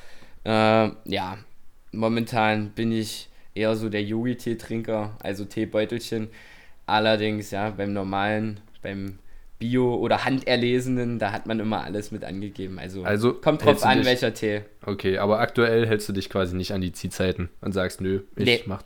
Äh, 0.46 0.92
ja, 1.04 1.38
momentan 1.92 2.70
bin 2.70 2.94
ich 2.94 3.28
eher 3.54 3.76
so 3.76 3.90
der 3.90 4.04
Yogi-Tee-Trinker, 4.04 5.18
also 5.22 5.44
Teebeutelchen. 5.44 6.30
Allerdings, 6.86 7.52
ja, 7.52 7.72
beim 7.72 7.92
normalen, 7.92 8.62
beim 8.82 9.20
Bio- 9.58 9.96
oder 9.96 10.26
handerlesenen, 10.26 11.18
da 11.18 11.32
hat 11.32 11.46
man 11.48 11.60
immer 11.60 11.84
alles 11.84 12.12
mit 12.12 12.24
angegeben. 12.26 12.78
Also, 12.78 13.04
also 13.04 13.34
kommt 13.34 13.64
drauf 13.64 13.84
an, 13.84 14.00
dich, 14.00 14.08
welcher 14.08 14.34
Tee. 14.34 14.62
Okay, 14.86 15.18
aber 15.18 15.40
aktuell 15.40 15.88
hältst 15.88 16.10
du 16.10 16.14
dich 16.14 16.30
quasi 16.30 16.56
nicht 16.56 16.74
an 16.74 16.82
die 16.82 16.92
Ziehzeiten 16.92 17.50
und 17.62 17.72
sagst, 17.72 18.02
nö, 18.02 18.22
ich 18.36 18.46
nee. 18.46 18.64
mach. 18.66 18.84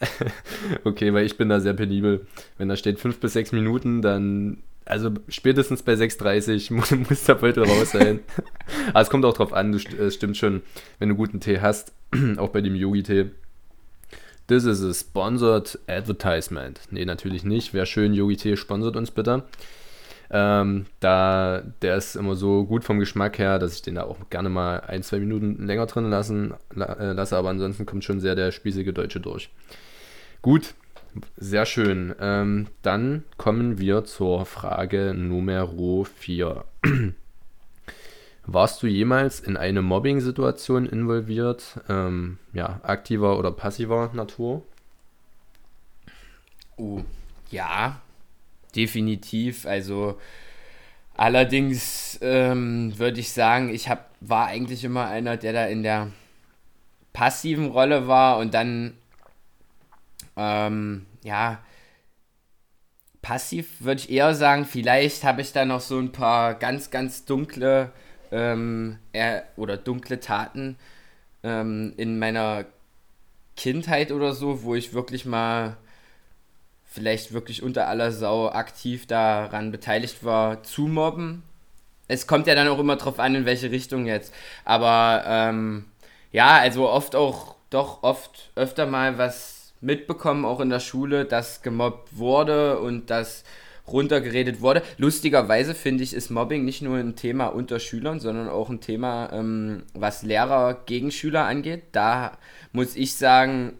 okay, 0.84 1.14
weil 1.14 1.24
ich 1.24 1.38
bin 1.38 1.48
da 1.48 1.60
sehr 1.60 1.72
penibel. 1.72 2.26
Wenn 2.58 2.68
da 2.68 2.76
steht 2.76 3.00
5 3.00 3.18
bis 3.18 3.32
6 3.32 3.52
Minuten, 3.52 4.02
dann. 4.02 4.62
Also 4.86 5.10
spätestens 5.28 5.82
bei 5.82 5.94
6,30 5.94 6.74
muss, 6.74 6.90
muss 7.08 7.24
der 7.24 7.36
Beutel 7.36 7.64
raus 7.64 7.92
sein. 7.92 8.20
aber 8.90 9.00
es 9.00 9.08
kommt 9.08 9.24
auch 9.24 9.32
drauf 9.32 9.54
an, 9.54 9.72
du, 9.72 9.78
es 9.78 10.14
stimmt 10.14 10.36
schon, 10.36 10.62
wenn 10.98 11.08
du 11.08 11.14
guten 11.14 11.40
Tee 11.40 11.60
hast, 11.60 11.94
auch 12.36 12.50
bei 12.50 12.60
dem 12.60 12.74
Yogi-Tee. 12.74 13.30
This 14.46 14.64
is 14.66 14.84
a 14.84 14.92
sponsored 14.92 15.78
advertisement. 15.86 16.80
Nee, 16.90 17.06
natürlich 17.06 17.44
nicht. 17.44 17.72
Wäre 17.72 17.86
schön, 17.86 18.12
Yogi-Tee 18.12 18.58
sponsert 18.58 18.96
uns 18.96 19.10
bitte. 19.10 19.44
Ähm, 20.30 20.86
da, 21.00 21.62
der 21.82 21.96
ist 21.96 22.16
immer 22.16 22.34
so 22.34 22.64
gut 22.64 22.84
vom 22.84 22.98
Geschmack 22.98 23.38
her, 23.38 23.58
dass 23.58 23.74
ich 23.74 23.82
den 23.82 23.96
da 23.96 24.04
auch 24.04 24.16
gerne 24.30 24.48
mal 24.48 24.80
ein, 24.80 25.02
zwei 25.02 25.18
Minuten 25.18 25.66
länger 25.66 25.86
drin 25.86 26.10
lassen, 26.10 26.54
äh, 26.74 27.12
lasse, 27.12 27.36
aber 27.36 27.50
ansonsten 27.50 27.86
kommt 27.86 28.04
schon 28.04 28.20
sehr 28.20 28.34
der 28.34 28.50
spießige 28.50 28.92
Deutsche 28.92 29.20
durch. 29.20 29.50
Gut, 30.42 30.74
sehr 31.36 31.66
schön. 31.66 32.14
Ähm, 32.20 32.68
dann 32.82 33.24
kommen 33.36 33.78
wir 33.78 34.04
zur 34.04 34.46
Frage 34.46 35.14
Nummer 35.14 35.68
4. 36.04 36.64
Warst 38.46 38.82
du 38.82 38.86
jemals 38.86 39.40
in 39.40 39.56
eine 39.56 39.80
Mobbing-Situation 39.80 40.86
involviert? 40.86 41.80
Ähm, 41.88 42.38
ja, 42.52 42.80
aktiver 42.82 43.38
oder 43.38 43.50
passiver 43.52 44.10
Natur? 44.12 44.62
Oh, 46.76 47.02
ja, 47.50 48.02
definitiv. 48.76 49.66
Also 49.66 50.18
allerdings 51.14 52.18
ähm, 52.22 52.98
würde 52.98 53.20
ich 53.20 53.32
sagen, 53.32 53.72
ich 53.72 53.88
hab, 53.88 54.10
war 54.20 54.46
eigentlich 54.46 54.84
immer 54.84 55.06
einer, 55.06 55.36
der 55.36 55.52
da 55.52 55.66
in 55.66 55.82
der 55.82 56.10
passiven 57.12 57.70
Rolle 57.70 58.08
war 58.08 58.38
und 58.38 58.54
dann, 58.54 58.94
ähm, 60.36 61.06
ja, 61.22 61.60
passiv 63.22 63.80
würde 63.80 64.00
ich 64.00 64.10
eher 64.10 64.34
sagen, 64.34 64.66
vielleicht 64.66 65.24
habe 65.24 65.40
ich 65.40 65.52
da 65.52 65.64
noch 65.64 65.80
so 65.80 65.98
ein 65.98 66.12
paar 66.12 66.54
ganz, 66.54 66.90
ganz 66.90 67.24
dunkle 67.24 67.90
ähm, 68.30 68.98
oder 69.56 69.78
dunkle 69.78 70.20
Taten 70.20 70.76
ähm, 71.42 71.94
in 71.96 72.18
meiner 72.18 72.66
Kindheit 73.56 74.12
oder 74.12 74.32
so, 74.32 74.62
wo 74.62 74.74
ich 74.74 74.92
wirklich 74.92 75.24
mal 75.24 75.76
vielleicht 76.94 77.32
wirklich 77.32 77.62
unter 77.62 77.88
aller 77.88 78.12
Sau 78.12 78.48
aktiv 78.50 79.06
daran 79.06 79.72
beteiligt 79.72 80.22
war, 80.22 80.62
zu 80.62 80.82
mobben. 80.82 81.42
Es 82.06 82.28
kommt 82.28 82.46
ja 82.46 82.54
dann 82.54 82.68
auch 82.68 82.78
immer 82.78 82.94
drauf 82.94 83.18
an, 83.18 83.34
in 83.34 83.46
welche 83.46 83.72
Richtung 83.72 84.06
jetzt. 84.06 84.32
Aber 84.64 85.24
ähm, 85.26 85.86
ja, 86.30 86.56
also 86.58 86.88
oft 86.88 87.16
auch, 87.16 87.56
doch 87.70 88.04
oft 88.04 88.52
öfter 88.54 88.86
mal 88.86 89.18
was 89.18 89.72
mitbekommen, 89.80 90.44
auch 90.44 90.60
in 90.60 90.70
der 90.70 90.78
Schule, 90.80 91.24
dass 91.24 91.62
gemobbt 91.62 92.16
wurde 92.16 92.78
und 92.78 93.10
dass 93.10 93.42
runtergeredet 93.88 94.60
wurde. 94.60 94.82
Lustigerweise 94.96 95.74
finde 95.74 96.04
ich, 96.04 96.14
ist 96.14 96.30
Mobbing 96.30 96.64
nicht 96.64 96.80
nur 96.80 96.96
ein 96.96 97.16
Thema 97.16 97.48
unter 97.48 97.80
Schülern, 97.80 98.20
sondern 98.20 98.48
auch 98.48 98.70
ein 98.70 98.80
Thema, 98.80 99.30
ähm, 99.32 99.82
was 99.94 100.22
Lehrer 100.22 100.82
gegen 100.86 101.10
Schüler 101.10 101.44
angeht. 101.44 101.82
Da 101.90 102.38
muss 102.72 102.94
ich 102.94 103.16
sagen, 103.16 103.78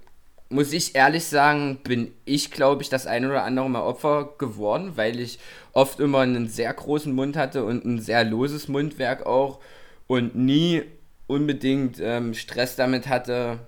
muss 0.49 0.73
ich 0.73 0.95
ehrlich 0.95 1.25
sagen, 1.25 1.81
bin 1.83 2.13
ich, 2.25 2.51
glaube 2.51 2.83
ich, 2.83 2.89
das 2.89 3.07
ein 3.07 3.25
oder 3.25 3.45
andere 3.45 3.69
Mal 3.69 3.83
Opfer 3.83 4.35
geworden, 4.39 4.93
weil 4.97 5.19
ich 5.19 5.39
oft 5.73 6.01
immer 6.01 6.21
einen 6.21 6.49
sehr 6.49 6.73
großen 6.73 7.13
Mund 7.13 7.37
hatte 7.37 7.65
und 7.65 7.85
ein 7.85 8.01
sehr 8.01 8.25
loses 8.25 8.69
Mundwerk 8.69 9.27
auch 9.27 9.61
und 10.07 10.37
nie 10.37 10.83
unbedingt 11.27 11.99
ähm, 12.01 12.35
Stress 12.35 12.77
damit 12.77 13.09
hatte, 13.09 13.59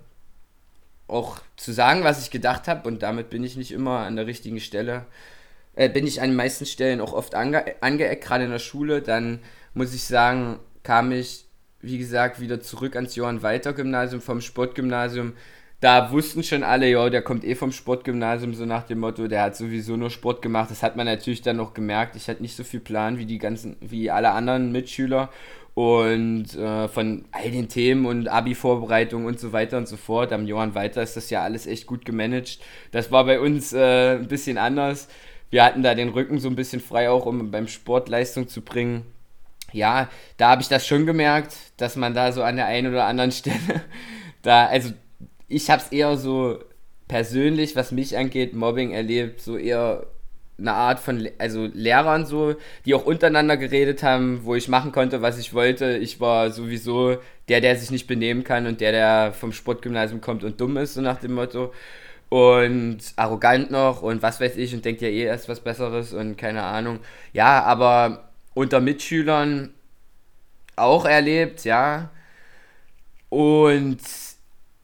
auch 1.07 1.39
zu 1.55 1.71
sagen, 1.71 2.03
was 2.03 2.21
ich 2.21 2.31
gedacht 2.31 2.67
habe 2.67 2.87
und 2.87 3.01
damit 3.01 3.29
bin 3.29 3.43
ich 3.43 3.57
nicht 3.57 3.71
immer 3.71 3.99
an 3.99 4.15
der 4.15 4.27
richtigen 4.27 4.59
Stelle. 4.59 5.05
Äh, 5.75 5.89
bin 5.89 6.05
ich 6.05 6.21
an 6.21 6.29
den 6.29 6.35
meisten 6.35 6.65
Stellen 6.65 7.01
auch 7.01 7.13
oft 7.13 7.35
ange 7.35 7.75
angeeckt, 7.81 8.23
gerade 8.23 8.45
in 8.45 8.51
der 8.51 8.59
Schule. 8.59 9.01
Dann 9.01 9.39
muss 9.73 9.93
ich 9.93 10.03
sagen, 10.03 10.59
kam 10.83 11.11
ich, 11.11 11.45
wie 11.81 11.97
gesagt, 11.97 12.39
wieder 12.39 12.61
zurück 12.61 12.95
ans 12.95 13.15
Johann 13.15 13.43
Walter 13.43 13.73
Gymnasium 13.73 14.21
vom 14.21 14.41
Sportgymnasium 14.41 15.33
da 15.79 16.11
wussten 16.11 16.43
schon 16.43 16.63
alle, 16.63 16.89
ja, 16.89 17.09
der 17.09 17.21
kommt 17.21 17.43
eh 17.43 17.53
vom 17.53 17.71
Sportgymnasium, 17.71 18.53
so 18.53 18.65
nach 18.65 18.83
dem 18.83 18.99
Motto, 18.99 19.27
der 19.27 19.43
hat 19.43 19.55
sowieso 19.55 19.95
nur 19.95 20.09
Sport 20.09 20.41
gemacht. 20.41 20.71
Das 20.71 20.81
hat 20.81 20.95
man 20.95 21.05
natürlich 21.05 21.43
dann 21.43 21.57
noch 21.57 21.73
gemerkt. 21.75 22.15
Ich 22.15 22.27
hatte 22.27 22.41
nicht 22.41 22.55
so 22.55 22.63
viel 22.63 22.79
Plan 22.79 23.19
wie 23.19 23.25
die 23.25 23.37
ganzen, 23.37 23.77
wie 23.79 24.09
alle 24.09 24.31
anderen 24.31 24.71
Mitschüler. 24.71 25.29
Und 25.75 26.55
äh, 26.55 26.87
von 26.87 27.25
all 27.31 27.51
den 27.51 27.69
Themen 27.69 28.07
und 28.07 28.27
Abi-Vorbereitung 28.27 29.25
und 29.25 29.39
so 29.39 29.53
weiter 29.53 29.77
und 29.77 29.87
so 29.87 29.97
fort. 29.97 30.33
Am 30.33 30.47
Johann 30.47 30.73
Weiter 30.73 31.03
ist 31.03 31.15
das 31.15 31.29
ja 31.29 31.43
alles 31.43 31.67
echt 31.67 31.85
gut 31.85 32.03
gemanagt. 32.03 32.57
Das 32.91 33.11
war 33.11 33.25
bei 33.25 33.39
uns 33.39 33.73
äh, 33.73 34.15
ein 34.15 34.27
bisschen 34.27 34.57
anders. 34.57 35.07
Wir 35.51 35.63
hatten 35.63 35.83
da 35.83 35.93
den 35.93 36.09
Rücken 36.09 36.39
so 36.39 36.49
ein 36.49 36.55
bisschen 36.55 36.81
frei, 36.81 37.11
auch 37.11 37.27
um 37.27 37.51
beim 37.51 37.67
Sport 37.67 38.09
Leistung 38.09 38.47
zu 38.47 38.61
bringen. 38.61 39.05
Ja, 39.71 40.09
da 40.37 40.49
habe 40.49 40.63
ich 40.63 40.67
das 40.67 40.87
schon 40.87 41.05
gemerkt, 41.05 41.55
dass 41.77 41.95
man 41.95 42.15
da 42.15 42.31
so 42.31 42.41
an 42.41 42.55
der 42.55 42.65
einen 42.65 42.91
oder 42.91 43.05
anderen 43.05 43.31
Stelle 43.33 43.83
da, 44.41 44.65
also 44.65 44.93
ich 45.47 45.69
habe 45.69 45.81
es 45.81 45.89
eher 45.91 46.17
so 46.17 46.59
persönlich, 47.07 47.75
was 47.75 47.91
mich 47.91 48.17
angeht, 48.17 48.53
Mobbing 48.53 48.91
erlebt, 48.91 49.41
so 49.41 49.57
eher 49.57 50.07
eine 50.59 50.73
Art 50.73 50.99
von, 50.99 51.29
also 51.37 51.67
Lehrern 51.73 52.25
so, 52.25 52.55
die 52.85 52.95
auch 52.95 53.05
untereinander 53.05 53.57
geredet 53.57 54.01
haben, 54.03 54.41
wo 54.43 54.55
ich 54.55 54.67
machen 54.67 54.91
konnte, 54.91 55.21
was 55.21 55.37
ich 55.37 55.53
wollte. 55.53 55.97
Ich 55.97 56.19
war 56.19 56.51
sowieso 56.51 57.17
der, 57.47 57.61
der 57.61 57.75
sich 57.75 57.91
nicht 57.91 58.07
benehmen 58.07 58.43
kann 58.43 58.65
und 58.65 58.81
der, 58.81 58.91
der 58.91 59.33
vom 59.33 59.51
Sportgymnasium 59.53 60.19
kommt 60.19 60.43
und 60.43 60.59
dumm 60.59 60.77
ist, 60.77 60.95
so 60.95 61.01
nach 61.01 61.19
dem 61.19 61.33
Motto. 61.33 61.73
Und 62.29 62.99
arrogant 63.15 63.71
noch 63.71 64.01
und 64.01 64.21
was 64.21 64.41
weiß 64.41 64.57
ich 64.57 64.73
und 64.73 64.83
denkt 64.83 65.01
ja 65.01 65.07
eh 65.07 65.23
erst 65.23 65.47
was 65.47 65.61
Besseres 65.61 66.13
und 66.13 66.37
keine 66.37 66.63
Ahnung. 66.63 66.99
Ja, 67.33 67.63
aber 67.63 68.31
unter 68.53 68.81
Mitschülern 68.81 69.73
auch 70.75 71.05
erlebt, 71.05 71.63
ja. 71.63 72.09
Und 73.29 73.99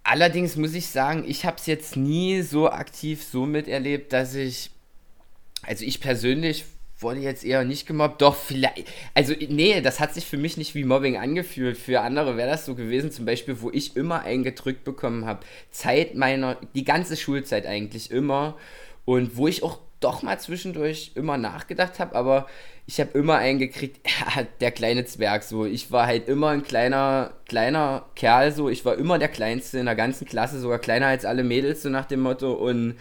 Allerdings 0.04 0.56
muss 0.58 0.74
ich 0.74 0.88
sagen, 0.88 1.24
ich 1.28 1.46
habe 1.46 1.58
es 1.58 1.66
jetzt 1.66 1.96
nie 1.96 2.42
so 2.42 2.70
aktiv 2.70 3.24
so 3.24 3.46
miterlebt, 3.46 4.12
dass 4.12 4.36
ich, 4.36 4.70
also 5.62 5.86
ich 5.86 6.02
persönlich 6.02 6.66
wurde 7.00 7.20
jetzt 7.20 7.44
eher 7.44 7.64
nicht 7.64 7.86
gemobbt, 7.86 8.22
doch 8.22 8.36
vielleicht, 8.36 8.88
also 9.14 9.34
nee, 9.50 9.82
das 9.82 10.00
hat 10.00 10.14
sich 10.14 10.26
für 10.26 10.38
mich 10.38 10.58
nicht 10.58 10.74
wie 10.74 10.84
Mobbing 10.84 11.18
angefühlt. 11.18 11.78
Für 11.78 12.02
andere 12.02 12.38
wäre 12.38 12.50
das 12.50 12.66
so 12.66 12.76
gewesen, 12.76 13.12
zum 13.12 13.26
Beispiel, 13.26 13.62
wo 13.62 13.70
ich 13.70 13.96
immer 13.96 14.22
eingedrückt 14.22 14.84
bekommen 14.84 15.26
habe, 15.26 15.46
Zeit 15.72 16.16
meiner, 16.16 16.58
die 16.76 16.86
ganze 16.86 17.16
Schulzeit 17.18 17.66
eigentlich 17.66 18.12
immer. 18.12 18.58
Und 19.06 19.36
wo 19.36 19.48
ich 19.50 19.64
auch 19.64 19.80
doch 20.00 20.22
mal 20.22 20.40
zwischendurch 20.40 21.12
immer 21.16 21.38
nachgedacht 21.38 22.00
habe, 22.00 22.16
aber 22.16 22.48
ich 22.86 23.00
habe 23.00 23.18
immer 23.18 23.38
eingekriegt, 23.38 24.00
ja, 24.06 24.44
der 24.62 24.72
kleine 24.72 25.06
Zwerg 25.06 25.44
so. 25.44 25.66
Ich 25.66 25.92
war 25.92 26.06
halt 26.06 26.28
immer 26.28 26.50
ein 26.50 26.64
kleiner, 26.64 27.34
kleiner 27.48 28.06
Kerl 28.16 28.52
so. 28.52 28.70
Ich 28.70 28.86
war 28.86 28.98
immer 28.98 29.20
der 29.20 29.30
Kleinste 29.30 29.80
in 29.80 29.86
der 29.86 29.96
ganzen 29.96 30.28
Klasse, 30.28 30.60
sogar 30.60 30.80
kleiner 30.80 31.08
als 31.08 31.26
alle 31.26 31.44
Mädels, 31.44 31.84
so 31.84 31.90
nach 31.90 32.06
dem 32.06 32.22
Motto. 32.22 32.54
Und 32.54 32.96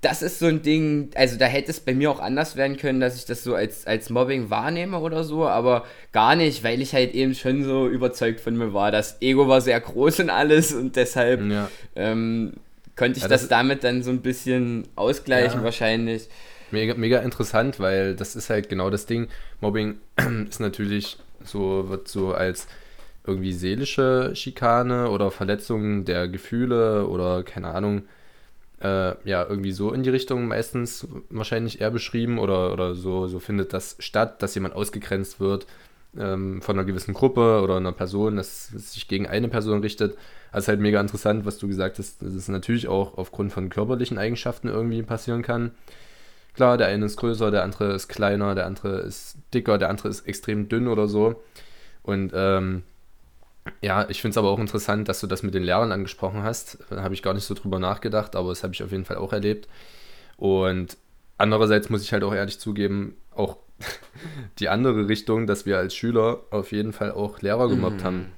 das 0.00 0.20
ist 0.20 0.40
so 0.40 0.46
ein 0.46 0.62
Ding, 0.62 1.10
also 1.14 1.38
da 1.38 1.46
hätte 1.46 1.70
es 1.70 1.78
bei 1.78 1.94
mir 1.94 2.10
auch 2.10 2.18
anders 2.18 2.56
werden 2.56 2.76
können, 2.76 2.98
dass 2.98 3.16
ich 3.16 3.24
das 3.24 3.44
so 3.44 3.54
als, 3.54 3.86
als 3.86 4.10
Mobbing 4.10 4.50
wahrnehme 4.50 4.98
oder 4.98 5.22
so, 5.22 5.46
aber 5.46 5.84
gar 6.10 6.34
nicht, 6.34 6.64
weil 6.64 6.82
ich 6.82 6.92
halt 6.92 7.14
eben 7.14 7.36
schon 7.36 7.62
so 7.62 7.86
überzeugt 7.86 8.40
von 8.40 8.56
mir 8.56 8.74
war. 8.74 8.90
Das 8.90 9.22
Ego 9.22 9.46
war 9.46 9.60
sehr 9.60 9.80
groß 9.80 10.20
und 10.20 10.30
alles 10.30 10.72
und 10.72 10.96
deshalb 10.96 11.40
ja. 11.48 11.70
ähm, 11.94 12.54
könnte 12.96 13.18
ich 13.18 13.22
ja, 13.22 13.28
das, 13.28 13.42
das 13.42 13.50
damit 13.50 13.84
dann 13.84 14.02
so 14.02 14.10
ein 14.10 14.22
bisschen 14.22 14.88
ausgleichen 14.96 15.62
wahrscheinlich. 15.62 16.28
Mega, 16.72 16.94
mega 16.94 17.18
interessant, 17.20 17.78
weil 17.78 18.16
das 18.16 18.34
ist 18.34 18.50
halt 18.50 18.68
genau 18.68 18.90
das 18.90 19.06
Ding. 19.06 19.28
Mobbing 19.60 20.00
ist 20.48 20.60
natürlich 20.60 21.18
so, 21.44 21.88
wird 21.88 22.08
so 22.08 22.32
als 22.32 22.66
irgendwie 23.26 23.52
seelische 23.52 24.32
Schikane 24.34 25.10
oder 25.10 25.30
Verletzung 25.30 26.04
der 26.04 26.28
Gefühle 26.28 27.06
oder 27.06 27.42
keine 27.44 27.68
Ahnung, 27.68 28.02
äh, 28.80 29.14
ja, 29.28 29.46
irgendwie 29.48 29.72
so 29.72 29.92
in 29.92 30.02
die 30.02 30.10
Richtung 30.10 30.48
meistens 30.48 31.06
wahrscheinlich 31.30 31.80
eher 31.80 31.90
beschrieben 31.90 32.38
oder, 32.38 32.72
oder 32.72 32.94
so, 32.94 33.28
so 33.28 33.38
findet 33.38 33.72
das 33.72 33.96
statt, 34.00 34.42
dass 34.42 34.54
jemand 34.54 34.74
ausgegrenzt 34.74 35.38
wird 35.38 35.66
ähm, 36.18 36.60
von 36.62 36.76
einer 36.76 36.84
gewissen 36.84 37.14
Gruppe 37.14 37.60
oder 37.62 37.76
einer 37.76 37.92
Person, 37.92 38.36
dass 38.36 38.72
es 38.72 38.92
sich 38.94 39.08
gegen 39.08 39.26
eine 39.26 39.48
Person 39.48 39.80
richtet. 39.80 40.16
Ist 40.52 40.68
halt 40.68 40.80
mega 40.80 41.00
interessant, 41.00 41.46
was 41.46 41.58
du 41.58 41.68
gesagt 41.68 41.98
hast, 41.98 42.22
dass 42.22 42.34
es 42.34 42.48
natürlich 42.48 42.88
auch 42.88 43.16
aufgrund 43.16 43.52
von 43.52 43.70
körperlichen 43.70 44.18
Eigenschaften 44.18 44.68
irgendwie 44.68 45.02
passieren 45.02 45.42
kann. 45.42 45.70
Klar, 46.54 46.76
der 46.76 46.88
eine 46.88 47.06
ist 47.06 47.16
größer, 47.16 47.50
der 47.50 47.62
andere 47.62 47.94
ist 47.94 48.08
kleiner, 48.08 48.54
der 48.54 48.66
andere 48.66 49.00
ist 49.00 49.38
dicker, 49.54 49.78
der 49.78 49.88
andere 49.88 50.08
ist 50.08 50.26
extrem 50.26 50.68
dünn 50.68 50.86
oder 50.86 51.08
so. 51.08 51.42
Und 52.02 52.32
ähm, 52.34 52.82
ja, 53.80 54.08
ich 54.08 54.20
finde 54.20 54.32
es 54.32 54.38
aber 54.38 54.50
auch 54.50 54.58
interessant, 54.58 55.08
dass 55.08 55.20
du 55.20 55.26
das 55.26 55.42
mit 55.42 55.54
den 55.54 55.62
Lehrern 55.62 55.92
angesprochen 55.92 56.42
hast. 56.42 56.78
Da 56.90 57.02
habe 57.02 57.14
ich 57.14 57.22
gar 57.22 57.34
nicht 57.34 57.44
so 57.44 57.54
drüber 57.54 57.78
nachgedacht, 57.78 58.36
aber 58.36 58.50
das 58.50 58.62
habe 58.62 58.74
ich 58.74 58.82
auf 58.82 58.90
jeden 58.90 59.04
Fall 59.04 59.16
auch 59.16 59.32
erlebt. 59.32 59.68
Und 60.36 60.96
andererseits 61.38 61.88
muss 61.88 62.02
ich 62.02 62.12
halt 62.12 62.24
auch 62.24 62.34
ehrlich 62.34 62.58
zugeben, 62.58 63.16
auch 63.34 63.56
die 64.58 64.68
andere 64.68 65.08
Richtung, 65.08 65.46
dass 65.46 65.64
wir 65.64 65.78
als 65.78 65.94
Schüler 65.94 66.40
auf 66.50 66.72
jeden 66.72 66.92
Fall 66.92 67.12
auch 67.12 67.40
Lehrer 67.40 67.68
gemobbt 67.68 68.00
mhm. 68.00 68.04
haben. 68.04 68.32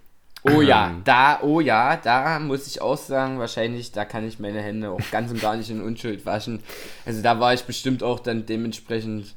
Oh 0.44 0.60
ja, 0.60 0.90
ähm. 0.90 1.02
da, 1.04 1.40
oh 1.42 1.60
ja, 1.60 1.96
da 1.96 2.38
muss 2.38 2.66
ich 2.66 2.82
auch 2.82 2.98
sagen, 2.98 3.38
wahrscheinlich, 3.38 3.92
da 3.92 4.04
kann 4.04 4.26
ich 4.26 4.38
meine 4.38 4.60
Hände 4.60 4.90
auch 4.90 5.00
ganz 5.10 5.30
und 5.30 5.40
gar 5.40 5.56
nicht 5.56 5.70
in 5.70 5.80
Unschuld 5.80 6.26
waschen. 6.26 6.60
Also 7.06 7.22
da 7.22 7.40
war 7.40 7.54
ich 7.54 7.64
bestimmt 7.64 8.02
auch 8.02 8.20
dann 8.20 8.44
dementsprechend 8.44 9.34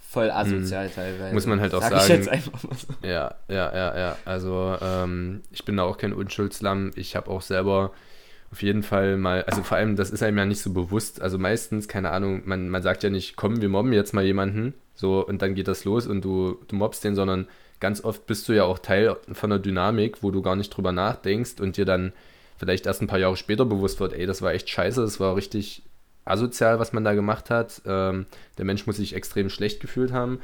voll 0.00 0.30
asozial 0.30 0.86
mhm. 0.86 0.92
teilweise. 0.94 1.34
Muss 1.34 1.46
man 1.46 1.60
halt 1.60 1.74
auch 1.74 1.82
Sag 1.82 1.90
sagen. 1.90 2.02
Ich 2.04 2.08
jetzt 2.08 2.28
einfach 2.30 2.62
mal 2.62 2.74
so. 2.74 2.86
Ja, 3.06 3.34
ja, 3.48 3.74
ja, 3.74 3.98
ja. 3.98 4.16
Also 4.24 4.76
ähm, 4.80 5.42
ich 5.50 5.64
bin 5.66 5.76
da 5.76 5.82
auch 5.82 5.98
kein 5.98 6.14
Unschuldslamm. 6.14 6.92
Ich 6.96 7.16
habe 7.16 7.30
auch 7.30 7.42
selber 7.42 7.92
auf 8.50 8.62
jeden 8.62 8.82
Fall 8.82 9.18
mal, 9.18 9.42
also 9.42 9.62
vor 9.62 9.76
allem, 9.76 9.96
das 9.96 10.10
ist 10.10 10.22
einem 10.22 10.38
ja 10.38 10.46
nicht 10.46 10.62
so 10.62 10.72
bewusst. 10.72 11.20
Also 11.20 11.36
meistens, 11.36 11.86
keine 11.86 12.12
Ahnung, 12.12 12.42
man, 12.46 12.70
man 12.70 12.82
sagt 12.82 13.02
ja 13.02 13.10
nicht, 13.10 13.36
komm, 13.36 13.60
wir 13.60 13.68
mobben 13.68 13.92
jetzt 13.92 14.14
mal 14.14 14.24
jemanden, 14.24 14.72
so 14.94 15.26
und 15.26 15.42
dann 15.42 15.54
geht 15.54 15.68
das 15.68 15.84
los 15.84 16.06
und 16.06 16.24
du, 16.24 16.56
du 16.68 16.76
mobst 16.76 17.04
den, 17.04 17.14
sondern 17.14 17.46
ganz 17.80 18.02
oft 18.02 18.26
bist 18.26 18.48
du 18.48 18.52
ja 18.52 18.64
auch 18.64 18.78
Teil 18.78 19.16
von 19.32 19.52
einer 19.52 19.60
Dynamik, 19.60 20.22
wo 20.22 20.30
du 20.30 20.42
gar 20.42 20.56
nicht 20.56 20.70
drüber 20.70 20.92
nachdenkst 20.92 21.60
und 21.60 21.76
dir 21.76 21.84
dann 21.84 22.12
vielleicht 22.58 22.86
erst 22.86 23.02
ein 23.02 23.06
paar 23.06 23.18
Jahre 23.18 23.36
später 23.36 23.64
bewusst 23.64 24.00
wird, 24.00 24.14
ey, 24.14 24.26
das 24.26 24.42
war 24.42 24.52
echt 24.52 24.68
scheiße, 24.68 25.02
das 25.02 25.20
war 25.20 25.36
richtig 25.36 25.82
asozial, 26.24 26.78
was 26.78 26.92
man 26.92 27.04
da 27.04 27.14
gemacht 27.14 27.50
hat. 27.50 27.82
Ähm, 27.86 28.26
der 28.58 28.64
Mensch 28.64 28.86
muss 28.86 28.96
sich 28.96 29.14
extrem 29.14 29.48
schlecht 29.48 29.80
gefühlt 29.80 30.12
haben. 30.12 30.40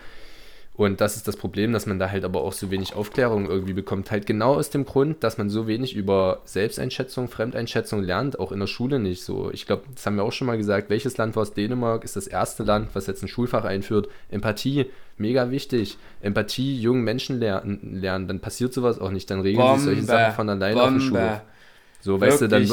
Und 0.74 1.02
das 1.02 1.16
ist 1.16 1.28
das 1.28 1.36
Problem, 1.36 1.74
dass 1.74 1.84
man 1.84 1.98
da 1.98 2.10
halt 2.10 2.24
aber 2.24 2.40
auch 2.40 2.54
so 2.54 2.70
wenig 2.70 2.94
Aufklärung 2.94 3.46
irgendwie 3.46 3.74
bekommt. 3.74 4.10
Halt 4.10 4.24
genau 4.24 4.54
aus 4.54 4.70
dem 4.70 4.86
Grund, 4.86 5.22
dass 5.22 5.36
man 5.36 5.50
so 5.50 5.66
wenig 5.66 5.94
über 5.94 6.40
Selbsteinschätzung, 6.46 7.28
Fremdeinschätzung 7.28 8.02
lernt, 8.02 8.40
auch 8.40 8.52
in 8.52 8.60
der 8.60 8.66
Schule 8.66 8.98
nicht 8.98 9.22
so. 9.22 9.50
Ich 9.52 9.66
glaube, 9.66 9.82
das 9.94 10.06
haben 10.06 10.16
wir 10.16 10.24
auch 10.24 10.32
schon 10.32 10.46
mal 10.46 10.56
gesagt. 10.56 10.88
Welches 10.88 11.18
Land 11.18 11.36
war 11.36 11.42
es? 11.42 11.52
Dänemark 11.52 12.04
ist 12.04 12.16
das 12.16 12.26
erste 12.26 12.62
Land, 12.62 12.94
was 12.94 13.06
jetzt 13.06 13.22
ein 13.22 13.28
Schulfach 13.28 13.64
einführt. 13.64 14.08
Empathie, 14.30 14.86
mega 15.18 15.50
wichtig. 15.50 15.98
Empathie, 16.22 16.80
jungen 16.80 17.04
Menschen 17.04 17.38
lernen, 17.38 17.98
lernen. 18.00 18.26
dann 18.26 18.40
passiert 18.40 18.72
sowas 18.72 18.98
auch 18.98 19.10
nicht. 19.10 19.30
Dann 19.30 19.40
regeln 19.40 19.62
Bombe, 19.62 19.78
sich 19.78 19.84
solche 19.84 20.02
Sachen 20.04 20.34
von 20.34 20.48
alleine 20.48 20.74
Bombe. 20.74 20.86
auf 20.86 20.92
dem 20.92 21.00
Schulhof. 21.00 21.40
So, 22.00 22.20
weißt 22.20 22.40
du, 22.40 22.48
dann 22.48 22.66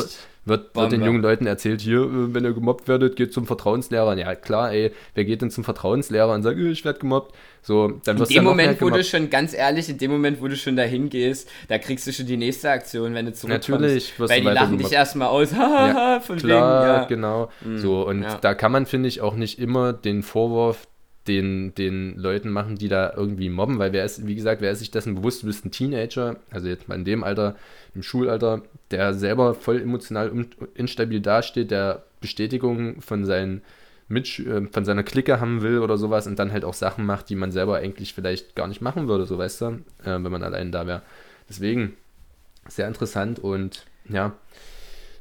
wird, 0.45 0.61
wird, 0.61 0.75
wird, 0.75 0.91
den 0.91 1.03
jungen 1.03 1.21
Leuten 1.21 1.45
erzählt, 1.45 1.81
hier, 1.81 2.01
äh, 2.01 2.33
wenn 2.33 2.43
ihr 2.43 2.53
gemobbt 2.53 2.87
werdet, 2.87 3.15
geht 3.15 3.33
zum 3.33 3.45
Vertrauenslehrer. 3.45 4.17
Ja, 4.17 4.35
klar, 4.35 4.71
ey, 4.71 4.91
wer 5.13 5.25
geht 5.25 5.41
denn 5.41 5.51
zum 5.51 5.63
Vertrauenslehrer 5.63 6.33
und 6.33 6.43
sagt, 6.43 6.57
äh, 6.57 6.69
ich 6.69 6.85
werde 6.85 6.99
gemobbt? 6.99 7.35
So, 7.61 7.99
dann 8.05 8.17
wirst 8.19 8.31
in 8.31 8.37
dem 8.37 8.43
Moment, 8.45 8.81
wo 8.81 8.89
du 8.89 9.03
schon, 9.03 9.29
ganz 9.29 9.53
ehrlich, 9.53 9.89
in 9.89 9.97
dem 9.97 10.11
Moment, 10.11 10.41
wo 10.41 10.47
du 10.47 10.55
schon 10.55 10.75
dahin 10.75 11.09
gehst, 11.09 11.49
da 11.67 11.77
kriegst 11.77 12.07
du 12.07 12.13
schon 12.13 12.25
die 12.25 12.37
nächste 12.37 12.69
Aktion, 12.69 13.13
wenn 13.13 13.25
du 13.25 13.33
zurückkommst. 13.33 13.69
Natürlich. 13.69 14.19
Wirst 14.19 14.31
weil 14.31 14.41
die 14.41 14.47
lachen 14.47 14.77
dich 14.77 14.91
erstmal 14.91 15.27
aus, 15.27 15.51
ja, 15.57 16.19
von 16.21 16.37
klar, 16.37 16.83
wegen, 16.83 16.93
ja. 16.93 17.03
genau. 17.05 17.49
Mhm, 17.61 17.77
so, 17.77 18.07
und 18.07 18.23
ja. 18.23 18.37
da 18.39 18.53
kann 18.53 18.71
man, 18.71 18.85
finde 18.85 19.09
ich, 19.09 19.21
auch 19.21 19.35
nicht 19.35 19.59
immer 19.59 19.93
den 19.93 20.23
Vorwurf 20.23 20.87
den, 21.27 21.75
den 21.75 22.15
Leuten 22.17 22.49
machen, 22.49 22.75
die 22.75 22.87
da 22.87 23.13
irgendwie 23.15 23.49
mobben, 23.49 23.77
weil 23.77 23.93
wer 23.93 24.05
ist, 24.05 24.25
wie 24.25 24.35
gesagt, 24.35 24.61
wer 24.61 24.71
ist 24.71 24.79
sich 24.79 24.91
dessen 24.91 25.15
bewusst, 25.15 25.43
du 25.43 25.47
bist 25.47 25.65
ein 25.65 25.71
Teenager, 25.71 26.37
also 26.49 26.67
jetzt 26.67 26.87
mal 26.87 26.95
in 26.95 27.05
dem 27.05 27.23
Alter, 27.23 27.55
im 27.93 28.03
Schulalter, 28.03 28.63
der 28.91 29.13
selber 29.13 29.53
voll 29.53 29.81
emotional 29.81 30.31
instabil 30.75 31.21
dasteht, 31.21 31.71
der 31.71 32.03
Bestätigung 32.21 33.01
von 33.01 33.25
seinen 33.25 33.61
mit, 34.07 34.39
äh, 34.39 34.65
von 34.71 34.85
seiner 34.85 35.03
Clique 35.03 35.39
haben 35.39 35.61
will 35.61 35.79
oder 35.79 35.97
sowas 35.97 36.27
und 36.27 36.39
dann 36.39 36.51
halt 36.51 36.65
auch 36.65 36.73
Sachen 36.73 37.05
macht, 37.05 37.29
die 37.29 37.35
man 37.35 37.51
selber 37.51 37.77
eigentlich 37.77 38.13
vielleicht 38.13 38.55
gar 38.55 38.67
nicht 38.67 38.81
machen 38.81 39.07
würde, 39.07 39.25
so 39.25 39.37
weißt 39.37 39.61
du, 39.61 39.65
äh, 39.65 39.79
wenn 40.05 40.31
man 40.31 40.43
allein 40.43 40.71
da 40.71 40.87
wäre. 40.87 41.03
Deswegen 41.47 41.93
sehr 42.67 42.87
interessant 42.87 43.39
und 43.39 43.85
ja, 44.09 44.33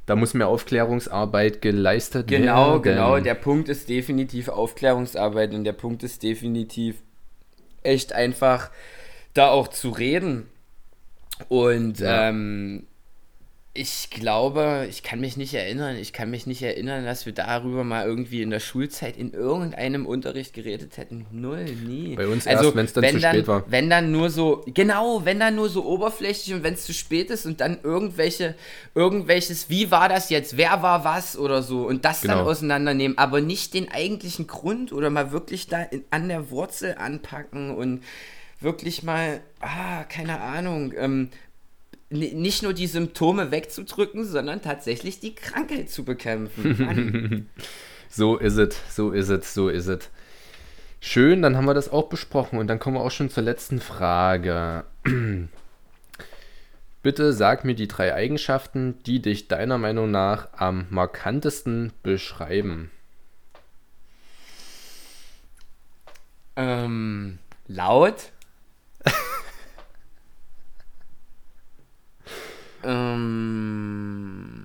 da 0.09 0.15
muss 0.15 0.33
mehr 0.33 0.47
Aufklärungsarbeit 0.47 1.61
geleistet 1.61 2.25
genau, 2.29 2.71
werden. 2.71 2.81
Genau, 2.81 3.11
genau. 3.11 3.19
Der 3.19 3.35
Punkt 3.35 3.69
ist 3.69 3.89
definitiv 3.89 4.47
Aufklärungsarbeit 4.49 5.53
und 5.53 5.65
der 5.65 5.73
Punkt 5.73 6.01
ist 6.01 6.23
definitiv 6.23 6.95
echt 7.83 8.11
einfach 8.13 8.71
da 9.35 9.49
auch 9.49 9.67
zu 9.67 9.91
reden. 9.91 10.47
Und 11.47 11.99
ja. 11.99 12.29
ähm, 12.29 12.87
ich 13.75 14.09
glaube, 14.09 14.87
ich 14.89 15.03
kann 15.03 15.19
mich 15.19 15.37
nicht 15.37 15.53
erinnern, 15.53 15.95
ich 15.95 16.11
kann 16.11 16.31
mich 16.31 16.47
nicht 16.47 16.63
erinnern, 16.63 17.05
dass 17.05 17.27
wir 17.27 17.33
darüber 17.33 17.83
mal 17.83 18.03
irgendwie 18.03 18.41
in 18.41 18.49
der 18.49 18.59
Schulzeit 18.59 19.15
in 19.15 19.31
irgendeinem 19.31 20.07
Unterricht 20.07 20.53
geredet 20.53 20.97
hätten. 20.97 21.27
Null, 21.31 21.65
nie. 21.65 22.15
Bei 22.15 22.27
uns 22.27 22.47
also, 22.47 22.65
erst, 22.65 22.75
wenn 22.75 22.85
es 22.85 22.93
dann 22.93 23.03
zu 23.05 23.19
dann, 23.19 23.35
spät 23.35 23.47
war. 23.47 23.63
Wenn 23.69 23.89
dann 23.89 24.11
nur 24.11 24.31
so, 24.31 24.65
genau, 24.73 25.23
wenn 25.23 25.39
dann 25.39 25.55
nur 25.55 25.69
so 25.69 25.85
oberflächlich 25.85 26.55
und 26.55 26.63
wenn 26.63 26.73
es 26.73 26.83
zu 26.83 26.93
spät 26.93 27.29
ist 27.29 27.45
und 27.45 27.61
dann 27.61 27.77
irgendwelche, 27.83 28.55
irgendwelches, 28.95 29.69
wie 29.69 29.91
war 29.91 30.09
das 30.09 30.31
jetzt, 30.31 30.57
wer 30.57 30.81
war 30.81 31.03
was 31.03 31.37
oder 31.37 31.61
so 31.61 31.85
und 31.87 32.05
das 32.05 32.21
genau. 32.21 32.37
dann 32.37 32.47
auseinandernehmen, 32.47 33.19
aber 33.19 33.39
nicht 33.39 33.75
den 33.75 33.91
eigentlichen 33.91 34.47
Grund 34.47 34.91
oder 34.91 35.11
mal 35.11 35.31
wirklich 35.31 35.67
da 35.67 35.83
in, 35.83 36.03
an 36.09 36.27
der 36.27 36.49
Wurzel 36.49 36.95
anpacken 36.97 37.75
und 37.75 38.03
wirklich 38.61 39.03
mal, 39.03 39.41
ah, 39.61 40.03
keine 40.05 40.41
Ahnung, 40.41 40.91
ähm, 40.97 41.29
nicht 42.09 42.63
nur 42.63 42.73
die 42.73 42.87
Symptome 42.87 43.51
wegzudrücken, 43.51 44.25
sondern 44.25 44.61
tatsächlich 44.61 45.19
die 45.19 45.35
Krankheit 45.35 45.89
zu 45.89 46.03
bekämpfen. 46.03 47.49
so 48.09 48.37
ist 48.37 48.57
es, 48.57 48.75
so 48.95 49.11
ist 49.11 49.29
es, 49.29 49.53
so 49.53 49.69
ist 49.69 49.87
es. 49.87 50.09
Schön, 51.01 51.41
dann 51.41 51.55
haben 51.55 51.65
wir 51.65 51.73
das 51.73 51.91
auch 51.91 52.09
besprochen 52.09 52.59
und 52.59 52.67
dann 52.67 52.79
kommen 52.79 52.97
wir 52.97 53.01
auch 53.01 53.11
schon 53.11 53.29
zur 53.29 53.43
letzten 53.43 53.79
Frage. 53.79 54.83
Bitte 57.01 57.31
sag 57.31 57.63
mir 57.63 57.75
die 57.75 57.87
drei 57.87 58.13
Eigenschaften, 58.13 58.97
die 59.05 59.21
dich 59.21 59.47
deiner 59.47 59.77
Meinung 59.77 60.11
nach 60.11 60.49
am 60.53 60.87
markantesten 60.89 61.93
beschreiben. 62.03 62.91
Ähm, 66.57 67.39
laut. 67.67 68.31
Ähm. 72.83 74.59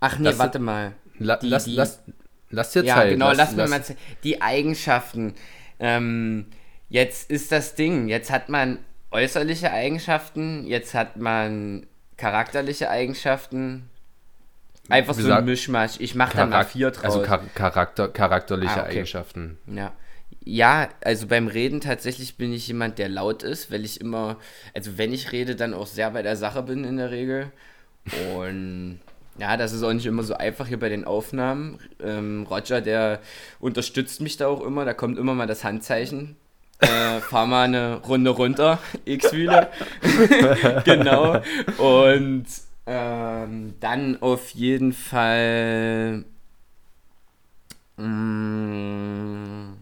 Ach 0.00 0.18
nee, 0.18 0.24
lass, 0.26 0.38
warte 0.38 0.58
mal. 0.58 0.94
La, 1.18 1.36
die, 1.36 1.48
lass, 1.48 1.64
die, 1.64 1.74
lass, 1.74 2.00
lass 2.50 2.72
dir 2.72 2.84
ja, 2.84 2.94
Zeit. 2.96 3.06
Ja, 3.06 3.12
genau, 3.12 3.28
lass, 3.28 3.54
lass, 3.54 3.70
mir 3.70 3.78
mal 3.78 3.82
Die 4.22 4.40
Eigenschaften. 4.42 5.34
Ähm, 5.80 6.46
jetzt 6.88 7.30
ist 7.30 7.52
das 7.52 7.74
Ding, 7.74 8.08
jetzt 8.08 8.30
hat 8.30 8.48
man 8.48 8.78
äußerliche 9.10 9.72
Eigenschaften, 9.72 10.66
jetzt 10.66 10.94
hat 10.94 11.16
man 11.16 11.86
charakterliche 12.16 12.90
Eigenschaften. 12.90 13.90
Einfach 14.88 15.14
so 15.14 15.30
ein 15.30 15.44
Mischmasch. 15.44 15.96
Ich 15.98 16.14
mache 16.14 16.36
da 16.36 16.46
mal 16.46 16.64
vier 16.64 16.90
draus. 16.90 17.16
Also 17.16 17.22
Charakter, 17.54 18.08
charakterliche 18.08 18.80
ah, 18.80 18.84
okay. 18.84 18.98
Eigenschaften. 18.98 19.58
Ja 19.66 19.92
ja, 20.48 20.88
also 21.04 21.26
beim 21.26 21.46
Reden 21.46 21.82
tatsächlich 21.82 22.38
bin 22.38 22.54
ich 22.54 22.68
jemand, 22.68 22.98
der 22.98 23.10
laut 23.10 23.42
ist, 23.42 23.70
weil 23.70 23.84
ich 23.84 24.00
immer, 24.00 24.38
also 24.74 24.96
wenn 24.96 25.12
ich 25.12 25.30
rede, 25.30 25.54
dann 25.56 25.74
auch 25.74 25.86
sehr 25.86 26.10
bei 26.10 26.22
der 26.22 26.36
Sache 26.36 26.62
bin 26.62 26.84
in 26.84 26.96
der 26.96 27.10
Regel. 27.10 27.52
Und 28.34 28.98
ja, 29.36 29.58
das 29.58 29.74
ist 29.74 29.82
auch 29.82 29.92
nicht 29.92 30.06
immer 30.06 30.22
so 30.22 30.34
einfach 30.34 30.66
hier 30.66 30.78
bei 30.80 30.88
den 30.88 31.04
Aufnahmen. 31.04 31.78
Ähm, 32.02 32.46
Roger, 32.48 32.80
der 32.80 33.20
unterstützt 33.60 34.22
mich 34.22 34.38
da 34.38 34.46
auch 34.46 34.62
immer, 34.62 34.86
da 34.86 34.94
kommt 34.94 35.18
immer 35.18 35.34
mal 35.34 35.46
das 35.46 35.64
Handzeichen. 35.64 36.36
Äh, 36.78 37.20
fahr 37.20 37.46
mal 37.46 37.64
eine 37.64 37.96
Runde 37.96 38.30
runter, 38.30 38.78
X-Wheeler. 39.04 39.70
genau. 40.84 41.42
Und 41.76 42.46
ähm, 42.86 43.74
dann 43.80 44.22
auf 44.22 44.48
jeden 44.50 44.94
Fall. 44.94 46.24
Mh, 47.98 49.77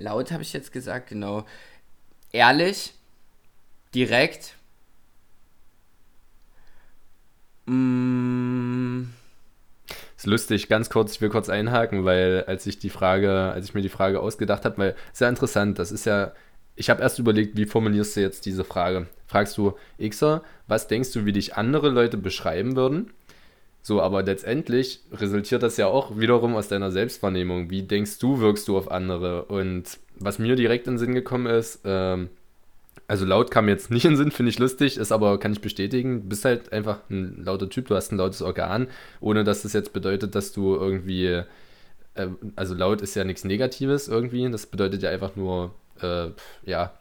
laut 0.00 0.32
habe 0.32 0.42
ich 0.42 0.52
jetzt 0.52 0.72
gesagt, 0.72 1.08
genau. 1.08 1.44
Ehrlich, 2.32 2.94
direkt. 3.94 4.54
Mm. 7.66 9.04
Ist 10.16 10.26
lustig, 10.26 10.68
ganz 10.68 10.90
kurz, 10.90 11.14
ich 11.14 11.20
will 11.20 11.30
kurz 11.30 11.48
einhaken, 11.48 12.04
weil 12.04 12.44
als 12.46 12.66
ich 12.66 12.78
die 12.78 12.90
Frage, 12.90 13.52
als 13.52 13.66
ich 13.66 13.74
mir 13.74 13.80
die 13.80 13.88
Frage 13.88 14.20
ausgedacht 14.20 14.64
habe, 14.64 14.78
weil 14.78 14.96
sehr 15.12 15.28
interessant, 15.28 15.78
das 15.78 15.92
ist 15.92 16.04
ja, 16.04 16.32
ich 16.76 16.90
habe 16.90 17.00
erst 17.00 17.18
überlegt, 17.18 17.56
wie 17.56 17.64
formulierst 17.64 18.16
du 18.16 18.20
jetzt 18.20 18.44
diese 18.44 18.64
Frage? 18.64 19.06
Fragst 19.26 19.56
du, 19.56 19.78
Xer, 19.98 20.42
was 20.66 20.88
denkst 20.88 21.12
du, 21.12 21.24
wie 21.24 21.32
dich 21.32 21.56
andere 21.56 21.88
Leute 21.88 22.18
beschreiben 22.18 22.76
würden? 22.76 23.12
So, 23.82 24.02
aber 24.02 24.22
letztendlich 24.22 25.00
resultiert 25.12 25.62
das 25.62 25.76
ja 25.76 25.86
auch 25.86 26.18
wiederum 26.18 26.54
aus 26.54 26.68
deiner 26.68 26.90
Selbstwahrnehmung. 26.90 27.70
Wie 27.70 27.82
denkst 27.82 28.18
du, 28.18 28.40
wirkst 28.40 28.68
du 28.68 28.76
auf 28.76 28.90
andere? 28.90 29.44
Und 29.44 29.98
was 30.18 30.38
mir 30.38 30.54
direkt 30.54 30.86
in 30.86 30.94
den 30.94 30.98
Sinn 30.98 31.14
gekommen 31.14 31.46
ist, 31.46 31.80
ähm, 31.84 32.28
also 33.08 33.24
laut 33.24 33.50
kam 33.50 33.68
jetzt 33.68 33.90
nicht 33.90 34.04
in 34.04 34.12
den 34.12 34.16
Sinn, 34.18 34.30
finde 34.30 34.50
ich 34.50 34.58
lustig, 34.58 34.96
ist 34.96 35.10
aber, 35.10 35.40
kann 35.40 35.52
ich 35.52 35.60
bestätigen, 35.60 36.28
bist 36.28 36.44
halt 36.44 36.72
einfach 36.72 37.00
ein 37.10 37.42
lauter 37.42 37.68
Typ, 37.68 37.88
du 37.88 37.96
hast 37.96 38.12
ein 38.12 38.18
lautes 38.18 38.42
Organ, 38.42 38.86
ohne 39.20 39.42
dass 39.42 39.62
das 39.62 39.72
jetzt 39.72 39.92
bedeutet, 39.92 40.34
dass 40.34 40.52
du 40.52 40.76
irgendwie, 40.76 41.26
äh, 41.26 42.28
also 42.54 42.74
laut 42.74 43.00
ist 43.00 43.16
ja 43.16 43.24
nichts 43.24 43.44
Negatives 43.44 44.06
irgendwie, 44.06 44.48
das 44.50 44.66
bedeutet 44.66 45.02
ja 45.02 45.10
einfach 45.10 45.34
nur, 45.34 45.74
äh, 46.02 46.28
ja. 46.64 46.92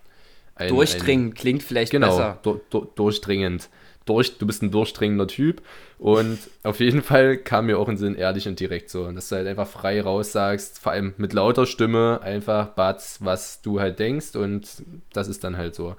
Ein, 0.55 0.69
Durchdringend 0.69 1.33
ein, 1.33 1.33
klingt 1.35 1.63
vielleicht 1.63 1.91
genau, 1.91 2.07
besser. 2.07 2.39
Genau, 2.41 2.61
du, 2.69 2.87
durchdringend 2.95 3.69
durch, 4.09 4.37
du 4.37 4.47
bist 4.47 4.63
ein 4.63 4.71
durchdringender 4.71 5.27
Typ. 5.27 5.61
Und 5.97 6.39
auf 6.63 6.79
jeden 6.79 7.01
Fall 7.01 7.37
kam 7.37 7.67
mir 7.67 7.77
auch 7.77 7.89
in 7.89 7.97
Sinn 7.97 8.15
ehrlich 8.15 8.47
und 8.47 8.59
direkt 8.59 8.89
so, 8.89 9.11
dass 9.11 9.29
du 9.29 9.35
halt 9.35 9.47
einfach 9.47 9.67
frei 9.67 10.01
raussagst, 10.01 10.79
vor 10.79 10.91
allem 10.91 11.13
mit 11.17 11.33
lauter 11.33 11.65
Stimme, 11.65 12.21
einfach 12.23 12.69
Batz, 12.69 13.19
was 13.21 13.61
du 13.61 13.79
halt 13.79 13.99
denkst 13.99 14.35
und 14.35 14.83
das 15.13 15.27
ist 15.27 15.43
dann 15.43 15.57
halt 15.57 15.75
so. 15.75 15.95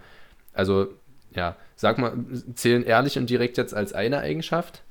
Also, 0.52 0.88
ja, 1.34 1.56
sag 1.76 1.98
mal, 1.98 2.12
zählen 2.54 2.84
ehrlich 2.84 3.18
und 3.18 3.30
direkt 3.30 3.56
jetzt 3.56 3.74
als 3.74 3.92
eine 3.92 4.18
Eigenschaft? 4.18 4.82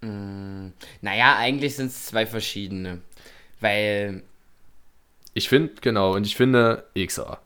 Mm, 0.00 0.68
naja, 1.00 1.36
eigentlich 1.36 1.76
sind 1.76 1.86
es 1.86 2.06
zwei 2.06 2.26
verschiedene. 2.26 3.00
Weil. 3.60 4.22
Ich 5.34 5.48
finde, 5.48 5.74
genau, 5.80 6.14
und 6.14 6.26
ich 6.26 6.36
finde, 6.36 6.84
XR. 6.96 7.40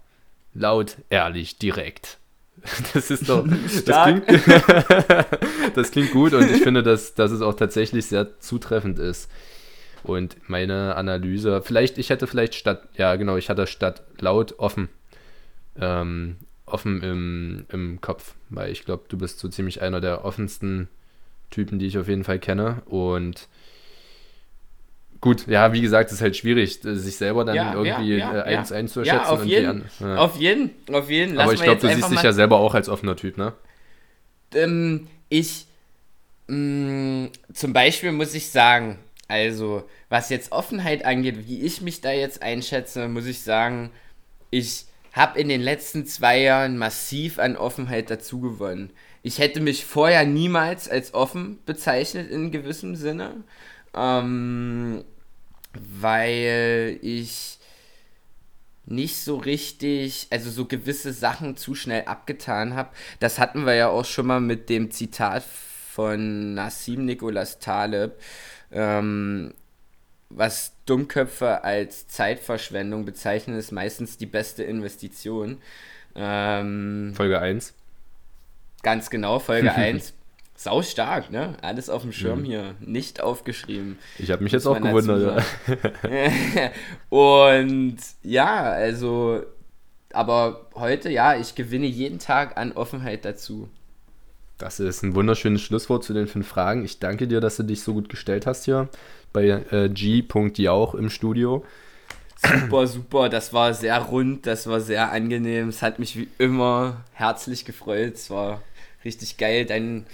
Laut, 0.55 0.97
ehrlich, 1.09 1.59
direkt. 1.59 2.19
Das 2.95 3.11
ist 3.11 3.29
doch. 3.29 3.47
Das 3.87 4.05
klingt, 4.05 4.25
das 5.77 5.91
klingt, 5.91 6.13
gut 6.13 6.33
und 6.35 6.51
ich 6.51 6.63
finde, 6.63 6.83
dass, 6.83 7.15
dass 7.15 7.31
es 7.31 7.43
auch 7.43 7.55
tatsächlich 7.55 8.07
sehr 8.07 8.39
zutreffend 8.41 8.99
ist. 8.99 9.31
Und 10.03 10.37
meine 10.49 10.97
Analyse, 10.97 11.63
vielleicht, 11.63 11.99
ich 11.99 12.11
hätte 12.11 12.27
vielleicht 12.27 12.55
statt, 12.55 12.89
ja 12.97 13.15
genau, 13.17 13.37
ich 13.37 13.49
hatte 13.49 13.67
statt 13.67 14.03
laut 14.19 14.59
offen. 14.59 14.89
Ähm, 15.79 16.37
offen 16.67 17.03
im, 17.03 17.67
im 17.71 18.01
Kopf, 18.01 18.35
weil 18.51 18.73
ich 18.73 18.85
glaube, 18.85 19.05
du 19.09 19.19
bist 19.19 19.39
so 19.39 19.49
ziemlich 19.49 19.83
einer 19.83 20.01
der 20.01 20.25
offensten 20.25 20.89
Typen, 21.51 21.79
die 21.79 21.87
ich 21.87 21.99
auf 21.99 22.09
jeden 22.09 22.25
Fall 22.25 22.39
kenne. 22.39 22.83
Und 22.87 23.49
gut, 25.23 25.47
ja, 25.47 25.73
wie 25.73 25.81
gesagt, 25.81 26.11
es 26.11 26.17
ist 26.17 26.21
halt 26.21 26.37
schwierig, 26.37 26.81
sich 26.83 27.17
selber 27.17 27.47
dann 27.47 27.55
ja, 27.55 27.73
irgendwie 27.73 28.19
ja, 28.19 28.35
ja, 28.35 28.41
äh, 28.41 28.57
eins 28.57 28.73
einzuschätzen. 28.73 29.17
Ja, 29.17 29.29
auf 29.29 29.45
jeden, 29.45 29.89
an, 30.01 30.19
auf 30.19 30.37
jeden, 30.37 30.71
auf 30.93 31.09
jeden. 31.09 31.37
Lass 31.37 31.45
Aber 31.45 31.55
ich 31.55 31.63
glaube, 31.63 31.81
du 31.81 31.89
siehst 31.89 32.11
dich 32.11 32.23
ja 32.23 32.33
selber 32.33 32.59
auch 32.59 32.75
als 32.75 32.91
offener 32.91 33.17
Typ, 33.17 33.39
ne? 33.39 33.55
Ähm, 34.55 35.07
ich, 35.31 35.67
mh, 36.49 36.57
mm, 36.57 37.31
zum 37.55 37.73
Beispiel 37.73 38.13
muss 38.13 38.35
ich 38.35 38.51
sagen, 38.51 38.99
also, 39.29 39.85
was 40.11 40.29
jetzt 40.29 40.53
Offenheit 40.53 41.05
angeht, 41.05 41.47
wie 41.47 41.63
ich 41.63 41.81
mich 41.81 42.03
da 42.03 42.11
jetzt 42.11 42.43
einschätze, 42.43 43.09
muss 43.09 43.25
ich 43.25 43.41
sagen, 43.41 43.91
ich 44.51 44.87
habe 45.13 45.39
in 45.39 45.49
den 45.49 45.63
letzten 45.63 46.05
zwei 46.05 46.41
Jahren 46.41 46.77
massiv 46.79 47.39
an 47.39 47.57
Offenheit 47.57 48.11
dazu 48.11 48.41
gewonnen. 48.41 48.91
Ich 49.23 49.39
hätte 49.39 49.61
mich 49.61 49.87
vorher 49.87 50.27
niemals 50.27 50.89
als 50.89 51.15
offen 51.15 51.61
bezeichnet 51.65 52.29
in 52.31 52.51
gewissem 52.51 52.97
Sinne. 52.97 53.45
Ähm, 53.95 55.05
weil 55.75 56.99
ich 57.03 57.59
nicht 58.85 59.19
so 59.19 59.37
richtig, 59.37 60.27
also 60.31 60.51
so 60.51 60.67
gewisse 60.67 61.13
Sachen 61.13 61.57
zu 61.57 61.75
schnell 61.75 62.05
abgetan 62.05 62.75
habe. 62.75 62.91
Das 63.21 63.39
hatten 63.39 63.65
wir 63.65 63.75
ja 63.75 63.89
auch 63.89 64.05
schon 64.05 64.27
mal 64.27 64.41
mit 64.41 64.69
dem 64.69 64.91
Zitat 64.91 65.45
von 65.45 66.55
Nassim 66.55 67.05
Nicholas 67.05 67.59
Taleb, 67.59 68.19
ähm, 68.71 69.55
was 70.31 70.73
Dummköpfe 70.87 71.63
als 71.65 72.09
Zeitverschwendung 72.09 73.05
bezeichnen, 73.05 73.59
ist 73.59 73.71
meistens 73.71 74.17
die 74.17 74.27
beste 74.27 74.63
Investition. 74.63 75.59
Ähm, 76.15 77.13
Folge 77.15 77.39
1. 77.39 77.75
Ganz 78.83 79.11
genau, 79.11 79.39
Folge 79.39 79.73
1. 79.75 80.15
sau 80.63 80.83
stark, 80.83 81.31
ne? 81.31 81.57
Alles 81.63 81.91
auf 81.91 82.03
dem 82.03 82.13
Schirm 82.13 82.41
mhm. 82.41 82.45
hier, 82.45 82.75
nicht 82.81 83.21
aufgeschrieben. 83.21 83.99
Ich 84.19 84.31
habe 84.31 84.43
mich 84.43 84.53
jetzt 84.53 84.67
auch 84.67 84.81
gewundert. 84.81 85.45
Und 87.11 87.97
ja, 88.23 88.63
also, 88.63 89.43
aber 90.13 90.69
heute, 90.75 91.11
ja, 91.11 91.37
ich 91.37 91.55
gewinne 91.55 91.87
jeden 91.87 92.19
Tag 92.19 92.57
an 92.57 92.73
Offenheit 92.73 93.25
dazu. 93.25 93.69
Das 94.59 94.79
ist 94.79 95.03
ein 95.03 95.15
wunderschönes 95.15 95.61
Schlusswort 95.61 96.05
zu 96.05 96.15
den 96.15 96.29
fünf 96.29 96.47
Fragen. 96.47 96.85
Ich 96.85 97.01
danke 97.01 97.27
dir, 97.27 97.41
dass 97.41 97.57
du 97.57 97.65
dich 97.65 97.83
so 97.83 97.95
gut 97.95 98.09
gestellt 98.09 98.47
hast 98.47 98.65
hier 98.65 98.89
bei 99.33 99.47
äh, 99.49 99.89
G.Jauch 99.89 100.95
im 100.95 101.11
Studio. 101.11 101.65
Super, 102.37 102.87
super. 102.87 103.29
Das 103.29 103.53
war 103.53 103.75
sehr 103.75 103.99
rund, 103.99 104.47
das 104.47 104.67
war 104.67 104.81
sehr 104.81 105.11
angenehm. 105.11 105.69
Es 105.69 105.83
hat 105.83 105.99
mich 105.99 106.17
wie 106.17 106.29
immer 106.39 107.05
herzlich 107.13 107.65
gefreut. 107.65 108.15
Es 108.15 108.31
war 108.31 108.63
richtig 109.05 109.37
geil, 109.37 109.65
deinen 109.65 110.07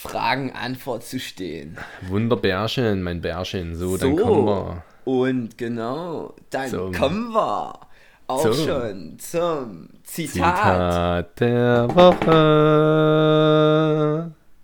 Fragen 0.00 0.50
Antwort 0.52 1.04
zu 1.04 1.20
stehen. 1.20 1.76
Wunderbärchen, 2.08 3.02
mein 3.02 3.20
Bärchen. 3.20 3.74
So, 3.74 3.98
so 3.98 4.06
dann 4.06 4.16
kommen 4.16 4.46
wir. 4.46 4.82
Und 5.04 5.58
genau, 5.58 6.34
dann 6.48 6.70
zum, 6.70 6.94
kommen 6.94 7.34
wir 7.34 7.78
auch 8.26 8.40
zum, 8.40 8.54
schon 8.54 9.18
zum 9.18 9.90
Zitat. 10.02 10.56
Zitat 10.56 11.40
der 11.40 11.94
Woche. 11.94 12.32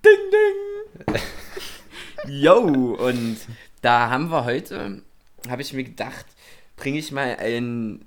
Ding, 0.02 0.30
ding. 0.32 1.20
Yo, 2.40 2.56
und 2.94 3.36
da 3.82 4.08
haben 4.08 4.30
wir 4.30 4.46
heute, 4.46 5.02
habe 5.50 5.60
ich 5.60 5.74
mir 5.74 5.84
gedacht, 5.84 6.24
bringe 6.76 6.98
ich 6.98 7.12
mal 7.12 7.36
einen 7.36 8.06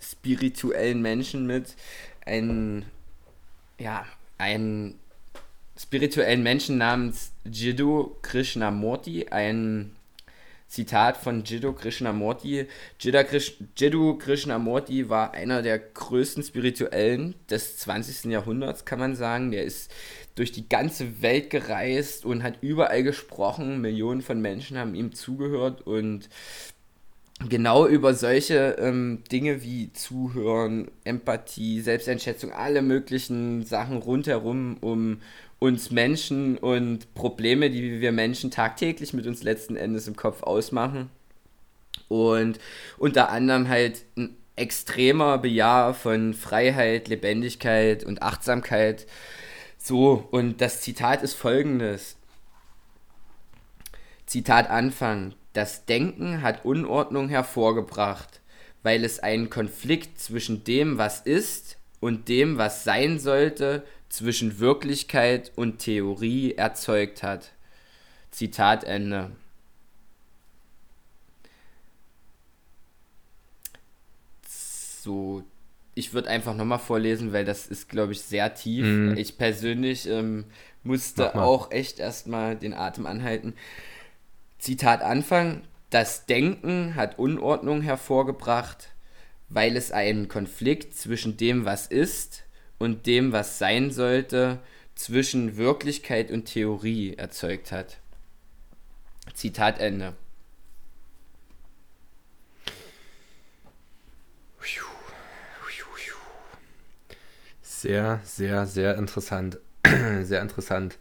spirituellen 0.00 1.02
Menschen 1.02 1.46
mit, 1.46 1.76
einen, 2.24 2.86
ja, 3.78 4.06
einen 4.38 4.98
spirituellen 5.78 6.42
Menschen 6.42 6.78
namens 6.78 7.32
Jiddu 7.44 8.16
Krishnamurti, 8.22 9.28
ein 9.30 9.92
Zitat 10.66 11.16
von 11.16 11.44
Jiddu 11.44 11.72
Krishnamurti. 11.72 12.66
Jiddu 13.00 14.18
Krishnamurti 14.18 15.08
war 15.08 15.32
einer 15.32 15.62
der 15.62 15.78
größten 15.78 16.42
Spirituellen 16.42 17.34
des 17.48 17.78
20. 17.78 18.30
Jahrhunderts, 18.30 18.84
kann 18.84 18.98
man 18.98 19.16
sagen. 19.16 19.50
Der 19.50 19.64
ist 19.64 19.90
durch 20.34 20.52
die 20.52 20.68
ganze 20.68 21.22
Welt 21.22 21.48
gereist 21.48 22.26
und 22.26 22.42
hat 22.42 22.58
überall 22.60 23.02
gesprochen. 23.02 23.80
Millionen 23.80 24.20
von 24.20 24.42
Menschen 24.42 24.76
haben 24.76 24.94
ihm 24.94 25.14
zugehört 25.14 25.86
und 25.86 26.28
genau 27.48 27.86
über 27.86 28.14
solche 28.14 28.76
ähm, 28.78 29.22
Dinge 29.30 29.62
wie 29.62 29.92
Zuhören, 29.92 30.90
Empathie, 31.04 31.80
Selbsteinschätzung, 31.80 32.52
alle 32.52 32.82
möglichen 32.82 33.64
Sachen 33.64 33.98
rundherum 33.98 34.76
um 34.80 35.20
uns 35.58 35.90
Menschen 35.90 36.56
und 36.56 37.12
Probleme, 37.14 37.70
die 37.70 38.00
wir 38.00 38.12
Menschen 38.12 38.50
tagtäglich 38.50 39.12
mit 39.12 39.26
uns 39.26 39.42
letzten 39.42 39.76
Endes 39.76 40.06
im 40.06 40.16
Kopf 40.16 40.42
ausmachen. 40.42 41.10
Und 42.08 42.58
unter 42.96 43.30
anderem 43.30 43.68
halt 43.68 44.04
ein 44.16 44.36
extremer 44.56 45.38
Bejahr 45.38 45.94
von 45.94 46.34
Freiheit, 46.34 47.08
Lebendigkeit 47.08 48.04
und 48.04 48.22
Achtsamkeit. 48.22 49.06
So, 49.78 50.28
und 50.30 50.60
das 50.60 50.80
Zitat 50.80 51.22
ist 51.22 51.34
folgendes. 51.34 52.16
Zitat 54.26 54.70
Anfang. 54.70 55.34
Das 55.54 55.86
Denken 55.86 56.42
hat 56.42 56.64
Unordnung 56.64 57.28
hervorgebracht, 57.28 58.40
weil 58.82 59.04
es 59.04 59.18
einen 59.18 59.50
Konflikt 59.50 60.20
zwischen 60.20 60.62
dem, 60.62 60.98
was 60.98 61.20
ist, 61.20 61.78
und 62.00 62.28
dem, 62.28 62.58
was 62.58 62.84
sein 62.84 63.18
sollte, 63.18 63.84
zwischen 64.08 64.58
Wirklichkeit 64.58 65.52
und 65.56 65.78
Theorie 65.78 66.54
erzeugt 66.54 67.22
hat. 67.22 67.52
Zitat 68.30 68.84
Ende. 68.84 69.30
So, 74.46 75.44
ich 75.94 76.12
würde 76.12 76.28
einfach 76.28 76.54
nochmal 76.54 76.78
vorlesen, 76.78 77.32
weil 77.32 77.44
das 77.44 77.66
ist, 77.66 77.88
glaube 77.88 78.12
ich, 78.12 78.20
sehr 78.20 78.54
tief. 78.54 78.84
Mhm. 78.84 79.16
Ich 79.16 79.38
persönlich 79.38 80.08
ähm, 80.08 80.44
musste 80.82 81.34
auch 81.34 81.70
echt 81.70 81.98
erstmal 81.98 82.56
den 82.56 82.74
Atem 82.74 83.06
anhalten. 83.06 83.54
Zitat 84.58 85.02
Anfang. 85.02 85.62
Das 85.90 86.26
Denken 86.26 86.96
hat 86.96 87.18
Unordnung 87.18 87.80
hervorgebracht, 87.80 88.90
weil 89.48 89.74
es 89.74 89.90
einen 89.90 90.28
Konflikt 90.28 90.94
zwischen 90.94 91.38
dem, 91.38 91.64
was 91.64 91.86
ist, 91.86 92.44
und 92.78 93.06
dem, 93.06 93.32
was 93.32 93.58
sein 93.58 93.90
sollte, 93.90 94.58
zwischen 94.94 95.56
Wirklichkeit 95.56 96.30
und 96.30 96.46
Theorie 96.46 97.14
erzeugt 97.14 97.72
hat. 97.72 97.98
Zitat 99.34 99.78
Ende. 99.78 100.14
Sehr, 107.80 108.20
sehr, 108.24 108.66
sehr 108.66 108.96
interessant. 108.96 109.60
sehr 110.22 110.42
interessant. 110.42 110.98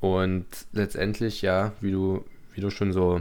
Und 0.00 0.46
letztendlich, 0.72 1.42
ja, 1.42 1.74
wie 1.82 1.90
du, 1.90 2.24
wie 2.54 2.62
du 2.62 2.70
schon 2.70 2.94
so 2.94 3.20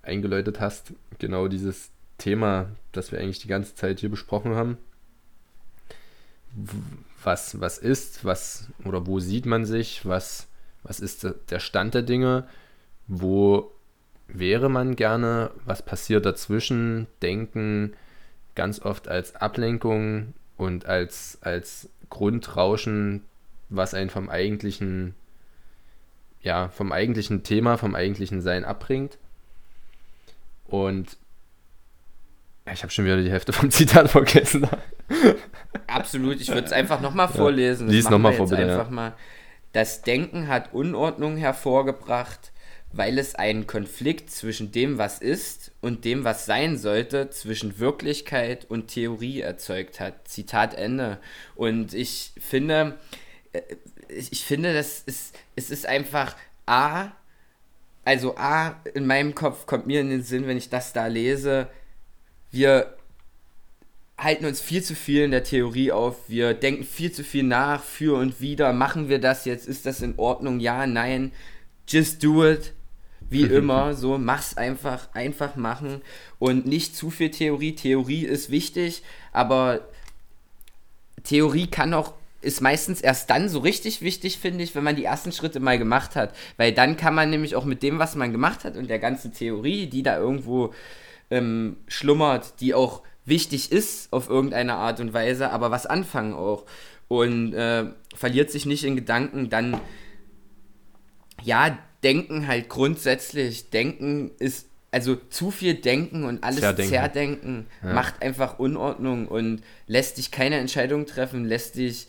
eingeläutet 0.00 0.58
hast, 0.58 0.94
genau 1.18 1.48
dieses 1.48 1.90
Thema, 2.16 2.70
das 2.92 3.12
wir 3.12 3.20
eigentlich 3.20 3.40
die 3.40 3.48
ganze 3.48 3.74
Zeit 3.74 4.00
hier 4.00 4.08
besprochen 4.08 4.54
haben, 4.54 4.78
was, 7.22 7.60
was 7.60 7.78
ist, 7.78 8.24
was 8.24 8.68
oder 8.84 9.06
wo 9.06 9.20
sieht 9.20 9.46
man 9.46 9.64
sich, 9.64 10.06
was, 10.06 10.48
was 10.82 11.00
ist 11.00 11.26
der 11.50 11.60
Stand 11.60 11.94
der 11.94 12.02
Dinge, 12.02 12.46
wo 13.06 13.72
wäre 14.28 14.68
man 14.68 14.96
gerne, 14.96 15.50
was 15.64 15.82
passiert 15.82 16.24
dazwischen, 16.26 17.06
denken 17.20 17.94
ganz 18.54 18.80
oft 18.80 19.08
als 19.08 19.36
Ablenkung 19.36 20.34
und 20.56 20.86
als, 20.86 21.38
als 21.42 21.88
Grundrauschen, 22.10 23.24
was 23.68 23.94
einen 23.94 24.10
vom 24.10 24.28
eigentlichen, 24.28 25.14
ja, 26.42 26.68
vom 26.68 26.92
eigentlichen 26.92 27.42
Thema, 27.42 27.78
vom 27.78 27.94
eigentlichen 27.94 28.42
Sein 28.42 28.64
abbringt. 28.64 29.18
Und 30.66 31.16
ich 32.70 32.82
habe 32.82 32.92
schon 32.92 33.04
wieder 33.04 33.20
die 33.20 33.30
Hälfte 33.30 33.52
vom 33.52 33.70
Zitat 33.70 34.10
vergessen. 34.10 34.68
Absolut, 35.86 36.40
ich 36.40 36.48
würde 36.48 36.66
es 36.66 36.72
einfach 36.72 37.00
nochmal 37.00 37.28
vorlesen. 37.28 37.88
Lies 37.88 38.08
nochmal 38.08 38.34
vor, 38.34 38.48
bitte. 38.48 38.62
Einfach 38.62 38.86
ja. 38.86 38.92
mal. 38.94 39.14
Das 39.72 40.02
Denken 40.02 40.48
hat 40.48 40.72
Unordnung 40.72 41.36
hervorgebracht, 41.36 42.52
weil 42.92 43.18
es 43.18 43.34
einen 43.34 43.66
Konflikt 43.66 44.30
zwischen 44.30 44.70
dem, 44.70 44.98
was 44.98 45.18
ist 45.18 45.72
und 45.80 46.04
dem, 46.04 46.24
was 46.24 46.46
sein 46.46 46.76
sollte, 46.76 47.30
zwischen 47.30 47.78
Wirklichkeit 47.78 48.66
und 48.68 48.88
Theorie 48.88 49.40
erzeugt 49.40 49.98
hat. 49.98 50.28
Zitat 50.28 50.74
Ende. 50.74 51.18
Und 51.54 51.94
ich 51.94 52.32
finde, 52.38 52.98
äh, 53.52 53.62
ich 54.08 54.44
finde, 54.44 54.74
das 54.74 55.00
ist, 55.00 55.38
es 55.56 55.70
ist 55.70 55.86
einfach 55.86 56.36
A, 56.66 57.12
also 58.04 58.36
A, 58.36 58.80
in 58.94 59.06
meinem 59.06 59.34
Kopf 59.34 59.66
kommt 59.66 59.86
mir 59.86 60.00
in 60.00 60.10
den 60.10 60.22
Sinn, 60.22 60.46
wenn 60.46 60.56
ich 60.56 60.68
das 60.68 60.92
da 60.92 61.06
lese, 61.06 61.68
wir 62.52 62.94
halten 64.18 64.44
uns 64.44 64.60
viel 64.60 64.82
zu 64.82 64.94
viel 64.94 65.24
in 65.24 65.30
der 65.30 65.42
Theorie 65.42 65.90
auf, 65.90 66.16
wir 66.28 66.54
denken 66.54 66.84
viel 66.84 67.10
zu 67.10 67.24
viel 67.24 67.42
nach, 67.42 67.82
für 67.82 68.16
und 68.16 68.40
wieder, 68.40 68.72
machen 68.72 69.08
wir 69.08 69.18
das 69.18 69.44
jetzt, 69.44 69.66
ist 69.66 69.86
das 69.86 70.00
in 70.00 70.14
Ordnung, 70.18 70.60
ja, 70.60 70.86
nein, 70.86 71.32
just 71.88 72.22
do 72.22 72.46
it, 72.46 72.72
wie 73.28 73.42
immer, 73.42 73.94
so, 73.94 74.18
mach's 74.18 74.56
einfach, 74.56 75.08
einfach 75.14 75.56
machen. 75.56 76.02
Und 76.38 76.66
nicht 76.66 76.94
zu 76.94 77.10
viel 77.10 77.30
Theorie, 77.30 77.74
Theorie 77.74 78.24
ist 78.24 78.50
wichtig, 78.50 79.02
aber 79.32 79.80
Theorie 81.24 81.66
kann 81.66 81.94
auch 81.94 82.14
ist 82.42 82.60
meistens 82.60 83.00
erst 83.00 83.30
dann 83.30 83.48
so 83.48 83.60
richtig 83.60 84.02
wichtig, 84.02 84.38
finde 84.38 84.64
ich, 84.64 84.74
wenn 84.74 84.82
man 84.82 84.96
die 84.96 85.04
ersten 85.04 85.30
Schritte 85.30 85.60
mal 85.60 85.78
gemacht 85.78 86.16
hat. 86.16 86.34
Weil 86.56 86.72
dann 86.72 86.96
kann 86.96 87.14
man 87.14 87.30
nämlich 87.30 87.54
auch 87.54 87.64
mit 87.64 87.84
dem, 87.84 88.00
was 88.00 88.16
man 88.16 88.32
gemacht 88.32 88.64
hat 88.64 88.76
und 88.76 88.90
der 88.90 88.98
ganzen 88.98 89.32
Theorie, 89.32 89.86
die 89.86 90.02
da 90.02 90.18
irgendwo 90.18 90.74
ähm, 91.32 91.76
schlummert, 91.88 92.60
die 92.60 92.74
auch 92.74 93.02
wichtig 93.24 93.72
ist 93.72 94.12
auf 94.12 94.28
irgendeine 94.28 94.74
Art 94.74 95.00
und 95.00 95.14
Weise, 95.14 95.50
aber 95.50 95.70
was 95.70 95.86
anfangen 95.86 96.34
auch. 96.34 96.66
Und 97.08 97.54
äh, 97.54 97.86
verliert 98.14 98.50
sich 98.50 98.66
nicht 98.66 98.84
in 98.84 98.96
Gedanken, 98.96 99.48
dann 99.48 99.80
ja, 101.42 101.78
denken 102.02 102.46
halt 102.46 102.68
grundsätzlich. 102.68 103.70
Denken 103.70 104.30
ist, 104.38 104.68
also 104.90 105.16
zu 105.16 105.50
viel 105.50 105.74
Denken 105.74 106.24
und 106.24 106.44
alles 106.44 106.60
Zerdenken, 106.60 106.92
Zerdenken 106.92 107.66
ja. 107.82 107.92
macht 107.94 108.22
einfach 108.22 108.58
Unordnung 108.58 109.26
und 109.26 109.62
lässt 109.86 110.18
dich 110.18 110.30
keine 110.30 110.56
Entscheidung 110.56 111.06
treffen, 111.06 111.46
lässt 111.46 111.76
dich 111.76 112.08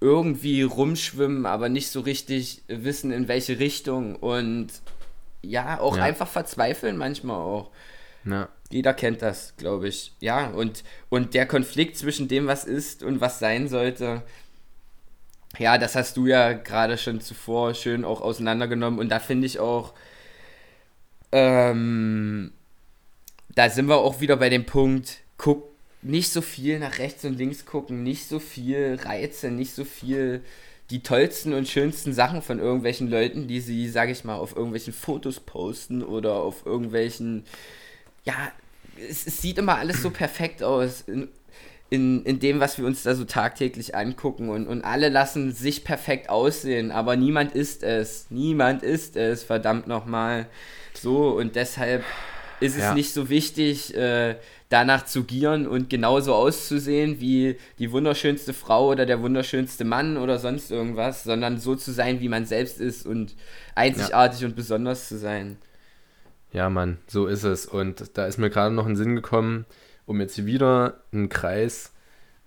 irgendwie 0.00 0.62
rumschwimmen, 0.62 1.46
aber 1.46 1.68
nicht 1.68 1.88
so 1.88 2.00
richtig 2.00 2.62
wissen, 2.68 3.10
in 3.10 3.28
welche 3.28 3.58
Richtung 3.58 4.16
und 4.16 4.68
ja, 5.42 5.80
auch 5.80 5.96
ja. 5.96 6.04
einfach 6.04 6.28
verzweifeln 6.28 6.96
manchmal 6.96 7.36
auch. 7.36 7.70
Ja. 8.24 8.48
Jeder 8.70 8.94
kennt 8.94 9.22
das, 9.22 9.54
glaube 9.56 9.88
ich. 9.88 10.12
Ja, 10.20 10.48
und, 10.50 10.84
und 11.08 11.34
der 11.34 11.46
Konflikt 11.46 11.96
zwischen 11.96 12.28
dem, 12.28 12.46
was 12.46 12.64
ist 12.64 13.02
und 13.02 13.20
was 13.20 13.38
sein 13.38 13.68
sollte, 13.68 14.22
ja, 15.58 15.78
das 15.78 15.96
hast 15.96 16.16
du 16.16 16.26
ja 16.26 16.52
gerade 16.52 16.96
schon 16.96 17.20
zuvor 17.20 17.74
schön 17.74 18.04
auch 18.04 18.20
auseinandergenommen 18.20 19.00
und 19.00 19.08
da 19.08 19.18
finde 19.18 19.46
ich 19.46 19.58
auch, 19.58 19.94
ähm, 21.32 22.52
da 23.54 23.68
sind 23.68 23.88
wir 23.88 23.96
auch 23.96 24.20
wieder 24.20 24.36
bei 24.36 24.48
dem 24.48 24.64
Punkt, 24.64 25.18
guck 25.36 25.70
nicht 26.02 26.30
so 26.30 26.40
viel 26.40 26.78
nach 26.78 26.98
rechts 26.98 27.24
und 27.24 27.36
links 27.36 27.66
gucken, 27.66 28.02
nicht 28.02 28.26
so 28.26 28.38
viel 28.38 28.98
Reize, 29.02 29.50
nicht 29.50 29.74
so 29.74 29.84
viel 29.84 30.42
die 30.90 31.02
tollsten 31.02 31.52
und 31.52 31.68
schönsten 31.68 32.12
Sachen 32.12 32.42
von 32.42 32.58
irgendwelchen 32.58 33.08
Leuten, 33.08 33.46
die 33.46 33.60
sie, 33.60 33.88
sage 33.88 34.12
ich 34.12 34.24
mal, 34.24 34.36
auf 34.36 34.56
irgendwelchen 34.56 34.92
Fotos 34.92 35.38
posten 35.38 36.02
oder 36.02 36.34
auf 36.34 36.66
irgendwelchen, 36.66 37.44
ja, 38.24 38.52
es, 39.08 39.26
es 39.26 39.40
sieht 39.40 39.58
immer 39.58 39.78
alles 39.78 40.02
so 40.02 40.10
perfekt 40.10 40.62
aus 40.62 41.02
in, 41.02 41.28
in, 41.90 42.24
in 42.24 42.38
dem, 42.38 42.60
was 42.60 42.78
wir 42.78 42.86
uns 42.86 43.02
da 43.02 43.14
so 43.14 43.24
tagtäglich 43.24 43.94
angucken 43.94 44.48
und, 44.48 44.66
und 44.66 44.84
alle 44.84 45.08
lassen 45.08 45.52
sich 45.52 45.84
perfekt 45.84 46.28
aussehen, 46.28 46.90
aber 46.90 47.16
niemand 47.16 47.52
ist 47.52 47.82
es, 47.82 48.26
niemand 48.30 48.82
ist 48.82 49.16
es, 49.16 49.42
verdammt 49.42 49.86
nochmal. 49.86 50.46
So 50.94 51.30
und 51.30 51.56
deshalb 51.56 52.04
ist 52.60 52.76
es 52.76 52.82
ja. 52.82 52.94
nicht 52.94 53.12
so 53.12 53.28
wichtig, 53.28 53.94
äh, 53.96 54.36
danach 54.68 55.04
zu 55.04 55.24
gieren 55.24 55.66
und 55.66 55.90
genauso 55.90 56.32
auszusehen 56.34 57.20
wie 57.20 57.56
die 57.78 57.90
wunderschönste 57.90 58.52
Frau 58.52 58.88
oder 58.90 59.04
der 59.04 59.20
wunderschönste 59.20 59.84
Mann 59.84 60.16
oder 60.16 60.38
sonst 60.38 60.70
irgendwas, 60.70 61.24
sondern 61.24 61.58
so 61.58 61.74
zu 61.74 61.90
sein, 61.90 62.20
wie 62.20 62.28
man 62.28 62.46
selbst 62.46 62.80
ist 62.80 63.04
und 63.04 63.34
einzigartig 63.74 64.42
ja. 64.42 64.46
und 64.46 64.54
besonders 64.54 65.08
zu 65.08 65.18
sein. 65.18 65.56
Ja, 66.52 66.68
Mann, 66.68 66.98
so 67.06 67.26
ist 67.26 67.44
es. 67.44 67.66
Und 67.66 68.16
da 68.16 68.26
ist 68.26 68.38
mir 68.38 68.50
gerade 68.50 68.74
noch 68.74 68.86
ein 68.86 68.96
Sinn 68.96 69.14
gekommen, 69.14 69.66
um 70.06 70.20
jetzt 70.20 70.44
wieder 70.46 71.00
einen 71.12 71.28
Kreis 71.28 71.92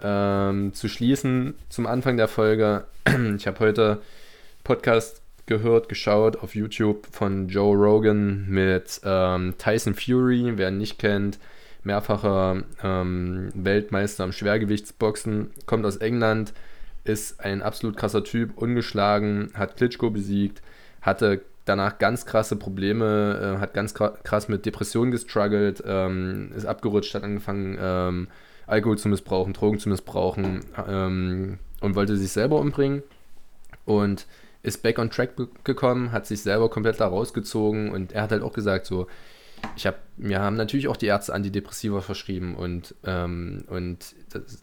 ähm, 0.01 0.73
zu 0.73 0.89
schließen 0.89 1.55
zum 1.69 1.87
Anfang 1.87 2.17
der 2.17 2.27
Folge. 2.27 2.85
Ich 3.37 3.47
habe 3.47 3.59
heute 3.59 4.01
Podcast 4.63 5.21
gehört, 5.45 5.89
geschaut 5.89 6.37
auf 6.37 6.55
YouTube 6.55 7.05
von 7.11 7.47
Joe 7.47 7.75
Rogan 7.75 8.45
mit 8.47 9.01
ähm, 9.03 9.55
Tyson 9.57 9.93
Fury, 9.93 10.53
wer 10.55 10.69
ihn 10.69 10.77
nicht 10.77 10.99
kennt 10.99 11.37
mehrfacher 11.83 12.63
ähm, 12.81 13.49
Weltmeister 13.53 14.23
am 14.23 14.31
Schwergewichtsboxen, 14.31 15.51
kommt 15.65 15.85
aus 15.85 15.97
England, 15.97 16.53
ist 17.03 17.39
ein 17.41 17.61
absolut 17.61 17.97
krasser 17.97 18.23
Typ, 18.23 18.57
ungeschlagen, 18.57 19.51
hat 19.53 19.77
Klitschko 19.77 20.09
besiegt, 20.09 20.61
hatte 21.01 21.41
danach 21.65 21.97
ganz 21.97 22.25
krasse 22.25 22.55
Probleme, 22.55 23.55
äh, 23.57 23.59
hat 23.59 23.73
ganz 23.73 23.93
krass 23.93 24.47
mit 24.47 24.65
Depressionen 24.65 25.11
gestruggelt, 25.11 25.83
ähm, 25.85 26.51
ist 26.55 26.65
abgerutscht, 26.65 27.13
hat 27.15 27.23
angefangen, 27.23 27.77
ähm, 27.79 28.27
Alkohol 28.67 28.97
zu 28.97 29.09
missbrauchen, 29.09 29.53
Drogen 29.53 29.79
zu 29.79 29.89
missbrauchen 29.89 30.61
ähm, 30.87 31.59
und 31.81 31.95
wollte 31.95 32.17
sich 32.17 32.31
selber 32.31 32.59
umbringen 32.59 33.03
und 33.85 34.25
ist 34.61 34.81
back 34.81 34.99
on 34.99 35.09
track 35.09 35.31
gekommen, 35.63 36.11
hat 36.11 36.25
sich 36.25 36.41
selber 36.41 36.69
komplett 36.69 36.99
da 36.99 37.07
rausgezogen 37.07 37.91
und 37.91 38.13
er 38.13 38.23
hat 38.23 38.31
halt 38.31 38.41
auch 38.41 38.53
gesagt, 38.53 38.85
so, 38.85 39.07
ich 39.75 39.85
habe, 39.85 39.97
mir 40.17 40.39
haben 40.39 40.55
natürlich 40.55 40.87
auch 40.87 40.97
die 40.97 41.07
Ärzte 41.07 41.33
Antidepressiva 41.33 42.01
verschrieben 42.01 42.55
und, 42.55 42.95
ähm, 43.05 43.65
und 43.67 44.15
das, 44.31 44.61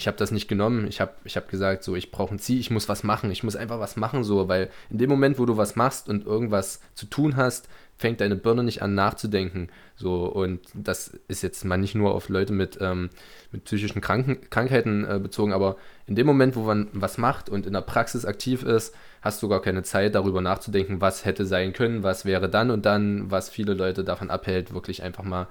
ich 0.00 0.06
habe 0.06 0.16
das 0.16 0.30
nicht 0.30 0.48
genommen. 0.48 0.86
Ich 0.88 0.98
habe 1.00 1.12
ich 1.24 1.36
hab 1.36 1.50
gesagt, 1.50 1.84
so, 1.84 1.94
ich 1.94 2.10
brauche 2.10 2.34
ein 2.34 2.38
Ziel, 2.38 2.58
ich 2.58 2.70
muss 2.70 2.88
was 2.88 3.02
machen, 3.02 3.30
ich 3.30 3.42
muss 3.42 3.54
einfach 3.54 3.80
was 3.80 3.96
machen, 3.96 4.24
so, 4.24 4.48
weil 4.48 4.70
in 4.88 4.96
dem 4.96 5.10
Moment, 5.10 5.38
wo 5.38 5.44
du 5.44 5.58
was 5.58 5.76
machst 5.76 6.08
und 6.08 6.26
irgendwas 6.26 6.80
zu 6.94 7.04
tun 7.04 7.36
hast, 7.36 7.68
fängt 7.98 8.22
deine 8.22 8.36
Birne 8.36 8.64
nicht 8.64 8.80
an 8.80 8.94
nachzudenken. 8.94 9.68
So, 9.96 10.24
und 10.24 10.60
das 10.72 11.08
ist 11.28 11.42
jetzt 11.42 11.66
mal 11.66 11.76
nicht 11.76 11.94
nur 11.94 12.14
auf 12.14 12.30
Leute 12.30 12.54
mit, 12.54 12.78
ähm, 12.80 13.10
mit 13.52 13.64
psychischen 13.64 14.00
Kranken, 14.00 14.48
Krankheiten 14.48 15.04
äh, 15.04 15.18
bezogen, 15.18 15.52
aber 15.52 15.76
in 16.06 16.14
dem 16.14 16.26
Moment, 16.26 16.56
wo 16.56 16.62
man 16.62 16.88
was 16.94 17.18
macht 17.18 17.50
und 17.50 17.66
in 17.66 17.74
der 17.74 17.82
Praxis 17.82 18.24
aktiv 18.24 18.62
ist, 18.62 18.94
hast 19.20 19.42
du 19.42 19.48
gar 19.50 19.60
keine 19.60 19.82
Zeit, 19.82 20.14
darüber 20.14 20.40
nachzudenken, 20.40 21.02
was 21.02 21.26
hätte 21.26 21.44
sein 21.44 21.74
können, 21.74 22.02
was 22.02 22.24
wäre 22.24 22.48
dann 22.48 22.70
und 22.70 22.86
dann, 22.86 23.30
was 23.30 23.50
viele 23.50 23.74
Leute 23.74 24.02
davon 24.02 24.30
abhält, 24.30 24.72
wirklich 24.72 25.02
einfach 25.02 25.24
mal 25.24 25.46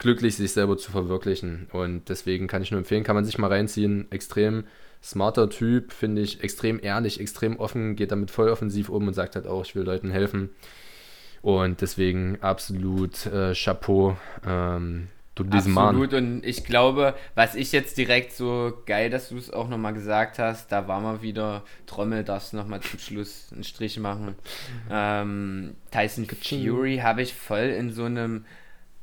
glücklich 0.00 0.34
sich 0.36 0.52
selber 0.52 0.76
zu 0.76 0.90
verwirklichen. 0.90 1.68
Und 1.72 2.08
deswegen 2.08 2.48
kann 2.48 2.62
ich 2.62 2.72
nur 2.72 2.78
empfehlen, 2.78 3.04
kann 3.04 3.14
man 3.14 3.24
sich 3.24 3.38
mal 3.38 3.52
reinziehen. 3.52 4.10
Extrem 4.10 4.64
smarter 5.02 5.48
Typ, 5.48 5.92
finde 5.92 6.22
ich, 6.22 6.42
extrem 6.42 6.80
ehrlich, 6.82 7.20
extrem 7.20 7.58
offen, 7.58 7.94
geht 7.94 8.10
damit 8.10 8.30
voll 8.30 8.48
offensiv 8.48 8.88
um 8.88 9.06
und 9.06 9.14
sagt 9.14 9.36
halt 9.36 9.46
auch, 9.46 9.64
ich 9.64 9.76
will 9.76 9.84
Leuten 9.84 10.10
helfen. 10.10 10.50
Und 11.42 11.80
deswegen 11.80 12.38
absolut 12.40 13.26
äh, 13.26 13.54
Chapeau. 13.54 14.16
Ähm, 14.46 15.08
du 15.34 15.44
diesen 15.44 15.76
Absolut. 15.76 16.12
Mann. 16.12 16.24
Und 16.24 16.46
ich 16.46 16.64
glaube, 16.64 17.14
was 17.34 17.54
ich 17.54 17.72
jetzt 17.72 17.98
direkt 17.98 18.32
so 18.32 18.72
geil, 18.86 19.10
dass 19.10 19.28
du 19.28 19.36
es 19.36 19.50
auch 19.50 19.68
nochmal 19.68 19.94
gesagt 19.94 20.38
hast, 20.38 20.72
da 20.72 20.88
war 20.88 21.00
mal 21.00 21.22
wieder, 21.22 21.62
Trommel, 21.86 22.24
darfst 22.24 22.52
du 22.52 22.56
nochmal 22.56 22.80
zum 22.80 22.98
Schluss 22.98 23.48
einen 23.52 23.64
Strich 23.64 23.98
machen. 23.98 24.34
Ähm, 24.92 25.76
Tyson 25.92 26.26
Fury 26.26 26.98
habe 26.98 27.22
ich 27.22 27.32
voll 27.32 27.60
in 27.60 27.92
so 27.92 28.04
einem 28.04 28.44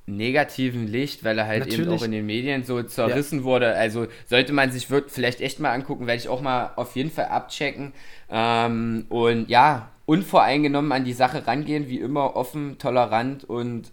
negativen 0.07 0.87
Licht, 0.87 1.23
weil 1.23 1.37
er 1.37 1.47
halt 1.47 1.65
Natürlich. 1.65 1.85
eben 1.85 1.95
auch 1.95 2.01
in 2.01 2.11
den 2.11 2.25
Medien 2.25 2.63
so 2.63 2.81
zerrissen 2.81 3.39
ja. 3.39 3.45
wurde. 3.45 3.75
Also 3.75 4.07
sollte 4.25 4.53
man 4.53 4.71
sich 4.71 4.89
wird 4.89 5.11
vielleicht 5.11 5.41
echt 5.41 5.59
mal 5.59 5.71
angucken, 5.71 6.07
werde 6.07 6.19
ich 6.19 6.29
auch 6.29 6.41
mal 6.41 6.71
auf 6.77 6.95
jeden 6.95 7.11
Fall 7.11 7.25
abchecken. 7.25 7.93
Ähm, 8.29 9.05
und 9.09 9.49
ja, 9.49 9.89
unvoreingenommen 10.05 10.93
an 10.93 11.03
die 11.03 11.13
Sache 11.13 11.45
rangehen, 11.45 11.89
wie 11.89 11.99
immer 11.99 12.35
offen, 12.37 12.77
tolerant 12.79 13.43
und 13.43 13.91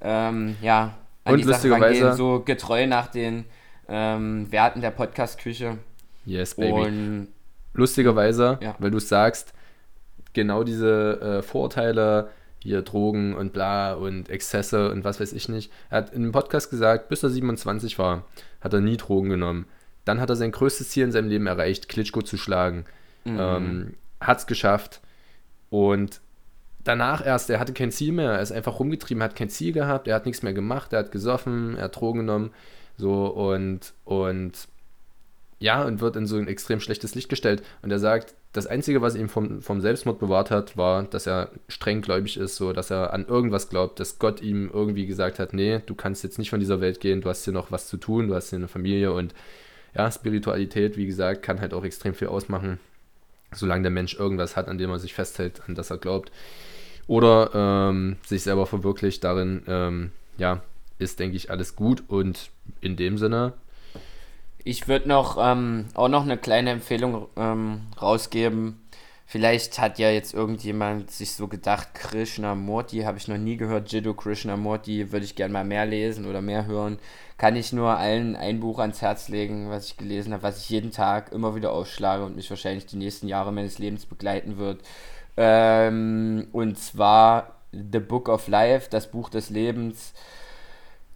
ähm, 0.00 0.56
ja, 0.62 0.96
an 1.24 1.34
und 1.34 1.38
die 1.38 1.44
Sache 1.44 1.70
rangehen, 1.70 2.14
so 2.14 2.40
getreu 2.40 2.86
nach 2.86 3.08
den 3.08 3.44
ähm, 3.88 4.50
Werten 4.50 4.80
der 4.80 4.90
Podcast-Küche. 4.90 5.76
Yes, 6.24 6.54
baby. 6.54 6.72
Und, 6.72 7.28
lustigerweise, 7.74 8.58
ja. 8.62 8.74
weil 8.78 8.90
du 8.90 8.98
sagst, 8.98 9.52
genau 10.32 10.64
diese 10.64 11.20
äh, 11.20 11.42
Vorurteile, 11.42 12.30
hier 12.62 12.82
Drogen 12.82 13.34
und 13.34 13.52
bla 13.52 13.94
und 13.94 14.28
Exzesse 14.28 14.90
und 14.90 15.04
was 15.04 15.20
weiß 15.20 15.32
ich 15.32 15.48
nicht. 15.48 15.72
Er 15.88 15.98
hat 15.98 16.12
in 16.12 16.22
dem 16.22 16.32
Podcast 16.32 16.70
gesagt, 16.70 17.08
bis 17.08 17.22
er 17.22 17.30
27 17.30 17.98
war, 17.98 18.26
hat 18.60 18.72
er 18.72 18.80
nie 18.80 18.96
Drogen 18.96 19.30
genommen. 19.30 19.66
Dann 20.04 20.20
hat 20.20 20.30
er 20.30 20.36
sein 20.36 20.52
größtes 20.52 20.90
Ziel 20.90 21.04
in 21.04 21.12
seinem 21.12 21.28
Leben 21.28 21.46
erreicht, 21.46 21.88
Klitschko 21.88 22.22
zu 22.22 22.36
schlagen. 22.36 22.84
Mhm. 23.24 23.38
Ähm, 23.38 23.94
hat 24.20 24.38
es 24.38 24.46
geschafft. 24.46 25.00
Und 25.70 26.20
danach 26.84 27.24
erst, 27.24 27.50
er 27.50 27.60
hatte 27.60 27.72
kein 27.72 27.92
Ziel 27.92 28.12
mehr, 28.12 28.32
er 28.32 28.42
ist 28.42 28.52
einfach 28.52 28.78
rumgetrieben, 28.78 29.22
hat 29.22 29.36
kein 29.36 29.50
Ziel 29.50 29.72
gehabt, 29.72 30.08
er 30.08 30.14
hat 30.16 30.26
nichts 30.26 30.42
mehr 30.42 30.52
gemacht, 30.52 30.92
er 30.92 31.00
hat 31.00 31.12
gesoffen, 31.12 31.76
er 31.76 31.84
hat 31.84 31.96
Drogen 31.96 32.20
genommen, 32.20 32.50
so 32.96 33.26
und, 33.26 33.94
und 34.04 34.68
ja, 35.60 35.84
und 35.84 36.00
wird 36.00 36.16
in 36.16 36.26
so 36.26 36.36
ein 36.36 36.48
extrem 36.48 36.80
schlechtes 36.80 37.14
Licht 37.14 37.28
gestellt. 37.28 37.62
Und 37.82 37.90
er 37.90 37.98
sagt, 37.98 38.34
das 38.52 38.66
Einzige, 38.66 39.02
was 39.02 39.14
ihn 39.14 39.28
vom, 39.28 39.60
vom 39.60 39.80
Selbstmord 39.80 40.18
bewahrt 40.18 40.50
hat, 40.50 40.76
war, 40.76 41.04
dass 41.04 41.26
er 41.26 41.50
streng 41.68 42.00
gläubig 42.00 42.38
ist, 42.38 42.56
so 42.56 42.72
dass 42.72 42.90
er 42.90 43.12
an 43.12 43.26
irgendwas 43.26 43.68
glaubt, 43.68 44.00
dass 44.00 44.18
Gott 44.18 44.40
ihm 44.40 44.70
irgendwie 44.72 45.06
gesagt 45.06 45.38
hat, 45.38 45.52
nee, 45.52 45.80
du 45.84 45.94
kannst 45.94 46.24
jetzt 46.24 46.38
nicht 46.38 46.50
von 46.50 46.60
dieser 46.60 46.80
Welt 46.80 46.98
gehen, 46.98 47.20
du 47.20 47.28
hast 47.28 47.44
hier 47.44 47.52
noch 47.52 47.70
was 47.70 47.86
zu 47.86 47.98
tun, 47.98 48.28
du 48.28 48.34
hast 48.34 48.50
hier 48.50 48.58
eine 48.58 48.68
Familie 48.68 49.12
und 49.12 49.34
ja, 49.94 50.10
Spiritualität, 50.10 50.96
wie 50.96 51.06
gesagt, 51.06 51.42
kann 51.42 51.60
halt 51.60 51.74
auch 51.74 51.84
extrem 51.84 52.14
viel 52.14 52.28
ausmachen, 52.28 52.80
solange 53.52 53.82
der 53.82 53.90
Mensch 53.90 54.14
irgendwas 54.14 54.56
hat, 54.56 54.68
an 54.68 54.78
dem 54.78 54.90
er 54.90 54.98
sich 54.98 55.14
festhält, 55.14 55.62
an 55.68 55.74
das 55.74 55.90
er 55.90 55.98
glaubt 55.98 56.32
oder 57.06 57.50
ähm, 57.54 58.16
sich 58.24 58.44
selber 58.44 58.66
verwirklicht. 58.66 59.24
Darin, 59.24 59.62
ähm, 59.66 60.12
ja, 60.38 60.62
ist, 60.98 61.18
denke 61.18 61.36
ich, 61.36 61.50
alles 61.50 61.74
gut 61.74 62.04
und 62.06 62.50
in 62.80 62.96
dem 62.96 63.18
Sinne. 63.18 63.54
Ich 64.64 64.88
würde 64.88 65.08
noch 65.08 65.38
ähm, 65.40 65.86
auch 65.94 66.08
noch 66.08 66.22
eine 66.22 66.36
kleine 66.36 66.70
Empfehlung 66.70 67.28
ähm, 67.36 67.82
rausgeben. 68.00 68.80
Vielleicht 69.26 69.78
hat 69.78 70.00
ja 70.00 70.10
jetzt 70.10 70.34
irgendjemand 70.34 71.10
sich 71.10 71.34
so 71.34 71.46
gedacht, 71.46 71.94
Krishnamurti, 71.94 73.02
habe 73.02 73.16
ich 73.16 73.28
noch 73.28 73.38
nie 73.38 73.56
gehört, 73.56 73.92
Jiddu 73.92 74.12
Krishnamurti, 74.12 75.12
würde 75.12 75.24
ich 75.24 75.36
gerne 75.36 75.52
mal 75.52 75.64
mehr 75.64 75.86
lesen 75.86 76.26
oder 76.26 76.42
mehr 76.42 76.66
hören. 76.66 76.98
Kann 77.38 77.54
ich 77.54 77.72
nur 77.72 77.96
allen 77.96 78.34
ein 78.34 78.58
Buch 78.58 78.80
ans 78.80 79.02
Herz 79.02 79.28
legen, 79.28 79.70
was 79.70 79.86
ich 79.86 79.96
gelesen 79.96 80.32
habe, 80.32 80.42
was 80.42 80.58
ich 80.58 80.68
jeden 80.68 80.90
Tag 80.90 81.30
immer 81.30 81.54
wieder 81.54 81.72
ausschlage 81.72 82.24
und 82.24 82.34
mich 82.34 82.50
wahrscheinlich 82.50 82.86
die 82.86 82.96
nächsten 82.96 83.28
Jahre 83.28 83.52
meines 83.52 83.78
Lebens 83.78 84.04
begleiten 84.04 84.58
wird. 84.58 84.82
Ähm, 85.36 86.48
und 86.50 86.76
zwar 86.76 87.60
The 87.70 88.00
Book 88.00 88.28
of 88.28 88.48
Life, 88.48 88.88
das 88.90 89.12
Buch 89.12 89.30
des 89.30 89.48
Lebens. 89.48 90.12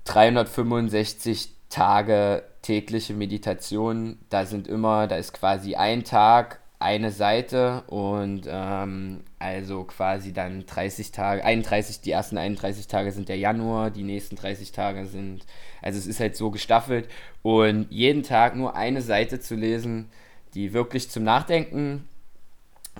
365 0.04 1.50
Tage 1.68 2.44
tägliche 2.64 3.14
Meditation. 3.14 4.18
Da 4.30 4.46
sind 4.46 4.66
immer, 4.66 5.06
da 5.06 5.16
ist 5.16 5.32
quasi 5.32 5.74
ein 5.76 6.02
Tag, 6.02 6.60
eine 6.78 7.12
Seite 7.12 7.82
und 7.86 8.42
ähm, 8.46 9.20
also 9.38 9.84
quasi 9.84 10.32
dann 10.32 10.66
30 10.66 11.12
Tage, 11.12 11.44
31, 11.44 12.00
die 12.00 12.10
ersten 12.10 12.36
31 12.36 12.88
Tage 12.88 13.12
sind 13.12 13.28
der 13.28 13.38
Januar, 13.38 13.90
die 13.90 14.02
nächsten 14.02 14.36
30 14.36 14.72
Tage 14.72 15.06
sind, 15.06 15.46
also 15.80 15.98
es 15.98 16.06
ist 16.06 16.20
halt 16.20 16.36
so 16.36 16.50
gestaffelt 16.50 17.08
und 17.42 17.86
jeden 17.90 18.22
Tag 18.22 18.56
nur 18.56 18.76
eine 18.76 19.02
Seite 19.02 19.40
zu 19.40 19.54
lesen, 19.54 20.10
die 20.54 20.72
wirklich 20.72 21.10
zum 21.10 21.24
Nachdenken 21.24 22.06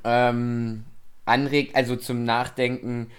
ähm, 0.05 0.85
anregt, 1.27 1.77
also 1.77 1.97
zum 1.97 2.25
Nachdenken 2.25 3.11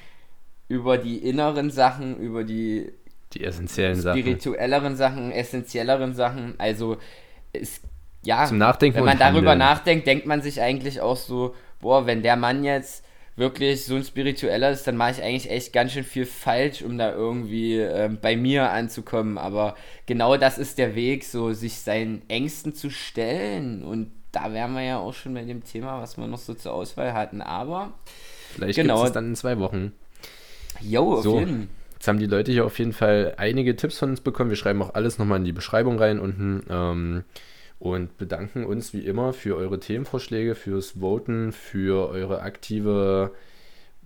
über 0.67 0.97
die 0.97 1.17
inneren 1.17 1.69
Sachen, 1.69 2.17
über 2.17 2.43
die, 2.43 2.91
die 3.35 3.43
essentiellen 3.43 3.99
spirituelleren 3.99 4.95
Sachen. 4.95 5.25
Sachen, 5.25 5.31
essentielleren 5.31 6.13
Sachen. 6.13 6.55
Also 6.57 6.97
es 7.53 7.81
ja, 8.23 8.45
zum 8.45 8.57
Nachdenken. 8.57 8.97
Wenn 8.97 9.05
man 9.05 9.19
darüber 9.19 9.51
handeln. 9.51 9.59
nachdenkt, 9.59 10.07
denkt 10.07 10.25
man 10.25 10.41
sich 10.41 10.61
eigentlich 10.61 10.99
auch 11.01 11.17
so, 11.17 11.55
boah, 11.79 12.05
wenn 12.05 12.23
der 12.23 12.35
Mann 12.35 12.63
jetzt 12.63 13.05
wirklich 13.35 13.85
so 13.85 13.95
ein 13.95 14.03
spiritueller 14.03 14.71
ist, 14.71 14.87
dann 14.87 14.97
mache 14.97 15.11
ich 15.11 15.21
eigentlich 15.21 15.51
echt 15.51 15.73
ganz 15.73 15.91
schön 15.91 16.03
viel 16.03 16.25
falsch, 16.25 16.81
um 16.81 16.97
da 16.97 17.11
irgendwie 17.11 17.77
äh, 17.77 18.09
bei 18.09 18.35
mir 18.35 18.71
anzukommen. 18.71 19.37
Aber 19.37 19.75
genau 20.05 20.37
das 20.37 20.57
ist 20.57 20.77
der 20.77 20.95
Weg, 20.95 21.23
so 21.25 21.53
sich 21.53 21.79
seinen 21.79 22.27
Ängsten 22.29 22.73
zu 22.73 22.89
stellen. 22.89 23.83
Und 23.83 24.11
da 24.31 24.53
wären 24.53 24.73
wir 24.73 24.81
ja 24.81 24.97
auch 24.97 25.13
schon 25.13 25.33
bei 25.33 25.43
dem 25.43 25.63
Thema, 25.63 26.01
was 26.01 26.17
wir 26.17 26.27
noch 26.27 26.39
so 26.39 26.53
zur 26.53 26.73
Auswahl 26.73 27.13
hatten. 27.13 27.41
Aber 27.41 27.93
vielleicht 28.53 28.77
genau. 28.77 28.95
gibt 28.95 29.07
es 29.07 29.13
dann 29.13 29.27
in 29.27 29.35
zwei 29.35 29.59
Wochen. 29.59 29.93
Jo, 30.81 31.15
auf 31.15 31.23
so. 31.23 31.39
jeden 31.39 31.69
Jetzt 32.05 32.09
haben 32.09 32.19
die 32.19 32.27
Leute 32.27 32.51
hier 32.51 32.67
auf 32.67 32.77
jeden 32.77 32.93
Fall 32.93 33.33
einige 33.37 33.75
Tipps 33.75 33.97
von 33.97 34.11
uns 34.11 34.21
bekommen. 34.21 34.51
Wir 34.51 34.57
schreiben 34.57 34.79
auch 34.83 34.93
alles 34.93 35.17
nochmal 35.17 35.39
in 35.39 35.43
die 35.43 35.51
Beschreibung 35.51 35.97
rein 35.97 36.19
unten. 36.19 36.61
Ähm, 36.69 37.23
und 37.79 38.19
bedanken 38.19 38.63
uns 38.63 38.93
wie 38.93 38.99
immer 38.99 39.33
für 39.33 39.55
eure 39.55 39.79
Themenvorschläge, 39.79 40.53
fürs 40.53 40.99
Voten, 40.99 41.51
für 41.51 42.07
eure 42.09 42.43
aktive 42.43 43.31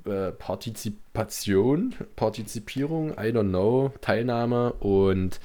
äh, 0.06 0.32
Partizipation, 0.32 1.94
Partizipierung, 2.16 3.12
I 3.20 3.34
don't 3.34 3.50
know, 3.50 3.92
Teilnahme 4.00 4.72
und 4.80 5.42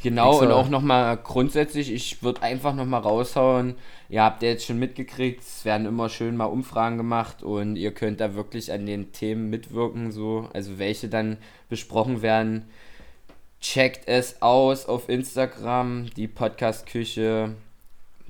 Genau, 0.00 0.38
und 0.38 0.52
auch 0.52 0.68
nochmal 0.68 1.16
grundsätzlich, 1.16 1.92
ich 1.92 2.22
würde 2.22 2.42
einfach 2.42 2.72
nochmal 2.72 3.00
raushauen, 3.00 3.74
ihr 4.08 4.22
habt 4.22 4.42
ja 4.44 4.50
jetzt 4.50 4.64
schon 4.64 4.78
mitgekriegt, 4.78 5.40
es 5.40 5.64
werden 5.64 5.88
immer 5.88 6.08
schön 6.08 6.36
mal 6.36 6.44
Umfragen 6.44 6.96
gemacht 6.96 7.42
und 7.42 7.74
ihr 7.74 7.90
könnt 7.92 8.20
da 8.20 8.36
wirklich 8.36 8.70
an 8.72 8.86
den 8.86 9.10
Themen 9.10 9.50
mitwirken, 9.50 10.12
so, 10.12 10.48
also 10.52 10.78
welche 10.78 11.08
dann 11.08 11.36
besprochen 11.68 12.22
werden. 12.22 12.68
Checkt 13.60 14.06
es 14.06 14.40
aus 14.40 14.86
auf 14.86 15.08
Instagram, 15.08 16.06
die 16.16 16.28
Podcast-Küche. 16.28 17.56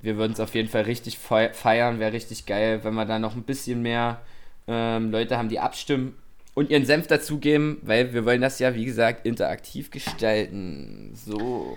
Wir 0.01 0.17
würden 0.17 0.33
es 0.33 0.41
auf 0.41 0.55
jeden 0.55 0.71
Fall 0.71 0.83
richtig 0.83 1.19
feiern, 1.19 1.99
wäre 1.99 2.15
richtig 2.15 2.47
geil, 2.47 2.81
wenn 2.83 2.95
wir 2.95 3.05
da 3.05 3.19
noch 3.19 3.37
ein 3.37 3.43
bisschen 3.43 3.83
mehr 3.83 4.23
ähm, 4.67 5.11
Leute 5.11 5.37
haben, 5.37 5.51
die 5.51 5.61
abstimmen 5.61 6.17
und 6.59 6.71
ihren 6.71 6.85
Senf 6.85 7.07
dazugeben, 7.07 7.79
weil 7.83 8.13
wir 8.13 8.25
wollen 8.25 8.41
das 8.41 8.59
ja, 8.59 8.75
wie 8.75 8.85
gesagt, 8.85 9.25
interaktiv 9.25 9.93
gestalten. 9.93 11.13
So. 11.15 11.77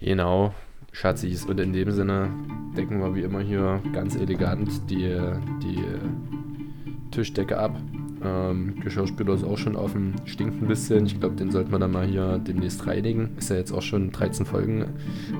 Genau, 0.00 0.54
Schatzis. 0.92 1.44
Und 1.44 1.60
in 1.60 1.74
dem 1.74 1.90
Sinne 1.90 2.30
decken 2.74 3.00
wir 3.00 3.14
wie 3.14 3.20
immer 3.20 3.40
hier 3.40 3.82
ganz 3.92 4.16
elegant 4.16 4.88
die, 4.88 5.14
die 5.62 5.84
Tischdecke 7.10 7.58
ab. 7.58 7.78
Ähm, 8.24 8.74
Geschirrspüler 8.80 9.34
ist 9.34 9.44
auch 9.44 9.58
schon 9.58 9.76
offen, 9.76 10.14
stinkt 10.24 10.62
ein 10.62 10.68
bisschen. 10.68 11.06
Ich 11.06 11.18
glaube, 11.20 11.36
den 11.36 11.50
sollte 11.50 11.70
man 11.70 11.80
dann 11.80 11.92
mal 11.92 12.06
hier 12.06 12.38
demnächst 12.38 12.86
reinigen. 12.86 13.30
Ist 13.36 13.50
ja 13.50 13.56
jetzt 13.56 13.72
auch 13.72 13.82
schon 13.82 14.10
13 14.10 14.46
Folgen 14.46 14.84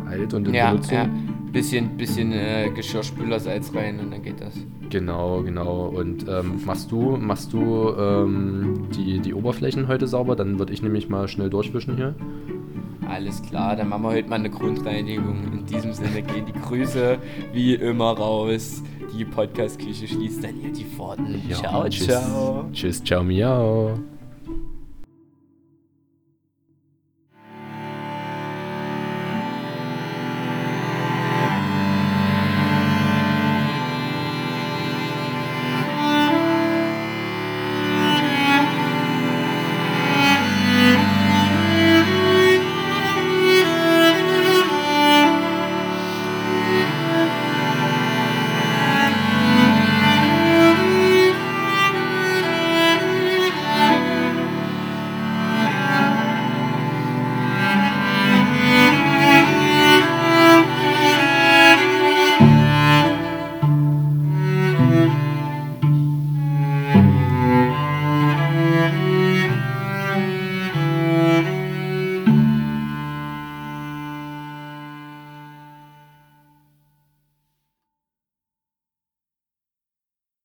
alt 0.06 0.34
und 0.34 0.48
in 0.48 0.54
ja, 0.54 0.70
Benutzung. 0.70 0.94
Ja, 0.94 1.08
bisschen, 1.52 1.96
bisschen 1.96 2.32
äh, 2.32 2.70
Geschirrspülersalz 2.74 3.74
rein 3.74 4.00
und 4.00 4.10
dann 4.10 4.22
geht 4.22 4.40
das. 4.40 4.54
Genau, 4.90 5.42
genau. 5.42 5.86
Und 5.86 6.26
ähm, 6.28 6.60
machst 6.64 6.92
du, 6.92 7.16
machst 7.16 7.52
du 7.52 7.94
ähm, 7.98 8.88
die, 8.94 9.20
die 9.20 9.34
Oberflächen 9.34 9.88
heute 9.88 10.06
sauber? 10.06 10.36
Dann 10.36 10.58
würde 10.58 10.72
ich 10.72 10.82
nämlich 10.82 11.08
mal 11.08 11.28
schnell 11.28 11.50
durchwischen 11.50 11.96
hier. 11.96 12.14
Alles 13.08 13.42
klar, 13.42 13.76
dann 13.76 13.88
machen 13.88 14.02
wir 14.02 14.10
heute 14.10 14.28
mal 14.28 14.36
eine 14.36 14.50
Grundreinigung. 14.50 15.44
In 15.52 15.66
diesem 15.66 15.92
Sinne 15.92 16.22
gehen 16.22 16.46
die 16.46 16.58
Grüße 16.58 17.18
wie 17.52 17.74
immer 17.74 18.12
raus 18.12 18.82
die 19.16 19.24
Podcast-Küche 19.24 20.08
schließt 20.08 20.44
dann 20.44 20.54
hier 20.54 20.72
die 20.72 20.84
Pforten. 20.84 21.42
Ja, 21.48 21.56
ciao, 21.56 21.88
tschüss. 21.88 22.06
ciao. 22.06 22.68
Tschüss, 22.72 23.02
ciao, 23.02 23.22
miau. 23.22 23.98